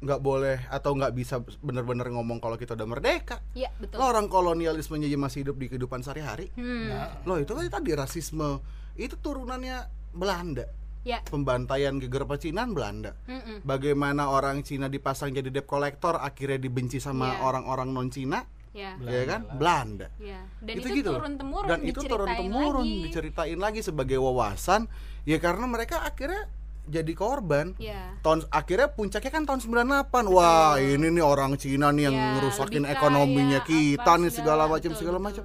nggak 0.04 0.20
boleh 0.20 0.60
atau 0.68 0.92
nggak 0.94 1.14
bisa 1.14 1.40
bener-bener 1.62 2.12
ngomong 2.12 2.38
kalau 2.38 2.60
kita 2.60 2.76
udah 2.76 2.84
merdeka 2.86 3.40
Iya 3.54 3.72
betul. 3.74 3.98
lo 3.98 4.06
orang 4.06 4.28
kolonialismenya 4.28 5.08
aja 5.08 5.16
masih 5.18 5.40
hidup 5.42 5.56
di 5.56 5.72
kehidupan 5.72 6.04
sehari-hari 6.04 6.52
Hmm. 6.54 7.24
lo 7.24 7.40
itu 7.40 7.56
kan 7.56 7.72
tadi 7.72 7.96
rasisme 7.96 8.60
itu 8.96 9.16
turunannya 9.16 9.88
Belanda 10.12 10.68
Ya. 11.04 11.20
pembantaian 11.22 12.00
geger 12.00 12.24
pecinan 12.24 12.72
Belanda 12.72 13.12
Mm-mm. 13.26 13.64
bagaimana 13.64 14.28
orang 14.28 14.64
Cina 14.64 14.88
dipasang 14.88 15.32
jadi 15.32 15.52
debt 15.52 15.68
collector 15.68 16.16
akhirnya 16.16 16.56
dibenci 16.58 17.00
sama 17.00 17.28
Iya. 17.30 17.44
orang-orang 17.44 17.92
non 17.92 18.08
Cina 18.08 18.44
Ya. 18.74 18.98
ya 19.00 19.22
kan 19.24 19.42
Belanda 19.54 20.10
Ya. 20.18 20.42
Dan 20.58 20.82
itu, 20.82 20.88
itu, 20.90 20.98
gitu 21.06 21.12
turun 21.14 21.38
temurun 21.38 21.70
dan 21.70 21.80
itu 21.86 22.00
turun 22.02 22.26
temurun 22.28 22.82
lagi. 22.82 23.04
diceritain 23.06 23.60
lagi 23.62 23.80
sebagai 23.80 24.18
wawasan 24.18 24.90
ya 25.24 25.38
karena 25.38 25.70
mereka 25.70 26.02
akhirnya 26.02 26.50
jadi 26.84 27.14
korban 27.14 27.78
Ya. 27.78 28.18
tahun 28.20 28.44
akhirnya 28.50 28.92
puncaknya 28.92 29.30
kan 29.30 29.46
tahun 29.46 29.62
98 29.62 30.26
wah 30.28 30.76
ini 30.76 31.08
nih 31.08 31.22
orang 31.22 31.54
Cina 31.56 31.94
nih 31.94 32.10
yang 32.10 32.18
Ya, 32.18 32.26
ngerusakin 32.36 32.84
lebih 32.84 32.92
ekonominya 32.92 33.60
kaya, 33.62 33.70
kita 33.70 34.10
apa, 34.10 34.20
nih 34.20 34.32
segala 34.34 34.42
segala, 34.60 34.64
macam 34.68 34.90
betul, 34.90 35.00
segala 35.00 35.18
betul. 35.18 35.28
macam 35.30 35.44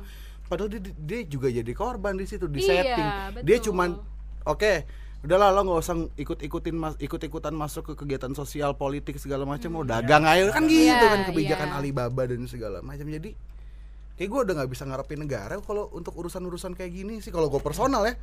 padahal 0.48 0.68
dia, 0.72 0.80
dia 0.96 1.20
juga 1.22 1.48
jadi 1.52 1.72
korban 1.72 2.12
di 2.16 2.24
situ 2.24 2.48
di 2.48 2.58
Iya, 2.58 2.66
setting 2.66 3.08
dia 3.44 3.56
betul. 3.60 3.64
cuman 3.70 3.88
oke 4.42 4.72
udahlah 5.18 5.50
lo 5.50 5.60
nggak 5.62 5.80
usah 5.80 5.96
ikut-ikutin 6.14 6.74
mas 6.74 6.94
ikut-ikutan 6.96 7.50
masuk 7.50 7.82
ke 7.84 7.94
kegiatan 7.96 8.30
sosial 8.32 8.74
politik 8.74 9.16
segala 9.16 9.42
macam 9.42 9.68
Hmm. 9.68 9.78
lo 9.78 9.84
dagang 9.84 10.22
aja 10.22 10.48
kan 10.48 10.62
gitu 10.64 10.78
Iya, 10.84 10.98
kan 11.02 11.20
kebijakan 11.26 11.68
iya. 11.68 11.76
Alibaba 11.76 12.22
dan 12.22 12.46
segala 12.46 12.78
macam 12.80 13.02
jadi 13.04 13.34
kayak 14.14 14.28
gue 14.28 14.40
udah 14.40 14.54
nggak 14.56 14.70
bisa 14.70 14.84
ngarepin 14.84 15.20
negara 15.20 15.58
kalau 15.58 15.90
untuk 15.90 16.14
urusan-urusan 16.14 16.72
kayak 16.72 16.92
gini 16.92 17.18
sih 17.18 17.30
kalau 17.30 17.46
gue 17.46 17.58
personal 17.58 18.02
ya 18.02 18.14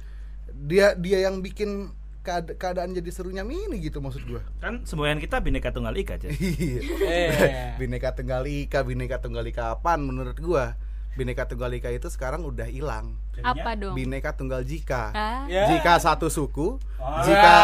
dia 0.48 0.88
dia 0.94 1.20
yang 1.22 1.40
bikin 1.40 1.92
keada- 2.22 2.54
keadaan 2.54 2.92
jadi 2.92 3.10
serunya 3.10 3.44
mini 3.44 3.78
gitu 3.80 4.00
maksud 4.00 4.24
gue 4.24 4.42
Kan 4.58 4.82
semboyan 4.82 5.18
kita 5.18 5.40
bineka 5.40 5.70
tunggal 5.70 5.94
ika 5.94 6.16
aja. 6.16 6.32
Iya. 6.34 6.80
Eh. 6.98 7.30
bineka 7.76 8.12
tunggal 8.12 8.42
ika, 8.44 8.82
bineka 8.82 9.20
tunggal 9.20 9.44
ika 9.44 9.74
apaan 9.74 10.02
menurut 10.02 10.34
gua? 10.38 10.74
Bineka 11.16 11.48
tunggal 11.48 11.72
ika 11.72 11.88
itu 11.90 12.08
sekarang 12.08 12.44
udah 12.44 12.68
hilang. 12.68 13.16
Apa 13.40 13.74
dong? 13.74 13.96
Bineka 13.96 14.32
tunggal 14.32 14.62
jika. 14.62 15.12
Ah, 15.12 15.44
Ya. 15.48 15.68
Jika 15.70 15.96
satu 15.98 16.28
suku, 16.28 16.76
Ah. 17.00 17.24
jika 17.24 17.56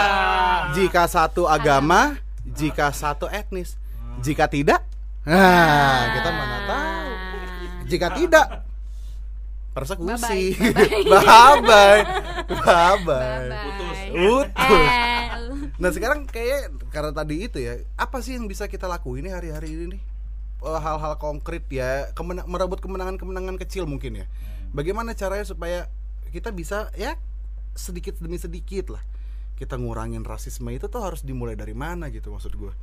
jika 0.74 1.04
satu 1.06 1.45
agama, 1.45 2.16
jika 2.45 2.89
satu 2.89 3.28
etnis. 3.28 3.76
Jika 4.20 4.43
tidak, 4.45 4.84
nah, 5.24 5.99
kita 6.12 6.30
mana 6.30 6.58
tahu. 6.64 7.10
Jika 7.88 8.08
tidak, 8.14 8.47
persekusi. 9.72 10.56
Bye-bye. 10.56 11.10
Bye 11.12 11.60
bye. 11.62 12.02
Bye-bye. 12.47 13.47
Putus. 13.49 13.97
Utus. 14.14 14.91
Eh, 14.91 15.28
Nah 15.82 15.89
sekarang 15.89 16.30
kayak 16.30 16.70
karena 16.88 17.10
tadi 17.10 17.49
itu 17.49 17.58
ya, 17.58 17.74
apa 17.95 18.22
sih 18.22 18.38
yang 18.38 18.45
bisa 18.45 18.70
kita 18.70 18.86
lakuin 18.86 19.26
hari-hari 19.26 19.74
ini 19.74 19.97
nih? 19.97 20.02
Eh, 20.62 20.80
Hal-hal 20.80 21.18
konkret 21.18 21.66
ya, 21.68 22.14
kemena- 22.14 22.45
merebut 22.45 22.78
kemenangan-kemenangan 22.78 23.57
kecil 23.57 23.89
mungkin 23.89 24.14
ya. 24.14 24.26
Bagaimana 24.72 25.18
caranya 25.18 25.43
supaya 25.43 25.89
kita 26.30 26.53
bisa 26.53 26.93
ya 26.93 27.18
sedikit 27.74 28.16
demi 28.22 28.38
sedikit 28.38 28.93
lah 28.93 29.03
kita 29.55 29.76
ngurangin 29.76 30.24
rasisme 30.24 30.72
itu 30.72 30.88
tuh 30.88 31.01
harus 31.03 31.22
dimulai 31.22 31.53
dari 31.53 31.74
mana 31.74 32.07
gitu 32.09 32.32
maksud 32.32 32.53
gue. 32.55 32.74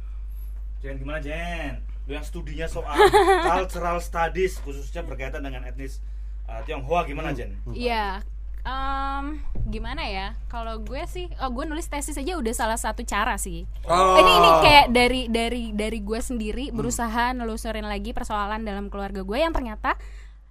Jen 0.79 0.95
gimana 0.95 1.19
Jen? 1.19 1.83
Lu 2.07 2.15
yang 2.15 2.23
studinya 2.23 2.71
soal 2.71 2.95
cultural 3.51 3.99
studies 3.99 4.63
khususnya 4.63 5.03
berkaitan 5.03 5.43
dengan 5.43 5.67
etnis 5.67 5.99
uh, 6.47 6.63
Tionghoa 6.63 7.03
gimana 7.03 7.35
Jen? 7.35 7.59
Iya. 7.71 8.23
Em, 8.69 9.41
gimana 9.73 10.05
ya? 10.05 10.37
Kalau 10.53 10.85
gue 10.85 11.01
sih, 11.09 11.33
oh 11.41 11.49
gue 11.49 11.65
nulis 11.65 11.89
tesis 11.89 12.21
aja 12.21 12.37
udah 12.37 12.53
salah 12.53 12.77
satu 12.77 13.01
cara 13.09 13.41
sih. 13.41 13.65
Oh. 13.89 14.21
Ini 14.21 14.33
ini 14.37 14.51
kayak 14.61 14.87
dari 14.93 15.23
dari 15.33 15.65
dari 15.73 15.99
gue 16.05 16.21
sendiri 16.21 16.69
berusaha 16.69 17.33
nelusurin 17.33 17.89
lagi 17.89 18.13
persoalan 18.13 18.69
dalam 18.69 18.93
keluarga 18.93 19.25
gue 19.25 19.39
yang 19.41 19.57
ternyata 19.57 19.97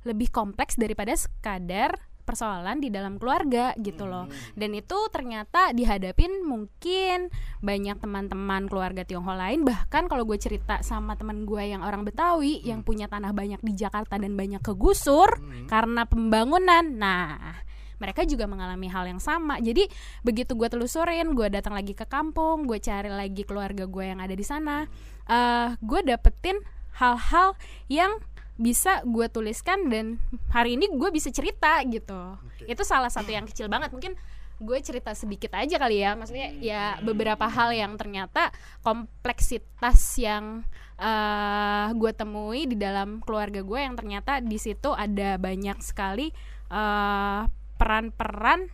lebih 0.02 0.34
kompleks 0.34 0.80
daripada 0.80 1.14
sekadar 1.14 1.94
persoalan 2.28 2.84
di 2.84 2.92
dalam 2.92 3.16
keluarga 3.16 3.72
gitu 3.80 4.04
loh. 4.04 4.28
Dan 4.52 4.76
itu 4.76 4.98
ternyata 5.16 5.72
dihadapin 5.72 6.44
mungkin 6.44 7.32
banyak 7.64 8.04
teman-teman 8.04 8.68
keluarga 8.68 9.08
Tionghoa 9.08 9.48
lain 9.48 9.64
bahkan 9.64 10.12
kalau 10.12 10.28
gue 10.28 10.36
cerita 10.36 10.84
sama 10.84 11.16
teman 11.16 11.48
gue 11.48 11.64
yang 11.64 11.88
orang 11.88 12.04
Betawi 12.04 12.60
yang 12.68 12.84
punya 12.84 13.08
tanah 13.08 13.32
banyak 13.32 13.64
di 13.64 13.80
Jakarta 13.80 14.20
dan 14.20 14.36
banyak 14.36 14.60
kegusur 14.60 15.40
karena 15.72 16.04
pembangunan. 16.04 16.84
Nah, 16.84 17.64
mereka 17.98 18.24
juga 18.24 18.46
mengalami 18.46 18.88
hal 18.90 19.06
yang 19.10 19.22
sama. 19.22 19.58
Jadi 19.62 19.90
begitu 20.22 20.54
gue 20.54 20.70
telusurin, 20.70 21.34
gue 21.34 21.48
datang 21.50 21.74
lagi 21.74 21.94
ke 21.94 22.06
kampung, 22.06 22.66
gue 22.66 22.78
cari 22.82 23.10
lagi 23.10 23.44
keluarga 23.44 23.86
gue 23.86 24.06
yang 24.06 24.20
ada 24.22 24.34
di 24.34 24.46
sana, 24.46 24.86
eh 25.28 25.70
gue 25.78 26.00
dapetin 26.06 26.62
hal-hal 26.98 27.54
yang 27.90 28.18
bisa 28.58 29.06
gue 29.06 29.30
tuliskan 29.30 29.86
dan 29.94 30.18
hari 30.50 30.82
ini 30.82 30.90
gue 30.90 31.10
bisa 31.14 31.30
cerita 31.30 31.78
gitu. 31.86 32.38
Itu 32.66 32.82
salah 32.82 33.14
satu 33.14 33.30
yang 33.30 33.46
kecil 33.46 33.70
banget 33.70 33.94
mungkin 33.94 34.18
gue 34.58 34.80
cerita 34.82 35.14
sedikit 35.14 35.54
aja 35.54 35.78
kali 35.78 36.02
ya 36.02 36.18
maksudnya 36.18 36.50
ya 36.58 36.98
beberapa 37.06 37.46
hal 37.46 37.70
yang 37.78 37.94
ternyata 37.94 38.50
kompleksitas 38.82 40.18
yang 40.18 40.66
eh 40.98 41.88
gue 41.94 42.12
temui 42.18 42.66
di 42.66 42.74
dalam 42.74 43.22
keluarga 43.22 43.62
gue 43.62 43.78
yang 43.78 43.94
ternyata 43.94 44.42
di 44.42 44.58
situ 44.58 44.98
ada 44.98 45.38
banyak 45.38 45.78
sekali 45.86 46.34
eh, 46.74 47.42
peran-peran 47.78 48.68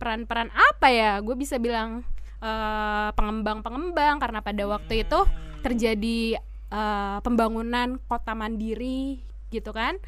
peran-peran 0.00 0.48
apa 0.52 0.88
ya? 0.88 1.20
Gue 1.20 1.36
bisa 1.36 1.60
bilang 1.60 2.04
eh, 2.40 3.08
pengembang-pengembang 3.12 4.16
karena 4.20 4.40
pada 4.40 4.64
waktu 4.64 5.04
itu 5.04 5.20
terjadi 5.60 6.40
eh, 6.70 7.18
pembangunan 7.20 8.00
kota 8.08 8.32
mandiri 8.32 9.20
gitu 9.50 9.74
kan. 9.74 9.98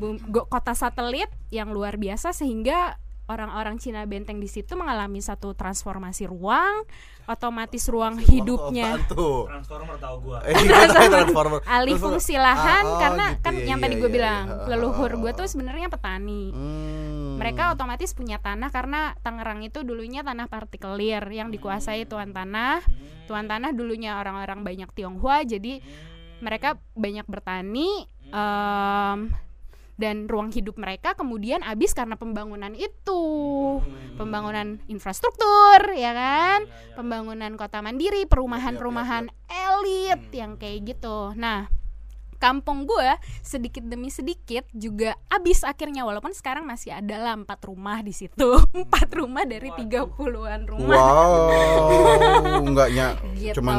Bum- 0.00 0.22
go- 0.32 0.48
kota 0.48 0.72
satelit 0.72 1.28
yang 1.52 1.74
luar 1.74 2.00
biasa 2.00 2.32
sehingga 2.32 2.96
orang-orang 3.30 3.78
Cina 3.78 4.02
Benteng 4.02 4.42
di 4.42 4.50
situ 4.50 4.74
mengalami 4.74 5.22
satu 5.22 5.54
transformasi 5.54 6.26
ruang 6.26 6.82
otomatis 7.24 7.86
ruang 7.86 8.18
hidupnya 8.18 8.98
tuh? 9.06 9.46
Transformer 9.46 9.94
tahu 10.02 10.16
gua. 10.18 10.42
Eh, 10.42 10.50
katanya 10.58 11.08
transformer. 11.22 11.60
alih 11.62 11.94
fungsi 11.94 12.34
lahan 12.34 12.82
Ah, 12.82 12.90
oh, 12.90 12.98
karena 12.98 13.26
gitu 13.30 13.42
kan 13.46 13.54
ya, 13.54 13.64
yang 13.70 13.78
iya, 13.78 13.84
tadi 13.86 13.94
gue 13.96 14.10
iya, 14.10 14.16
bilang 14.18 14.44
iya. 14.50 14.66
leluhur 14.74 15.10
Ah, 15.14 15.18
gue 15.22 15.30
ah, 15.30 15.36
tuh 15.38 15.46
sebenarnya 15.46 15.86
petani 15.86 16.44
Hmm. 16.50 17.38
mereka 17.38 17.70
otomatis 17.70 18.10
punya 18.12 18.42
tanah 18.42 18.68
karena 18.68 19.14
Tangerang 19.22 19.62
itu 19.62 19.80
dulunya 19.80 20.20
tanah 20.20 20.50
partikelir 20.50 21.22
yang 21.30 21.48
dikuasai 21.48 22.04
tuan 22.04 22.34
tanah 22.34 22.82
tuan 23.24 23.46
tanah 23.46 23.70
dulunya 23.70 24.18
orang-orang 24.18 24.66
banyak 24.66 24.90
Tionghoa 24.90 25.46
jadi 25.46 25.78
mereka 26.40 26.76
banyak 26.92 27.24
bertani 27.24 28.08
em, 28.28 29.18
dan 30.00 30.24
ruang 30.24 30.48
hidup 30.48 30.80
mereka 30.80 31.12
kemudian 31.12 31.60
habis 31.60 31.92
karena 31.92 32.16
pembangunan 32.16 32.72
itu. 32.72 33.22
Pembangunan 34.16 34.80
infrastruktur 34.88 35.92
ya 35.92 36.16
kan? 36.16 36.64
Pembangunan 36.96 37.52
kota 37.60 37.84
mandiri 37.84 38.24
perumahan-perumahan 38.24 39.28
elit 39.46 40.22
yang 40.32 40.56
kayak 40.56 40.96
gitu. 40.96 41.36
Nah 41.36 41.68
kampung 42.40 42.88
gue 42.88 43.20
sedikit 43.44 43.84
demi 43.84 44.08
sedikit 44.08 44.64
juga 44.72 45.12
habis 45.28 45.60
akhirnya 45.60 46.08
walaupun 46.08 46.32
sekarang 46.32 46.64
masih 46.64 46.88
ada 46.88 47.20
lah 47.20 47.36
empat 47.36 47.60
rumah 47.68 48.00
di 48.00 48.16
situ. 48.16 48.56
Empat 48.72 49.12
rumah 49.12 49.44
dari 49.44 49.68
30-an 49.68 50.64
rumah. 50.64 50.96
Wow, 50.96 52.64
nggak 52.72 52.88
ny- 52.96 53.18
Gitu 53.36 53.60
cuman 53.60 53.76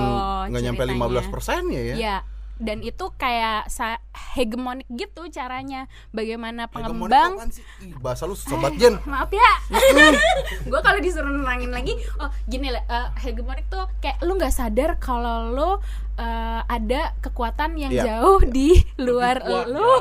nggak 0.53 0.61
nyampe 0.61 0.83
ceritanya. 0.85 1.25
15 1.25 1.33
persennya 1.33 1.81
ya. 1.81 1.95
Ya, 1.97 2.15
dan 2.61 2.79
itu 2.79 3.09
kayak 3.15 3.67
sa- 3.67 3.97
hegemonik 4.31 4.85
gitu 4.87 5.25
caranya. 5.27 5.89
Bagaimana 6.11 6.69
pengembang? 6.69 7.41
Ih, 7.81 7.97
bahasa 7.97 8.23
lu 8.23 8.33
sobat 8.33 8.77
Jen. 8.77 9.01
maaf 9.03 9.27
ya 9.27 9.51
gue 10.69 10.79
kalau 10.79 10.99
disuruh 10.99 11.31
nerangin 11.31 11.71
lagi 11.71 11.97
oh 12.17 12.29
gini 12.45 12.69
lah 12.69 12.83
eh, 12.83 13.07
hegemonik 13.19 13.65
tuh 13.67 13.89
kayak 13.97 14.21
lu 14.21 14.35
nggak 14.35 14.51
sadar 14.51 14.95
kalau 14.97 15.49
lu 15.49 15.69
eh, 16.13 16.61
ada 16.63 17.01
kekuatan 17.19 17.75
yang 17.75 17.91
Iya. 17.91 18.03
jauh 18.19 18.41
di 18.45 18.75
luar 18.97 19.39
Kuat, 19.39 19.67
lu 19.67 19.79
ya, 19.81 19.91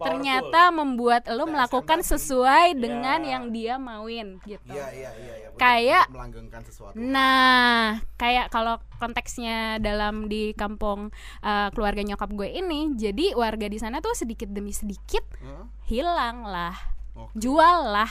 ternyata 0.00 0.70
membuat 0.70 1.26
lu 1.28 1.44
melakukan 1.44 2.00
sesuai 2.00 2.74
dengan 2.74 3.20
yang 3.20 3.44
dia 3.48 3.76
mauin 3.76 4.38
gitu 4.42 4.60
Iya, 4.66 4.86
iya, 4.90 5.10
iya, 5.12 5.34
iya. 5.36 5.48
Untuk- 5.48 5.60
Kayak- 5.60 6.08
melanggengkan 6.10 6.62
sesuatu. 6.62 6.98
Nah, 6.98 8.02
kayak 8.14 8.50
kalau 8.50 8.76
konteksnya 8.96 9.78
dalam 9.78 10.26
di 10.26 10.50
kampung 10.52 11.14
eh, 11.40 11.68
keluarga 11.70 12.02
nyokap 12.02 12.30
gue 12.30 12.48
ini, 12.50 12.94
jadi 12.94 13.34
warga 13.34 13.66
di 13.66 13.76
sana 13.76 13.98
tuh 13.98 14.12
sedikit 14.12 14.48
demi 14.48 14.70
sedikit 14.70 15.22
Hah? 15.38 15.66
hilang 15.84 16.42
lah, 16.42 16.74
Oke. 17.14 17.36
jual 17.36 17.78
lah 17.86 18.10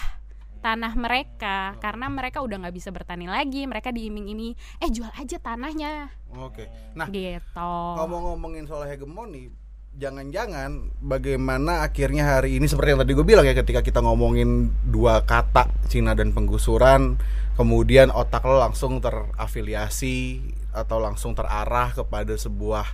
tanah 0.63 0.95
mereka 0.95 1.75
karena 1.83 2.07
mereka 2.07 2.39
udah 2.39 2.63
nggak 2.63 2.75
bisa 2.79 2.89
bertani 2.95 3.27
lagi, 3.27 3.67
mereka 3.67 3.91
diiming-imingi, 3.91 4.55
eh 4.79 4.87
jual 4.87 5.11
aja 5.11 5.35
tanahnya, 5.43 6.07
Oke. 6.39 6.71
Nah, 6.95 7.11
gitu. 7.11 7.75
ngomong-ngomongin 7.99 8.65
soal 8.65 8.87
hegemoni, 8.87 9.51
jangan-jangan 9.99 10.95
bagaimana 11.03 11.85
akhirnya 11.85 12.39
hari 12.39 12.57
ini 12.57 12.65
seperti 12.65 12.95
yang 12.95 13.01
tadi 13.05 13.11
gue 13.13 13.27
bilang 13.27 13.45
ya 13.45 13.53
ketika 13.53 13.85
kita 13.85 14.01
ngomongin 14.01 14.73
dua 14.87 15.21
kata 15.21 15.69
Cina 15.91 16.17
dan 16.17 16.33
penggusuran, 16.33 17.21
kemudian 17.53 18.09
otak 18.09 18.41
lo 18.47 18.57
langsung 18.57 18.97
terafiliasi 18.97 20.41
atau 20.73 20.97
langsung 20.97 21.37
terarah 21.37 21.93
kepada 21.93 22.33
sebuah 22.33 22.87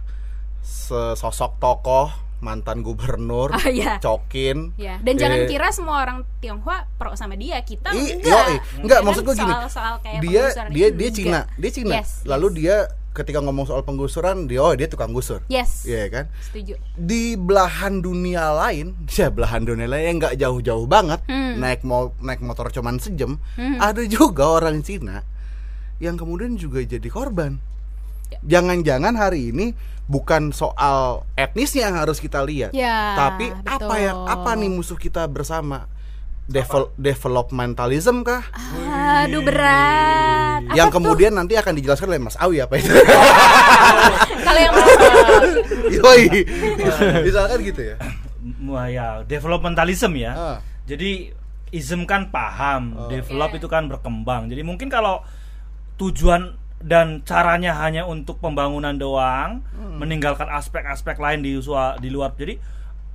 sosok 1.16 1.64
tokoh 1.64 2.29
mantan 2.40 2.80
gubernur 2.80 3.52
Ah, 3.58 3.68
iya. 3.68 4.00
Cokin 4.00 4.72
Ya, 4.76 4.96
dan 5.00 5.16
jangan 5.16 5.40
Eh, 5.40 5.48
kira 5.48 5.70
semua 5.70 6.02
orang 6.02 6.24
Tionghoa 6.40 6.88
pro 6.96 7.12
sama 7.14 7.36
dia. 7.36 7.60
Kita 7.62 7.92
I- 7.92 8.16
enggak. 8.16 8.32
yoi. 8.46 8.56
Enggak, 8.80 9.00
Ya 9.00 9.06
maksud 9.06 9.22
kan, 9.22 9.28
gue 9.28 9.36
gini. 9.38 9.54
soal-soal 9.54 9.96
kayak 10.00 10.22
dia 10.22 10.44
dia 10.70 10.88
dia. 10.90 11.10
Cina, 11.10 11.40
dia 11.54 11.70
Cina. 11.70 11.94
Yes, 11.96 12.24
Lalu 12.24 12.48
yes. 12.48 12.56
dia 12.56 12.76
ketika 13.10 13.42
ngomong 13.42 13.66
soal 13.66 13.84
penggusuran, 13.84 14.46
dia 14.46 14.62
oh 14.62 14.72
dia 14.72 14.86
tukang 14.86 15.12
gusur. 15.12 15.44
Yes. 15.48 15.84
Iya 15.84 16.08
kan? 16.08 16.26
Setuju. 16.42 16.80
Di 16.96 17.36
belahan 17.36 18.00
dunia 18.00 18.56
lain, 18.56 18.96
ya 19.12 19.28
belahan 19.28 19.64
dunia 19.64 19.86
lain 19.86 20.04
yang 20.06 20.18
nggak 20.18 20.36
jauh-jauh 20.36 20.86
banget, 20.86 21.20
Hmm. 21.26 21.60
naik 21.60 21.84
mau 21.84 22.16
naik 22.18 22.40
motor 22.40 22.70
cuman 22.70 22.96
sejam, 22.98 23.36
ada 23.58 24.00
juga 24.06 24.48
orang 24.48 24.80
Cina 24.80 25.28
yang 26.00 26.16
kemudian 26.16 26.56
juga 26.56 26.80
jadi 26.80 27.04
korban. 27.06 27.60
Ya. 28.30 28.38
Jangan-jangan 28.60 29.14
hari 29.14 29.50
ini 29.50 29.74
bukan 30.06 30.50
soal 30.50 31.26
etnisnya 31.34 31.86
yang 31.86 31.98
harus 31.98 32.18
kita 32.18 32.42
lihat, 32.42 32.72
Ya, 32.72 33.14
tapi 33.16 33.50
apa 33.64 33.78
betul. 33.86 33.98
yang 34.00 34.18
apa 34.26 34.52
nih 34.54 34.70
musuh 34.70 34.96
kita 34.96 35.26
bersama? 35.26 35.86
Devel- 36.46 36.90
developmentalism 36.98 38.26
kah? 38.26 38.42
Aduh 39.22 39.42
berat. 39.42 40.66
Apa 40.66 40.74
yang 40.74 40.90
tuh? 40.90 40.98
kemudian 40.98 41.30
nanti 41.32 41.54
akan 41.54 41.78
dijelaskan 41.78 42.10
oleh 42.10 42.18
Mas 42.20 42.34
Awi 42.36 42.58
apa 42.60 42.74
itu? 42.76 42.90
kalau 44.46 44.60
yang. 44.60 44.74
Yoi. 45.94 46.22
Misalkan 47.22 47.60
gitu 47.62 47.82
ya. 47.84 47.96
Wah 48.66 48.90
ya, 48.90 49.08
developmentalism 49.24 50.12
ya. 50.18 50.32
Ah. 50.34 50.58
Jadi 50.86 51.30
ism 51.70 52.04
kan 52.04 52.30
paham, 52.30 52.98
Oh. 52.98 53.06
develop 53.08 53.54
Iya. 53.54 53.58
itu 53.62 53.68
kan 53.70 53.86
berkembang. 53.86 54.50
Jadi 54.50 54.66
mungkin 54.66 54.90
kalau 54.90 55.22
tujuan 55.96 56.58
dan 56.80 57.22
caranya 57.24 57.76
hanya 57.76 58.08
untuk 58.08 58.40
pembangunan 58.40 58.96
doang, 58.96 59.60
Hmm. 59.76 60.00
meninggalkan 60.00 60.48
aspek-aspek 60.48 61.20
lain 61.20 61.44
di 61.44 61.60
usua- 61.60 62.00
di 62.00 62.08
luar. 62.08 62.32
Jadi 62.34 62.56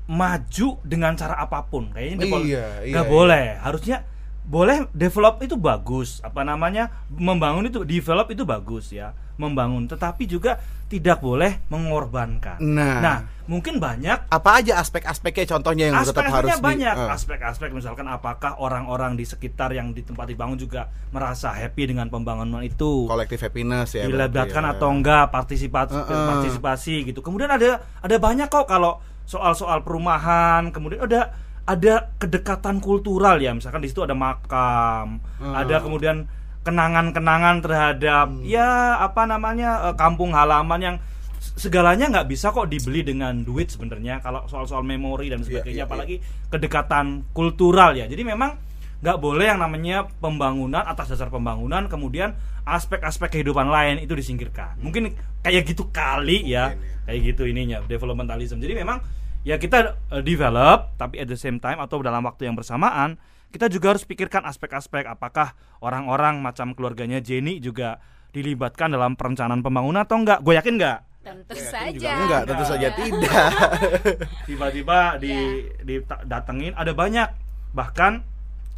maju 0.04 0.68
dengan 0.84 1.16
cara 1.16 1.40
apa 1.40 1.64
pun. 1.64 1.88
Kayaknya 1.88 2.28
Iya, 2.28 2.40
iya, 2.44 2.64
nggak 2.92 3.06
iya. 3.08 3.12
boleh. 3.12 3.44
Harusnya 3.56 3.96
boleh 4.44 4.84
develop 4.92 5.40
itu 5.40 5.56
bagus. 5.56 6.20
Apa 6.20 6.44
namanya? 6.44 6.92
Membangun 7.08 7.64
itu 7.64 7.80
develop 7.88 8.28
itu 8.28 8.44
bagus 8.44 8.92
ya. 8.92 9.16
Membangun, 9.40 9.88
tetapi 9.88 10.28
juga 10.28 10.60
tidak 10.84 11.18
boleh 11.18 11.64
mengorbankan. 11.68 12.60
Nah. 12.60 12.98
nah 13.00 13.18
mungkin 13.44 13.76
banyak 13.76 14.32
Apa 14.32 14.64
aja 14.64 14.80
aspek-aspeknya 14.80 15.44
contohnya 15.46 15.92
yang 15.92 16.00
tetap 16.00 16.32
harus 16.32 16.56
di- 16.56 16.64
banyak 16.64 16.96
eh. 16.96 17.12
aspek-aspek 17.12 17.68
misalkan 17.70 18.08
apakah 18.08 18.56
orang-orang 18.56 19.14
di 19.14 19.24
sekitar 19.24 19.68
yang 19.70 19.92
di 19.92 20.00
tempat 20.00 20.24
dibangun 20.24 20.56
juga 20.56 20.88
merasa 21.12 21.52
happy 21.52 21.92
dengan 21.92 22.08
pembangunan 22.08 22.64
itu 22.64 23.04
collective 23.04 23.44
happiness 23.44 23.92
ya. 23.92 24.08
dilibatkan 24.08 24.64
ya. 24.64 24.72
atau 24.72 24.88
enggak 24.88 25.28
partisipasi 25.28 25.92
Heeh. 25.92 26.24
partisipasi 26.30 26.94
gitu 27.04 27.20
kemudian 27.20 27.52
ada 27.52 27.84
ada 28.00 28.16
banyak 28.16 28.48
kok 28.48 28.64
kalau 28.64 28.96
soal-soal 29.24 29.84
perumahan 29.84 30.72
kemudian 30.72 31.04
ada 31.04 31.36
ada 31.64 32.12
kedekatan 32.16 32.80
kultural 32.80 33.40
ya 33.40 33.52
misalkan 33.52 33.80
di 33.80 33.92
situ 33.92 34.00
ada 34.00 34.16
makam 34.16 35.20
Hmm. 35.36 35.52
ada 35.52 35.84
kemudian 35.84 36.24
kenangan-kenangan 36.64 37.60
terhadap 37.60 38.26
Hmm. 38.32 38.42
ya 38.42 38.98
apa 38.98 39.24
namanya 39.24 39.92
eh, 39.92 39.94
kampung 39.94 40.32
halaman 40.32 40.80
yang 40.80 40.96
segalanya 41.54 42.08
nggak 42.10 42.26
bisa 42.26 42.50
kok 42.50 42.66
dibeli 42.66 43.04
dengan 43.04 43.44
duit 43.44 43.68
sebenarnya 43.68 44.18
kalau 44.18 44.48
soal-soal 44.48 44.80
memori 44.82 45.28
dan 45.28 45.44
Iya, 45.44 45.60
sebagainya 45.60 45.84
iya, 45.84 45.86
apalagi 45.86 46.16
kedekatan 46.48 47.28
kultural 47.30 47.92
ya. 47.94 48.08
Jadi 48.08 48.24
memang 48.24 48.56
nggak 49.04 49.18
boleh 49.20 49.52
yang 49.52 49.60
namanya 49.60 50.08
pembangunan 50.18 50.80
atas 50.80 51.12
dasar 51.12 51.28
pembangunan 51.28 51.84
kemudian 51.86 52.32
aspek-aspek 52.64 53.28
kehidupan 53.38 53.68
lain 53.68 54.00
itu 54.00 54.16
disingkirkan. 54.16 54.80
Mungkin 54.80 55.12
kayak 55.44 55.68
gitu 55.68 55.92
kali 55.92 56.48
ya 56.48 56.72
Mungkin, 56.72 56.80
ya. 56.80 57.04
kayak 57.04 57.20
gitu 57.28 57.42
ininya 57.44 57.78
developmentalism. 57.84 58.56
Jadi 58.56 58.72
memang 58.72 59.04
ya 59.44 59.60
kita 59.60 60.00
eh, 60.10 60.22
develop 60.24 60.96
tapi 60.96 61.20
at 61.20 61.28
the 61.28 61.36
same 61.36 61.60
time 61.60 61.76
atau 61.76 62.00
dalam 62.00 62.24
waktu 62.24 62.48
yang 62.48 62.56
bersamaan 62.56 63.20
kita 63.54 63.70
juga 63.70 63.94
harus 63.94 64.02
pikirkan 64.02 64.42
aspek-aspek 64.42 65.06
apakah 65.06 65.54
orang-orang 65.78 66.42
macam 66.42 66.74
keluarganya 66.74 67.18
Jenny 67.18 67.56
juga 67.58 68.02
dilibatkan 68.28 68.90
dalam 68.90 69.14
perencanaan 69.14 69.62
pembangunan 69.62 70.02
atau 70.02 70.18
enggak 70.18 70.42
gue 70.42 70.54
yakin 70.54 70.74
enggak 70.74 71.00
Tentu 71.24 71.56
Yakin 71.56 71.64
saja. 71.64 71.88
juga 71.88 72.10
enggak, 72.20 72.42
tentu 72.44 72.64
saja 72.66 72.88
tidak. 72.92 73.48
tiba-tiba 74.44 74.98
di 75.16 75.32
Ya. 75.32 75.40
didatengin 75.80 76.74
ada 76.74 76.92
banyak 76.92 77.30
bahkan 77.70 78.20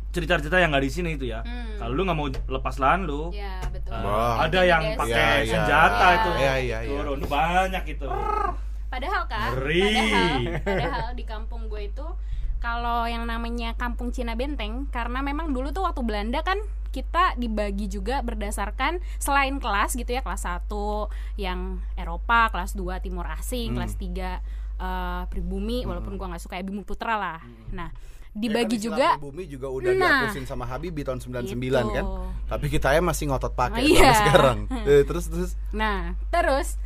cerita-cerita 0.09 0.57
yang 0.57 0.71
nggak 0.71 0.85
di 0.85 0.93
sini 0.93 1.11
itu 1.13 1.27
ya 1.27 1.41
Hmm. 1.41 1.75
kalau 1.77 1.93
lu 1.93 2.05
nggak 2.05 2.15
mau 2.15 2.29
lepas 2.31 2.77
lahan 2.77 3.03
lu 3.03 3.33
Ya, 3.33 3.59
betul. 3.67 3.99
Wah. 3.99 4.47
ada 4.47 4.61
yang 4.63 4.79
Intimidasi. 4.85 5.01
pakai 5.03 5.25
Iya, 5.27 5.41
iya. 5.41 5.51
senjata 5.51 5.99
Iya. 5.99 6.15
itu 6.15 6.31
Iya, 6.31 6.55
iya, 6.57 6.79
iya. 6.83 6.91
turun 6.93 7.21
banyak 7.25 7.85
itu 7.89 8.07
Padahal 8.87 9.23
kan, 9.27 9.49
Ngeri. 9.53 9.83
padahal, 9.83 10.41
padahal 10.63 11.09
di 11.13 11.25
kampung 11.27 11.63
gue 11.67 11.83
itu 11.83 12.07
kalau 12.67 13.07
yang 13.07 13.23
namanya 13.23 13.79
kampung 13.79 14.11
Cina 14.11 14.35
Benteng 14.35 14.91
karena 14.91 15.23
memang 15.23 15.55
dulu 15.55 15.71
tuh 15.71 15.87
waktu 15.87 16.03
Belanda 16.03 16.43
kan 16.43 16.59
kita 16.91 17.39
dibagi 17.39 17.87
juga 17.87 18.19
berdasarkan 18.21 18.99
selain 19.23 19.63
kelas 19.63 19.95
gitu 19.95 20.11
ya 20.11 20.19
kelas 20.19 20.43
1 20.43 20.67
yang 21.39 21.79
Eropa, 21.95 22.51
kelas 22.51 22.75
2 22.75 22.99
Timur 22.99 23.29
Asing, 23.29 23.71
Hmm. 23.71 23.77
kelas 23.79 23.95
3 23.95 24.43
eh, 24.77 25.23
pribumi 25.31 25.87
walaupun 25.87 26.19
gua 26.19 26.35
nggak 26.35 26.43
suka 26.43 26.59
ya 26.59 26.65
Bumi 26.67 26.83
Putra 26.83 27.15
lah. 27.15 27.41
Nah, 27.71 27.89
dibagi 28.33 28.77
Ya 28.77 28.83
kan 28.83 28.87
juga 28.89 29.09
Bumi 29.17 29.45
juga 29.47 29.69
udah 29.71 29.93
Nah. 29.95 30.27
dihapusin 30.27 30.45
sama 30.45 30.67
Habibie 30.67 31.01
tahun 31.01 31.23
99 31.23 31.87
Gitu. 31.87 31.95
kan. 31.95 32.05
Tapi 32.47 32.67
kita 32.69 32.93
ya 32.93 33.01
masih 33.01 33.31
ngotot 33.31 33.55
pakai 33.55 33.81
Oh, 33.81 33.89
sampai 33.89 34.03
iya. 34.03 34.21
sekarang. 34.21 34.59
Eh, 34.91 35.03
terus 35.07 35.25
terus 35.31 35.51
Nah, 35.71 36.13
terus 36.29 36.77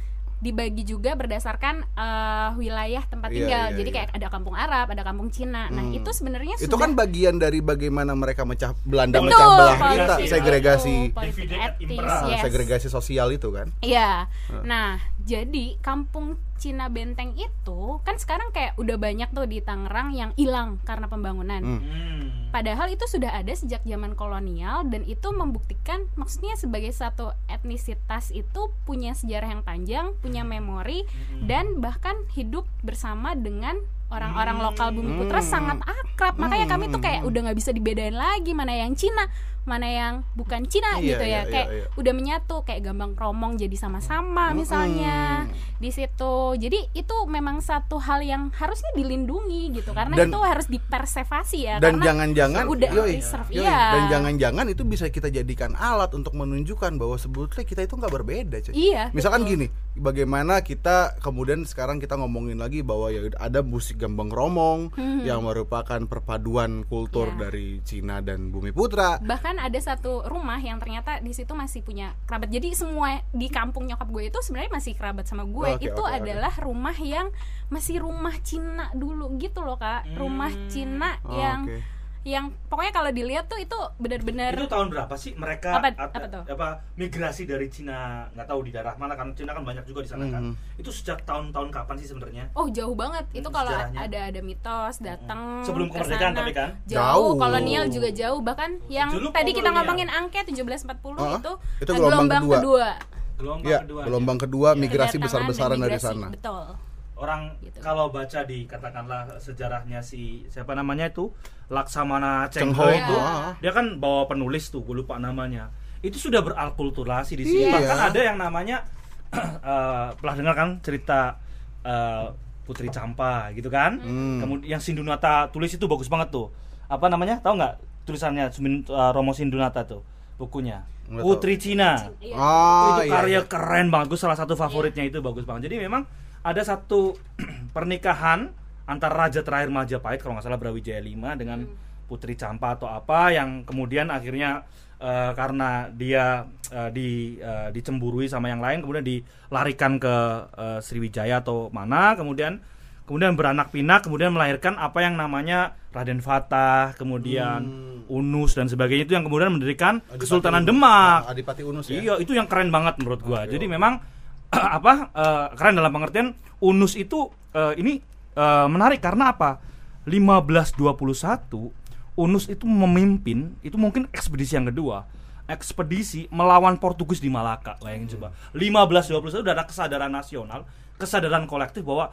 dibagi 0.40 0.88
juga 0.88 1.12
berdasarkan 1.14 1.84
eh, 1.84 2.48
wilayah 2.56 3.04
tempat 3.04 3.28
Iya, 3.28 3.36
tinggal. 3.36 3.66
iya, 3.68 3.76
Jadi 3.76 3.88
iya. 3.88 3.96
kayak 4.00 4.08
ada 4.16 4.28
kampung 4.32 4.56
Arab, 4.56 4.86
ada 4.88 5.02
kampung 5.04 5.28
Cina. 5.28 5.68
Nah, 5.68 5.84
Hmm. 5.84 5.98
itu 6.00 6.10
sebenarnya 6.10 6.56
itu 6.56 6.64
sudah 6.64 6.80
kan 6.80 6.92
bagian 6.96 7.36
dari 7.36 7.60
bagaimana 7.60 8.16
mereka 8.16 8.48
mecah 8.48 8.72
Belanda 8.82 9.20
Betul, 9.20 9.28
mecah 9.30 9.46
belah 9.46 9.76
politik 9.76 10.00
kita, 10.00 10.16
itu, 10.16 10.32
segregasi 10.32 10.96
etis, 11.12 12.00
yes. 12.26 12.40
segregasi 12.40 12.86
sosial 12.88 13.28
itu 13.30 13.52
kan. 13.52 13.68
Iya. 13.84 14.26
Nah, 14.64 14.96
jadi 15.20 15.76
kampung 15.78 16.40
Cina 16.60 16.92
Benteng 16.92 17.32
itu 17.40 17.80
kan 18.04 18.20
sekarang 18.20 18.52
kayak 18.52 18.76
udah 18.76 19.00
banyak 19.00 19.32
tuh 19.32 19.48
di 19.48 19.64
Tangerang 19.64 20.12
yang 20.12 20.30
hilang 20.36 20.76
karena 20.84 21.08
pembangunan. 21.08 21.64
Hmm. 21.64 21.80
Hmm. 21.80 22.22
Padahal 22.52 22.92
itu 22.92 23.08
sudah 23.08 23.32
ada 23.32 23.50
sejak 23.56 23.80
zaman 23.88 24.12
kolonial 24.12 24.84
dan 24.92 25.08
itu 25.08 25.32
membuktikan 25.32 26.04
maksudnya 26.20 26.60
sebagai 26.60 26.92
satu 26.92 27.32
etnisitas 27.48 28.28
itu 28.34 28.68
punya 28.84 29.16
sejarah 29.16 29.48
yang 29.48 29.62
panjang, 29.64 30.12
punya 30.20 30.44
memori 30.44 31.08
dan 31.48 31.80
bahkan 31.80 32.14
hidup 32.36 32.68
bersama 32.84 33.32
dengan 33.32 33.80
orang-orang 34.10 34.58
lokal 34.58 34.90
Bumi 34.90 35.22
Putra 35.22 35.40
sangat 35.40 35.78
akrab 35.86 36.34
makanya 36.36 36.66
kami 36.66 36.90
tuh 36.90 36.98
kayak 36.98 37.22
udah 37.22 37.40
nggak 37.46 37.58
bisa 37.62 37.70
dibedain 37.70 38.14
lagi 38.14 38.50
mana 38.52 38.74
yang 38.74 38.92
Cina 38.98 39.30
mana 39.62 39.86
yang 39.86 40.14
bukan 40.32 40.64
Cina 40.64 40.96
Iya, 40.96 41.04
gitu 41.10 41.24
ya 41.24 41.28
iya, 41.28 41.40
kayak 41.44 41.68
iya, 41.68 41.78
iya. 41.78 41.86
udah 41.94 42.12
menyatu 42.12 42.56
kayak 42.62 42.80
gambang 42.82 43.12
kromong 43.12 43.54
jadi 43.54 43.76
sama-sama 43.76 44.50
misalnya 44.52 45.46
di 45.76 45.88
situ 45.88 46.34
jadi 46.56 46.90
itu 46.92 47.16
memang 47.26 47.60
satu 47.60 47.96
hal 47.98 48.20
yang 48.20 48.48
harusnya 48.52 48.88
dilindungi 48.92 49.72
gitu 49.74 49.90
karena 49.90 50.16
Dan- 50.16 50.28
itu 50.28 50.38
harus 50.38 50.66
dipreservasi 50.66 51.58
ya 51.62 51.76
dan 51.78 51.98
jangan-jangan 51.98 52.64
udah 52.66 52.90
yoi, 52.90 53.16
reserve 53.16 53.48
yoi. 53.50 53.62
iya 53.62 53.80
dan 53.90 54.02
jangan-jangan 54.10 54.66
itu 54.66 54.82
bisa 54.82 55.06
kita 55.06 55.28
jadikan 55.28 55.72
alat 55.72 56.10
untuk 56.12 56.32
menunjukkan 56.32 56.96
bahwa 56.96 57.16
sebetulnya 57.16 57.64
kita 57.64 57.80
itu 57.82 57.94
nggak 57.94 58.12
berbeda 58.12 58.56
coy. 58.60 58.72
Iya, 58.72 59.08
misalkan 59.10 59.42
betul. 59.42 59.52
gini 59.54 59.66
bagaimana 59.94 60.60
kita 60.60 60.96
kemudian 61.18 61.62
sekarang 61.62 61.98
kita 61.98 62.14
ngomongin 62.14 62.56
lagi 62.56 62.80
bahwa 62.80 63.08
ya 63.08 63.28
ada 63.36 63.60
musik 63.60 63.96
gambang 63.96 64.28
romong 64.28 64.90
yang 65.20 65.42
merupakan 65.42 66.00
perpaduan 66.02 66.82
kultur 66.84 67.22
Hmm. 67.22 67.28
Iya. 67.32 67.42
dari 67.42 67.66
Cina 67.82 68.16
dan 68.20 68.48
Bumi 68.48 68.70
Putra 68.70 69.20
bahkan 69.20 69.49
ada 69.58 69.78
satu 69.80 70.22
rumah 70.28 70.60
yang 70.60 70.78
ternyata 70.78 71.18
di 71.18 71.32
situ 71.32 71.50
masih 71.56 71.80
punya 71.80 72.12
kerabat 72.28 72.52
jadi 72.52 72.70
semua 72.76 73.24
di 73.32 73.48
kampung 73.48 73.88
nyokap 73.88 74.06
gue 74.06 74.28
itu 74.28 74.38
sebenarnya 74.38 74.70
masih 74.70 74.92
kerabat 74.94 75.26
sama 75.26 75.48
gue 75.48 75.80
Oke, 75.80 75.88
itu 75.88 75.96
oke, 75.96 76.06
oke. 76.06 76.18
adalah 76.22 76.54
rumah 76.60 76.94
yang 76.94 77.32
masih 77.66 78.04
rumah 78.04 78.36
Cina 78.44 78.92
dulu 78.92 79.34
gitu 79.40 79.64
loh 79.64 79.80
kak 79.80 80.06
rumah 80.14 80.52
Cina 80.68 81.18
Oh, 81.24 81.34
yang 81.34 81.66
oke. 81.66 81.99
Yang 82.22 82.52
pokoknya 82.68 82.92
kalau 82.92 83.08
dilihat 83.08 83.46
tuh 83.46 83.56
itu 83.56 83.72
benar-benar 83.96 84.52
Itu 84.52 84.68
tahun 84.68 84.88
berapa 84.88 85.14
sih 85.14 85.32
mereka 85.32 85.72
Apa- 85.74 85.88
at- 85.90 86.12
apa 86.12 86.26
tuh? 86.28 86.42
apa, 86.46 86.68
migrasi 86.94 87.42
dari 87.44 87.64
Cina 87.66 88.28
nggak 88.30 88.44
tahu 88.44 88.60
di 88.62 88.70
daerah 88.70 88.92
mana 88.94 89.14
kan 89.14 89.32
Cina 89.32 89.50
kan 89.50 89.62
banyak 89.62 89.82
juga 89.82 90.00
di 90.00 90.10
sana 90.10 90.28
kan. 90.28 90.52
Mhm. 90.52 90.76
Itu 90.76 90.90
sejak 90.90 91.24
tahun-tahun 91.24 91.68
kapan 91.70 91.96
sih 91.96 92.06
sebenarnya? 92.06 92.44
Oh 92.52 92.68
jauh 92.68 92.92
banget 92.92 93.24
itu 93.30 93.40
Hmm, 93.42 93.54
kalau 93.54 93.72
sejarahnya. 93.72 93.98
ada 94.02 94.20
ada 94.26 94.40
mitos 94.40 94.96
datang 94.98 95.40
Sebelum 95.62 95.86
ke 95.86 95.96
kemerdekaan 95.96 96.34
tapi 96.34 96.52
kan? 96.52 96.68
jauh, 96.84 97.00
Jauh. 97.00 97.30
kolonial 97.36 97.84
juga 97.88 98.08
jauh 98.10 98.40
bahkan 98.40 98.70
yang 98.86 99.08
Dulu 99.08 99.28
tadi 99.30 99.50
kita 99.50 99.64
kolonial. 99.64 99.80
ngomongin 99.80 100.08
angket 100.10 100.44
1740 100.46 101.16
Ah, 101.18 101.38
itu, 101.38 101.52
itu 101.80 101.90
eh, 101.90 101.96
gelombang 101.96 102.42
kedua. 102.42 102.56
kedua. 102.58 102.88
Gelombang 103.34 103.64
ya 103.66 103.78
kedua. 103.80 104.02
gelombang 104.04 104.38
kedua 104.38 104.68
migrasi 104.74 105.16
besar-besaran 105.16 105.78
dari 105.78 105.96
sana 105.96 106.28
betul 106.28 106.76
Orang 107.20 107.52
Gitu. 107.60 107.76
kalau 107.78 108.08
baca 108.08 108.40
di 108.42 108.64
katakanlah 108.64 109.36
sejarahnya 109.36 110.00
si 110.00 110.48
siapa 110.48 110.72
namanya 110.72 111.04
itu 111.06 111.28
Laksamana 111.68 112.48
Cheng 112.48 112.72
Cheng 112.72 112.80
Ho. 112.80 112.88
Itu, 112.88 113.12
Ah. 113.14 113.52
dia 113.58 113.70
kan 113.70 114.00
bawa 114.00 114.24
penulis 114.24 114.68
tuh, 114.68 114.80
gue 114.80 114.96
lupa 114.96 115.16
namanya. 115.16 115.68
Itu 116.00 116.16
sudah 116.16 116.40
beralkulturasi 116.40 117.36
di 117.36 117.44
sini. 117.44 117.68
Iya. 117.68 117.76
Bahkan 117.76 117.98
ada 118.08 118.20
yang 118.24 118.36
namanya 118.36 118.88
eh, 119.36 120.06
pernah 120.10 120.34
dengar 120.34 120.54
kan 120.54 120.68
cerita 120.80 121.36
eh, 121.80 122.24
Putri 122.64 122.88
Campa 122.88 123.52
gitu 123.52 123.68
kan? 123.68 124.00
Hmm. 124.00 124.40
Kemudian 124.40 124.68
yang 124.70 124.80
Sindunata 124.80 125.46
tulis 125.48 125.70
itu 125.70 125.84
bagus 125.84 126.08
banget 126.08 126.30
tuh. 126.30 126.48
Apa 126.86 127.06
namanya? 127.06 127.38
Tahu 127.38 127.54
nggak 127.54 127.74
tulisannya 128.02 128.48
Sumin- 128.48 128.82
eh, 128.82 129.10
Romo 129.12 129.30
Sindunata 129.30 129.84
tuh 129.84 130.00
bukunya? 130.34 130.82
Nggak 131.04 131.20
Putri 131.20 131.58
Cina 131.58 131.98
Iya. 132.16 132.32
oh 132.32 132.86
itu 132.96 133.02
iya, 133.04 133.12
karya 133.12 133.32
iya. 133.36 133.40
keren 133.42 133.90
banget 133.90 134.06
Gue 134.08 134.20
salah 134.20 134.38
satu 134.38 134.54
favoritnya 134.54 135.02
itu 135.02 135.18
bagus 135.18 135.42
banget 135.42 135.66
jadi 135.66 135.82
memang 135.82 136.06
ada 136.40 136.62
satu 136.64 137.16
pernikahan 137.76 138.50
antara 138.88 139.28
raja 139.28 139.44
terakhir 139.44 139.70
Majapahit 139.70 140.20
kalau 140.24 140.36
nggak 140.36 140.46
salah 140.46 140.60
Brawijaya 140.60 140.98
V 140.98 141.24
dengan 141.38 141.62
Putri 142.10 142.34
Campa 142.34 142.74
atau 142.74 142.90
apa 142.90 143.30
yang 143.30 143.62
kemudian 143.62 144.10
akhirnya 144.10 144.66
eh, 144.98 145.30
karena 145.38 145.86
dia 145.94 146.42
eh, 146.74 146.90
di 146.90 147.38
eh, 147.38 147.70
dicemburui 147.70 148.26
sama 148.26 148.50
yang 148.50 148.58
lain 148.58 148.82
kemudian 148.82 149.06
dilarikan 149.06 150.02
ke 150.02 150.16
eh, 150.58 150.78
Sriwijaya 150.82 151.38
atau 151.38 151.70
mana 151.70 152.18
kemudian 152.18 152.58
kemudian 153.06 153.38
beranak 153.38 153.70
pinak 153.70 154.02
kemudian 154.02 154.34
melahirkan 154.34 154.74
apa 154.74 155.06
yang 155.06 155.14
namanya 155.14 155.78
Raden 155.94 156.18
Fatah 156.18 156.98
kemudian 156.98 157.62
Unus 158.10 158.58
dan 158.58 158.66
sebagainya 158.66 159.06
itu 159.06 159.14
yang 159.14 159.22
kemudian 159.22 159.54
mendirikan 159.54 160.02
Adipati 160.02 160.18
Kesultanan 160.26 160.62
Unus. 160.66 160.70
Demak. 160.74 161.20
Adipati 161.30 161.62
Unus 161.62 161.86
ya? 161.86 161.98
Iya, 162.02 162.14
itu 162.18 162.34
yang 162.34 162.50
keren 162.50 162.74
banget 162.74 162.98
menurut 162.98 163.22
gua. 163.22 163.46
Oke, 163.46 163.54
Jadi 163.54 163.70
memang 163.70 164.02
apa 164.78 164.92
eh, 165.14 165.46
keren 165.54 165.78
dalam 165.78 165.94
pengertian 165.94 166.34
Unus 166.60 166.98
itu 166.98 167.30
eh, 167.54 167.78
ini 167.78 168.02
eh, 168.34 168.66
menarik 168.66 169.00
karena 169.00 169.32
apa? 169.32 169.62
1521 170.08 172.18
Unus 172.18 172.50
itu 172.50 172.66
memimpin 172.66 173.54
itu 173.62 173.78
mungkin 173.78 174.10
ekspedisi 174.10 174.58
yang 174.58 174.68
kedua. 174.68 175.06
Ekspedisi 175.50 176.30
melawan 176.30 176.78
Portugis 176.78 177.18
di 177.18 177.32
Malaka. 177.32 177.80
Bayangin 177.80 178.18
coba. 178.18 178.28
1521 178.54 179.42
udah 179.42 179.54
ada 179.56 179.64
kesadaran 179.66 180.12
nasional, 180.12 180.68
kesadaran 181.00 181.48
kolektif 181.48 181.82
bahwa 181.82 182.12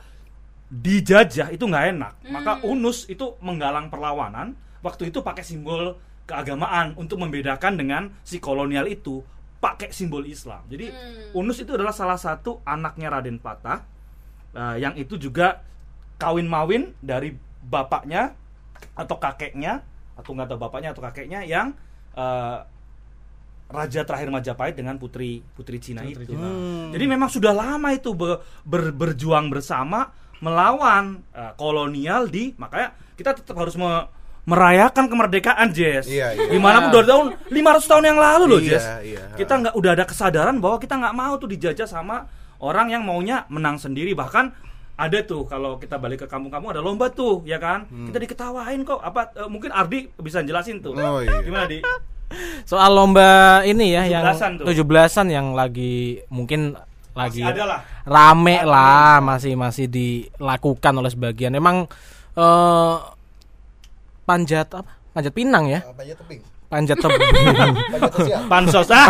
dijajah 0.72 1.52
itu 1.52 1.66
nggak 1.66 1.86
enak. 1.98 2.14
Maka 2.32 2.64
Unus 2.64 3.10
itu 3.12 3.36
menggalang 3.44 3.92
perlawanan. 3.92 4.56
Waktu 4.86 5.12
itu 5.12 5.26
pakai 5.26 5.44
simbol 5.44 5.98
keagamaan 6.28 6.94
untuk 7.00 7.24
membedakan 7.24 7.80
dengan 7.80 8.04
si 8.22 8.38
kolonial 8.38 8.86
itu 8.86 9.24
pakai 9.58 9.90
simbol 9.90 10.24
Islam. 10.26 10.62
Jadi 10.70 10.94
Unus 11.34 11.58
itu 11.62 11.74
adalah 11.74 11.94
salah 11.94 12.18
satu 12.18 12.62
anaknya 12.64 13.10
Raden 13.10 13.42
Patah 13.42 13.82
eh, 14.54 14.76
yang 14.82 14.94
itu 14.96 15.18
juga 15.18 15.62
kawin 16.18 16.46
mawin 16.50 16.94
dari 17.02 17.34
bapaknya 17.62 18.34
atau 18.94 19.18
kakeknya 19.18 19.82
atau 20.18 20.34
nggak 20.34 20.50
tahu 20.50 20.60
bapaknya 20.62 20.90
atau 20.94 21.04
kakeknya 21.06 21.46
yang 21.46 21.74
eh, 22.14 22.58
raja 23.68 24.02
terakhir 24.08 24.32
Majapahit 24.32 24.80
dengan 24.80 24.96
putri 24.96 25.44
putri 25.58 25.78
Cina 25.84 26.02
itu. 26.08 26.32
Hmm. 26.32 26.96
Jadi 26.96 27.04
memang 27.04 27.28
sudah 27.28 27.52
lama 27.52 27.92
itu 27.92 28.16
be- 28.16 28.40
ber- 28.64 28.96
berjuang 28.96 29.52
bersama 29.52 30.10
melawan 30.40 31.26
eh, 31.34 31.54
kolonial 31.58 32.30
di 32.30 32.54
makanya 32.56 32.94
kita 33.18 33.34
tetap 33.34 33.58
harus 33.58 33.74
me- 33.76 34.08
merayakan 34.48 35.06
kemerdekaan 35.06 35.68
Jess. 35.70 36.08
Iya, 36.08 36.32
iya. 36.32 36.48
Gimana 36.48 36.82
pun 36.82 36.96
udah 36.96 37.04
tahun 37.04 37.26
500 37.52 37.84
tahun 37.86 38.04
yang 38.06 38.18
lalu 38.18 38.44
loh 38.48 38.60
Iya, 38.60 38.70
Jess. 38.72 38.86
iya. 39.04 39.22
Kita 39.36 39.54
nggak 39.60 39.74
udah 39.76 39.92
ada 39.92 40.06
kesadaran 40.08 40.56
bahwa 40.58 40.80
kita 40.80 40.96
nggak 40.96 41.14
mau 41.14 41.36
tuh 41.36 41.46
dijajah 41.46 41.84
sama 41.84 42.24
orang 42.58 42.90
yang 42.90 43.04
maunya 43.04 43.44
menang 43.48 43.76
sendiri 43.76 44.16
bahkan 44.16 44.56
ada 44.98 45.22
tuh 45.22 45.46
kalau 45.46 45.76
kita 45.76 46.00
balik 46.00 46.24
ke 46.24 46.28
kampung-kampung 46.28 46.72
ada 46.72 46.82
lomba 46.82 47.06
tuh 47.08 47.46
ya 47.46 47.62
kan 47.62 47.86
kita 47.86 48.18
diketawain 48.18 48.82
kok 48.82 48.98
apa 48.98 49.30
eh, 49.36 49.46
mungkin 49.46 49.70
Ardi 49.70 50.10
bisa 50.16 50.42
jelasin 50.42 50.82
tuh 50.82 50.98
Oh, 50.98 51.22
iya. 51.22 51.38
gimana 51.40 51.70
di 51.70 51.86
Soal 52.66 52.92
lomba 52.92 53.62
ini 53.62 53.94
ya 53.94 54.04
yang 54.04 54.26
17-an 54.26 54.52
tuh. 54.58 54.66
17-an 54.66 55.28
yang 55.30 55.48
lagi 55.54 56.18
mungkin 56.28 56.74
lagi 57.14 57.40
ada 57.40 57.64
lah. 57.64 57.80
rame 58.04 58.62
lah 58.62 59.22
masih 59.22 59.54
masih 59.54 59.86
dilakukan 59.86 60.94
oleh 60.94 61.08
sebagian. 61.08 61.54
Emang 61.54 61.86
eh 62.34 62.96
panjat 64.28 64.68
apa? 64.76 64.92
Panjat 65.16 65.32
pinang 65.32 65.72
ya? 65.72 65.80
Apa 65.88 66.04
aja 66.04 66.14
tebing 66.20 66.44
Panjat 66.68 67.00
tebing. 67.00 67.56
Panjat 67.96 68.12
sosial 68.12 68.42
pansos 68.52 68.92
ah 68.92 69.08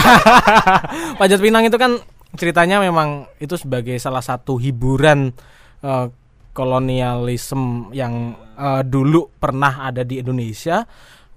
panjat 1.19 1.41
pinang 1.41 1.65
itu 1.65 1.77
kan 1.81 1.97
ceritanya 2.37 2.77
memang 2.77 3.25
itu 3.41 3.57
sebagai 3.57 3.97
salah 3.97 4.21
satu 4.21 4.61
hiburan 4.61 5.33
eh, 5.81 6.05
kolonialisme 6.53 7.89
yang 7.97 8.37
eh, 8.53 8.81
dulu 8.85 9.33
pernah 9.41 9.89
ada 9.89 10.05
di 10.05 10.21
Indonesia 10.21 10.85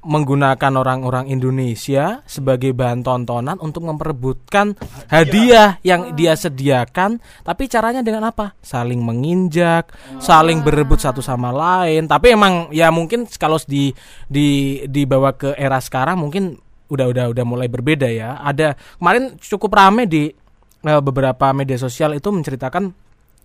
menggunakan 0.00 0.72
orang-orang 0.80 1.28
Indonesia 1.28 2.24
sebagai 2.24 2.72
bahan 2.72 3.04
tontonan 3.04 3.60
untuk 3.60 3.84
memperebutkan 3.84 4.72
hadiah 5.12 5.76
yang 5.84 6.16
dia 6.16 6.32
sediakan. 6.32 7.20
Tapi 7.44 7.68
caranya 7.68 8.00
dengan 8.00 8.28
apa? 8.28 8.56
Saling 8.64 9.00
menginjak 9.04 9.92
saling 10.20 10.64
berebut 10.64 11.00
satu 11.00 11.20
sama 11.20 11.52
lain. 11.52 12.08
Tapi 12.08 12.32
emang 12.32 12.72
ya 12.72 12.88
mungkin 12.88 13.28
kalau 13.36 13.60
di 13.68 13.92
di 14.24 14.80
dibawa 14.88 15.36
ke 15.36 15.52
era 15.56 15.76
sekarang 15.78 16.16
mungkin 16.16 16.56
udah 16.90 17.06
udah 17.12 17.24
udah 17.36 17.44
mulai 17.44 17.68
berbeda 17.68 18.08
ya. 18.08 18.40
Ada 18.40 18.76
kemarin 18.96 19.36
cukup 19.36 19.70
rame 19.76 20.08
di 20.08 20.32
eh, 20.84 21.02
beberapa 21.04 21.52
media 21.52 21.76
sosial 21.76 22.16
itu 22.16 22.32
menceritakan 22.32 22.88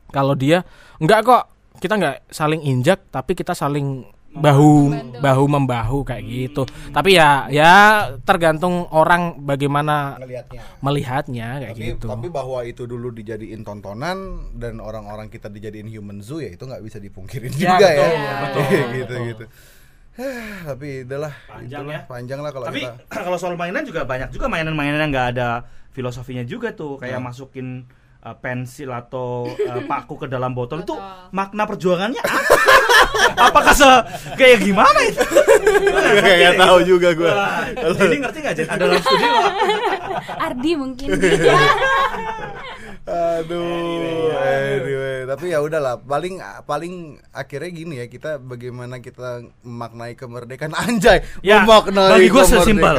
kalau 0.09 0.33
dia 0.39 0.63
enggak 1.03 1.19
kok 1.27 1.43
kita 1.83 1.99
nggak 1.99 2.17
saling 2.31 2.63
injak 2.63 3.11
tapi 3.11 3.35
kita 3.35 3.51
saling 3.51 4.07
bahu 4.35 4.91
bahu 5.17 5.43
membahu 5.47 6.03
kayak 6.03 6.23
gitu. 6.23 6.63
Tapi 6.89 7.15
ya 7.15 7.47
ya 7.47 7.71
tergantung 8.21 8.85
orang 8.89 9.39
bagaimana 9.39 10.19
ngelihatnya 10.19 10.61
melihatnya 10.79 11.47
kayak 11.59 11.73
tapi, 11.73 11.85
gitu. 11.91 12.05
tapi 12.07 12.27
bahwa 12.27 12.59
itu 12.61 12.83
dulu 12.83 13.09
dijadiin 13.09 13.61
tontonan 13.61 14.17
dan 14.53 14.77
orang-orang 14.77 15.27
kita 15.27 15.47
dijadiin 15.47 15.87
human 15.87 16.19
zoo 16.19 16.37
ya 16.37 16.49
itu 16.49 16.61
nggak 16.61 16.81
bisa 16.81 16.97
dipungkirin 16.97 17.51
Ya, 17.55 17.73
juga 17.73 17.87
betul, 17.87 17.95
ya 17.95 18.07
ya, 18.11 18.33
betul, 18.43 18.63
gitu 18.67 18.85
betul. 18.93 19.19
gitu. 19.25 19.45
Tapi 20.67 20.87
itulah 21.01 21.33
Panjang 21.45 21.81
itulah, 21.83 21.93
ya. 21.93 22.01
panjang 22.05 22.39
lah 22.39 22.51
kalau 22.51 22.65
Tapi 22.65 22.81
kita. 22.81 22.93
kalau 23.27 23.37
soal 23.37 23.55
mainan 23.55 23.83
juga 23.83 24.03
banyak 24.03 24.29
juga 24.29 24.47
mainan-mainan 24.47 24.99
yang 24.99 25.11
nggak 25.11 25.27
ada 25.33 25.49
filosofinya 25.91 26.43
juga 26.43 26.71
tuh. 26.71 26.95
Kayak 26.95 27.19
Hmm. 27.19 27.27
masukin 27.27 27.67
uh, 28.19 28.35
pensil 28.35 28.89
atau 28.89 29.43
uh, 29.45 29.81
paku 29.83 30.15
ke 30.17 30.27
dalam 30.27 30.51
botol 30.51 30.81
itu 30.81 30.95
Betul. 30.95 31.31
makna 31.31 31.63
perjuangannya 31.63 32.21
apa? 32.21 32.55
Apakah 33.35 33.71
se 33.71 33.89
kayak 34.33 34.61
gimana 34.61 34.99
itu? 35.03 35.21
Nggak 36.15 36.55
tahu 36.57 36.77
juga 36.83 37.09
gua. 37.13 37.31
Wah, 37.31 37.65
Jadi 37.93 38.15
ngerti 38.19 38.37
nggak 38.39 38.55
Jen? 38.55 38.67
Ada 38.67 38.79
dalam 38.81 38.99
studio? 38.99 39.31
Ardi 40.37 40.71
mungkin 40.75 41.07
Aduh, 43.05 44.33
anyway, 44.33 45.29
tapi 45.29 45.53
ya 45.53 45.61
udahlah. 45.61 46.01
Paling 46.01 46.41
paling 46.65 46.93
akhirnya 47.29 47.69
gini 47.69 47.93
ya 48.01 48.09
kita 48.09 48.41
bagaimana 48.41 48.97
kita 48.97 49.45
memaknai 49.61 50.17
kemerdekaan 50.17 50.73
anjay. 50.81 51.21
Ya, 51.39 51.61
memaknai 51.61 52.17
bagi 52.17 52.27
gue. 52.27 52.43
Sesimpel. 52.43 52.97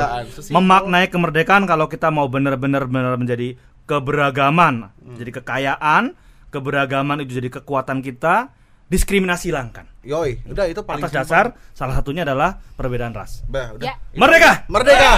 Memaknai 0.49 1.11
kemerdekaan 1.11 1.67
kalau 1.67 1.91
kita 1.91 2.09
mau 2.09 2.31
benar-benar 2.31 2.87
benar 2.87 3.19
menjadi 3.19 3.59
keberagaman, 3.87 4.95
Hmm. 4.97 5.14
jadi 5.14 5.31
kekayaan, 5.39 6.14
keberagaman 6.51 7.23
itu 7.23 7.39
jadi 7.39 7.51
kekuatan 7.53 7.99
kita, 7.99 8.51
diskriminasi 8.87 9.51
hilangkan. 9.51 9.91
Yoi, 10.01 10.39
udah 10.47 10.64
itu 10.64 10.80
paling 10.80 11.03
Atas 11.03 11.11
simpel. 11.11 11.26
dasar 11.26 11.45
salah 11.72 11.95
satunya 11.95 12.22
adalah 12.22 12.62
perbedaan 12.72 13.11
ras. 13.11 13.43
Bah, 13.45 13.74
udah. 13.74 13.82
Ya. 13.84 13.95
Merdeka! 14.14 14.53
Merdeka. 14.66 15.11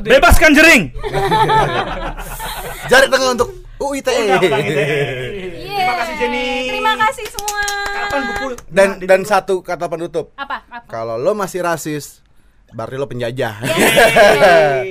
Bebaskan 0.00 0.54
jering! 0.54 0.82
Jari 2.86 3.06
tengah 3.06 3.30
untuk 3.32 3.50
UITE. 3.76 4.12
Terima 4.38 5.94
kasih 5.96 6.14
Jenny. 6.16 6.46
Terima 6.68 6.92
kasih 6.96 7.26
semua. 7.26 7.62
Kapan 7.90 8.22
buku? 8.24 8.46
Dan 8.68 8.88
Nah, 8.92 9.02
dan 9.02 9.20
satu 9.24 9.54
kata 9.60 9.86
penutup. 9.86 10.30
Apa? 10.34 10.62
Apa? 10.64 10.86
Kalau 10.86 11.16
lo 11.16 11.32
masih 11.32 11.60
rasis, 11.60 12.22
berarti 12.70 12.94
lo 12.94 13.06
penjajah. 13.06 13.54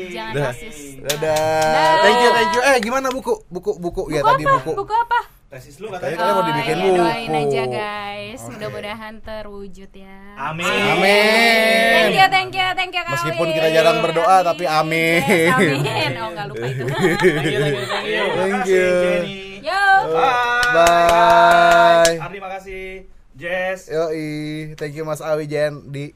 Jangan 0.10 0.34
Dah. 0.34 0.46
rasis. 0.50 1.00
Dadah. 1.00 1.96
Thank 2.02 2.18
you, 2.18 2.30
thank 2.34 2.52
you. 2.52 2.62
Eh, 2.66 2.78
gimana 2.82 3.08
buku? 3.08 3.34
Buku 3.48 3.80
buku, 3.80 4.12
ya 4.12 4.20
Buku 4.20 4.30
tadi 4.30 4.44
apa? 4.44 4.54
buku. 4.58 4.72
Buku 4.76 4.94
apa? 4.94 5.20
Tesis 5.50 5.82
lu 5.82 5.90
Tadi 5.90 6.14
katanya. 6.14 6.18
kalian 6.22 6.36
mau 6.38 6.46
dibikin 6.46 6.78
iya, 6.78 6.86
buku. 6.86 6.98
doain 7.02 7.34
aja 7.34 7.64
guys. 7.66 8.42
Mudah-mudahan 8.54 9.14
terwujud 9.18 9.92
ya. 9.98 10.18
Amin. 10.38 10.70
Amin. 10.70 11.90
Thank 11.90 12.14
you, 12.14 12.28
thank 12.30 12.54
you, 12.54 12.68
thank 12.78 12.94
you 12.94 13.02
Kak 13.02 13.18
Meskipun 13.18 13.48
kita 13.58 13.68
jarang 13.74 13.98
berdoa, 13.98 14.46
tapi 14.46 14.70
amin. 14.70 15.26
Yes, 15.26 15.50
amin. 15.58 16.12
Oh, 16.22 16.30
enggak 16.30 16.46
lupa 16.54 16.66
itu. 16.70 16.86
Thank 18.38 18.70
you. 18.70 18.94
Yo. 19.66 19.86
Bye. 20.70 22.14
Ardi 22.22 22.38
makasih. 22.38 23.10
Jess. 23.34 23.90
Yoi, 23.90 24.78
thank 24.78 24.94
you 24.94 25.02
Mas 25.02 25.18
Awi 25.18 25.50
Jen 25.50 25.82
di 25.90 26.14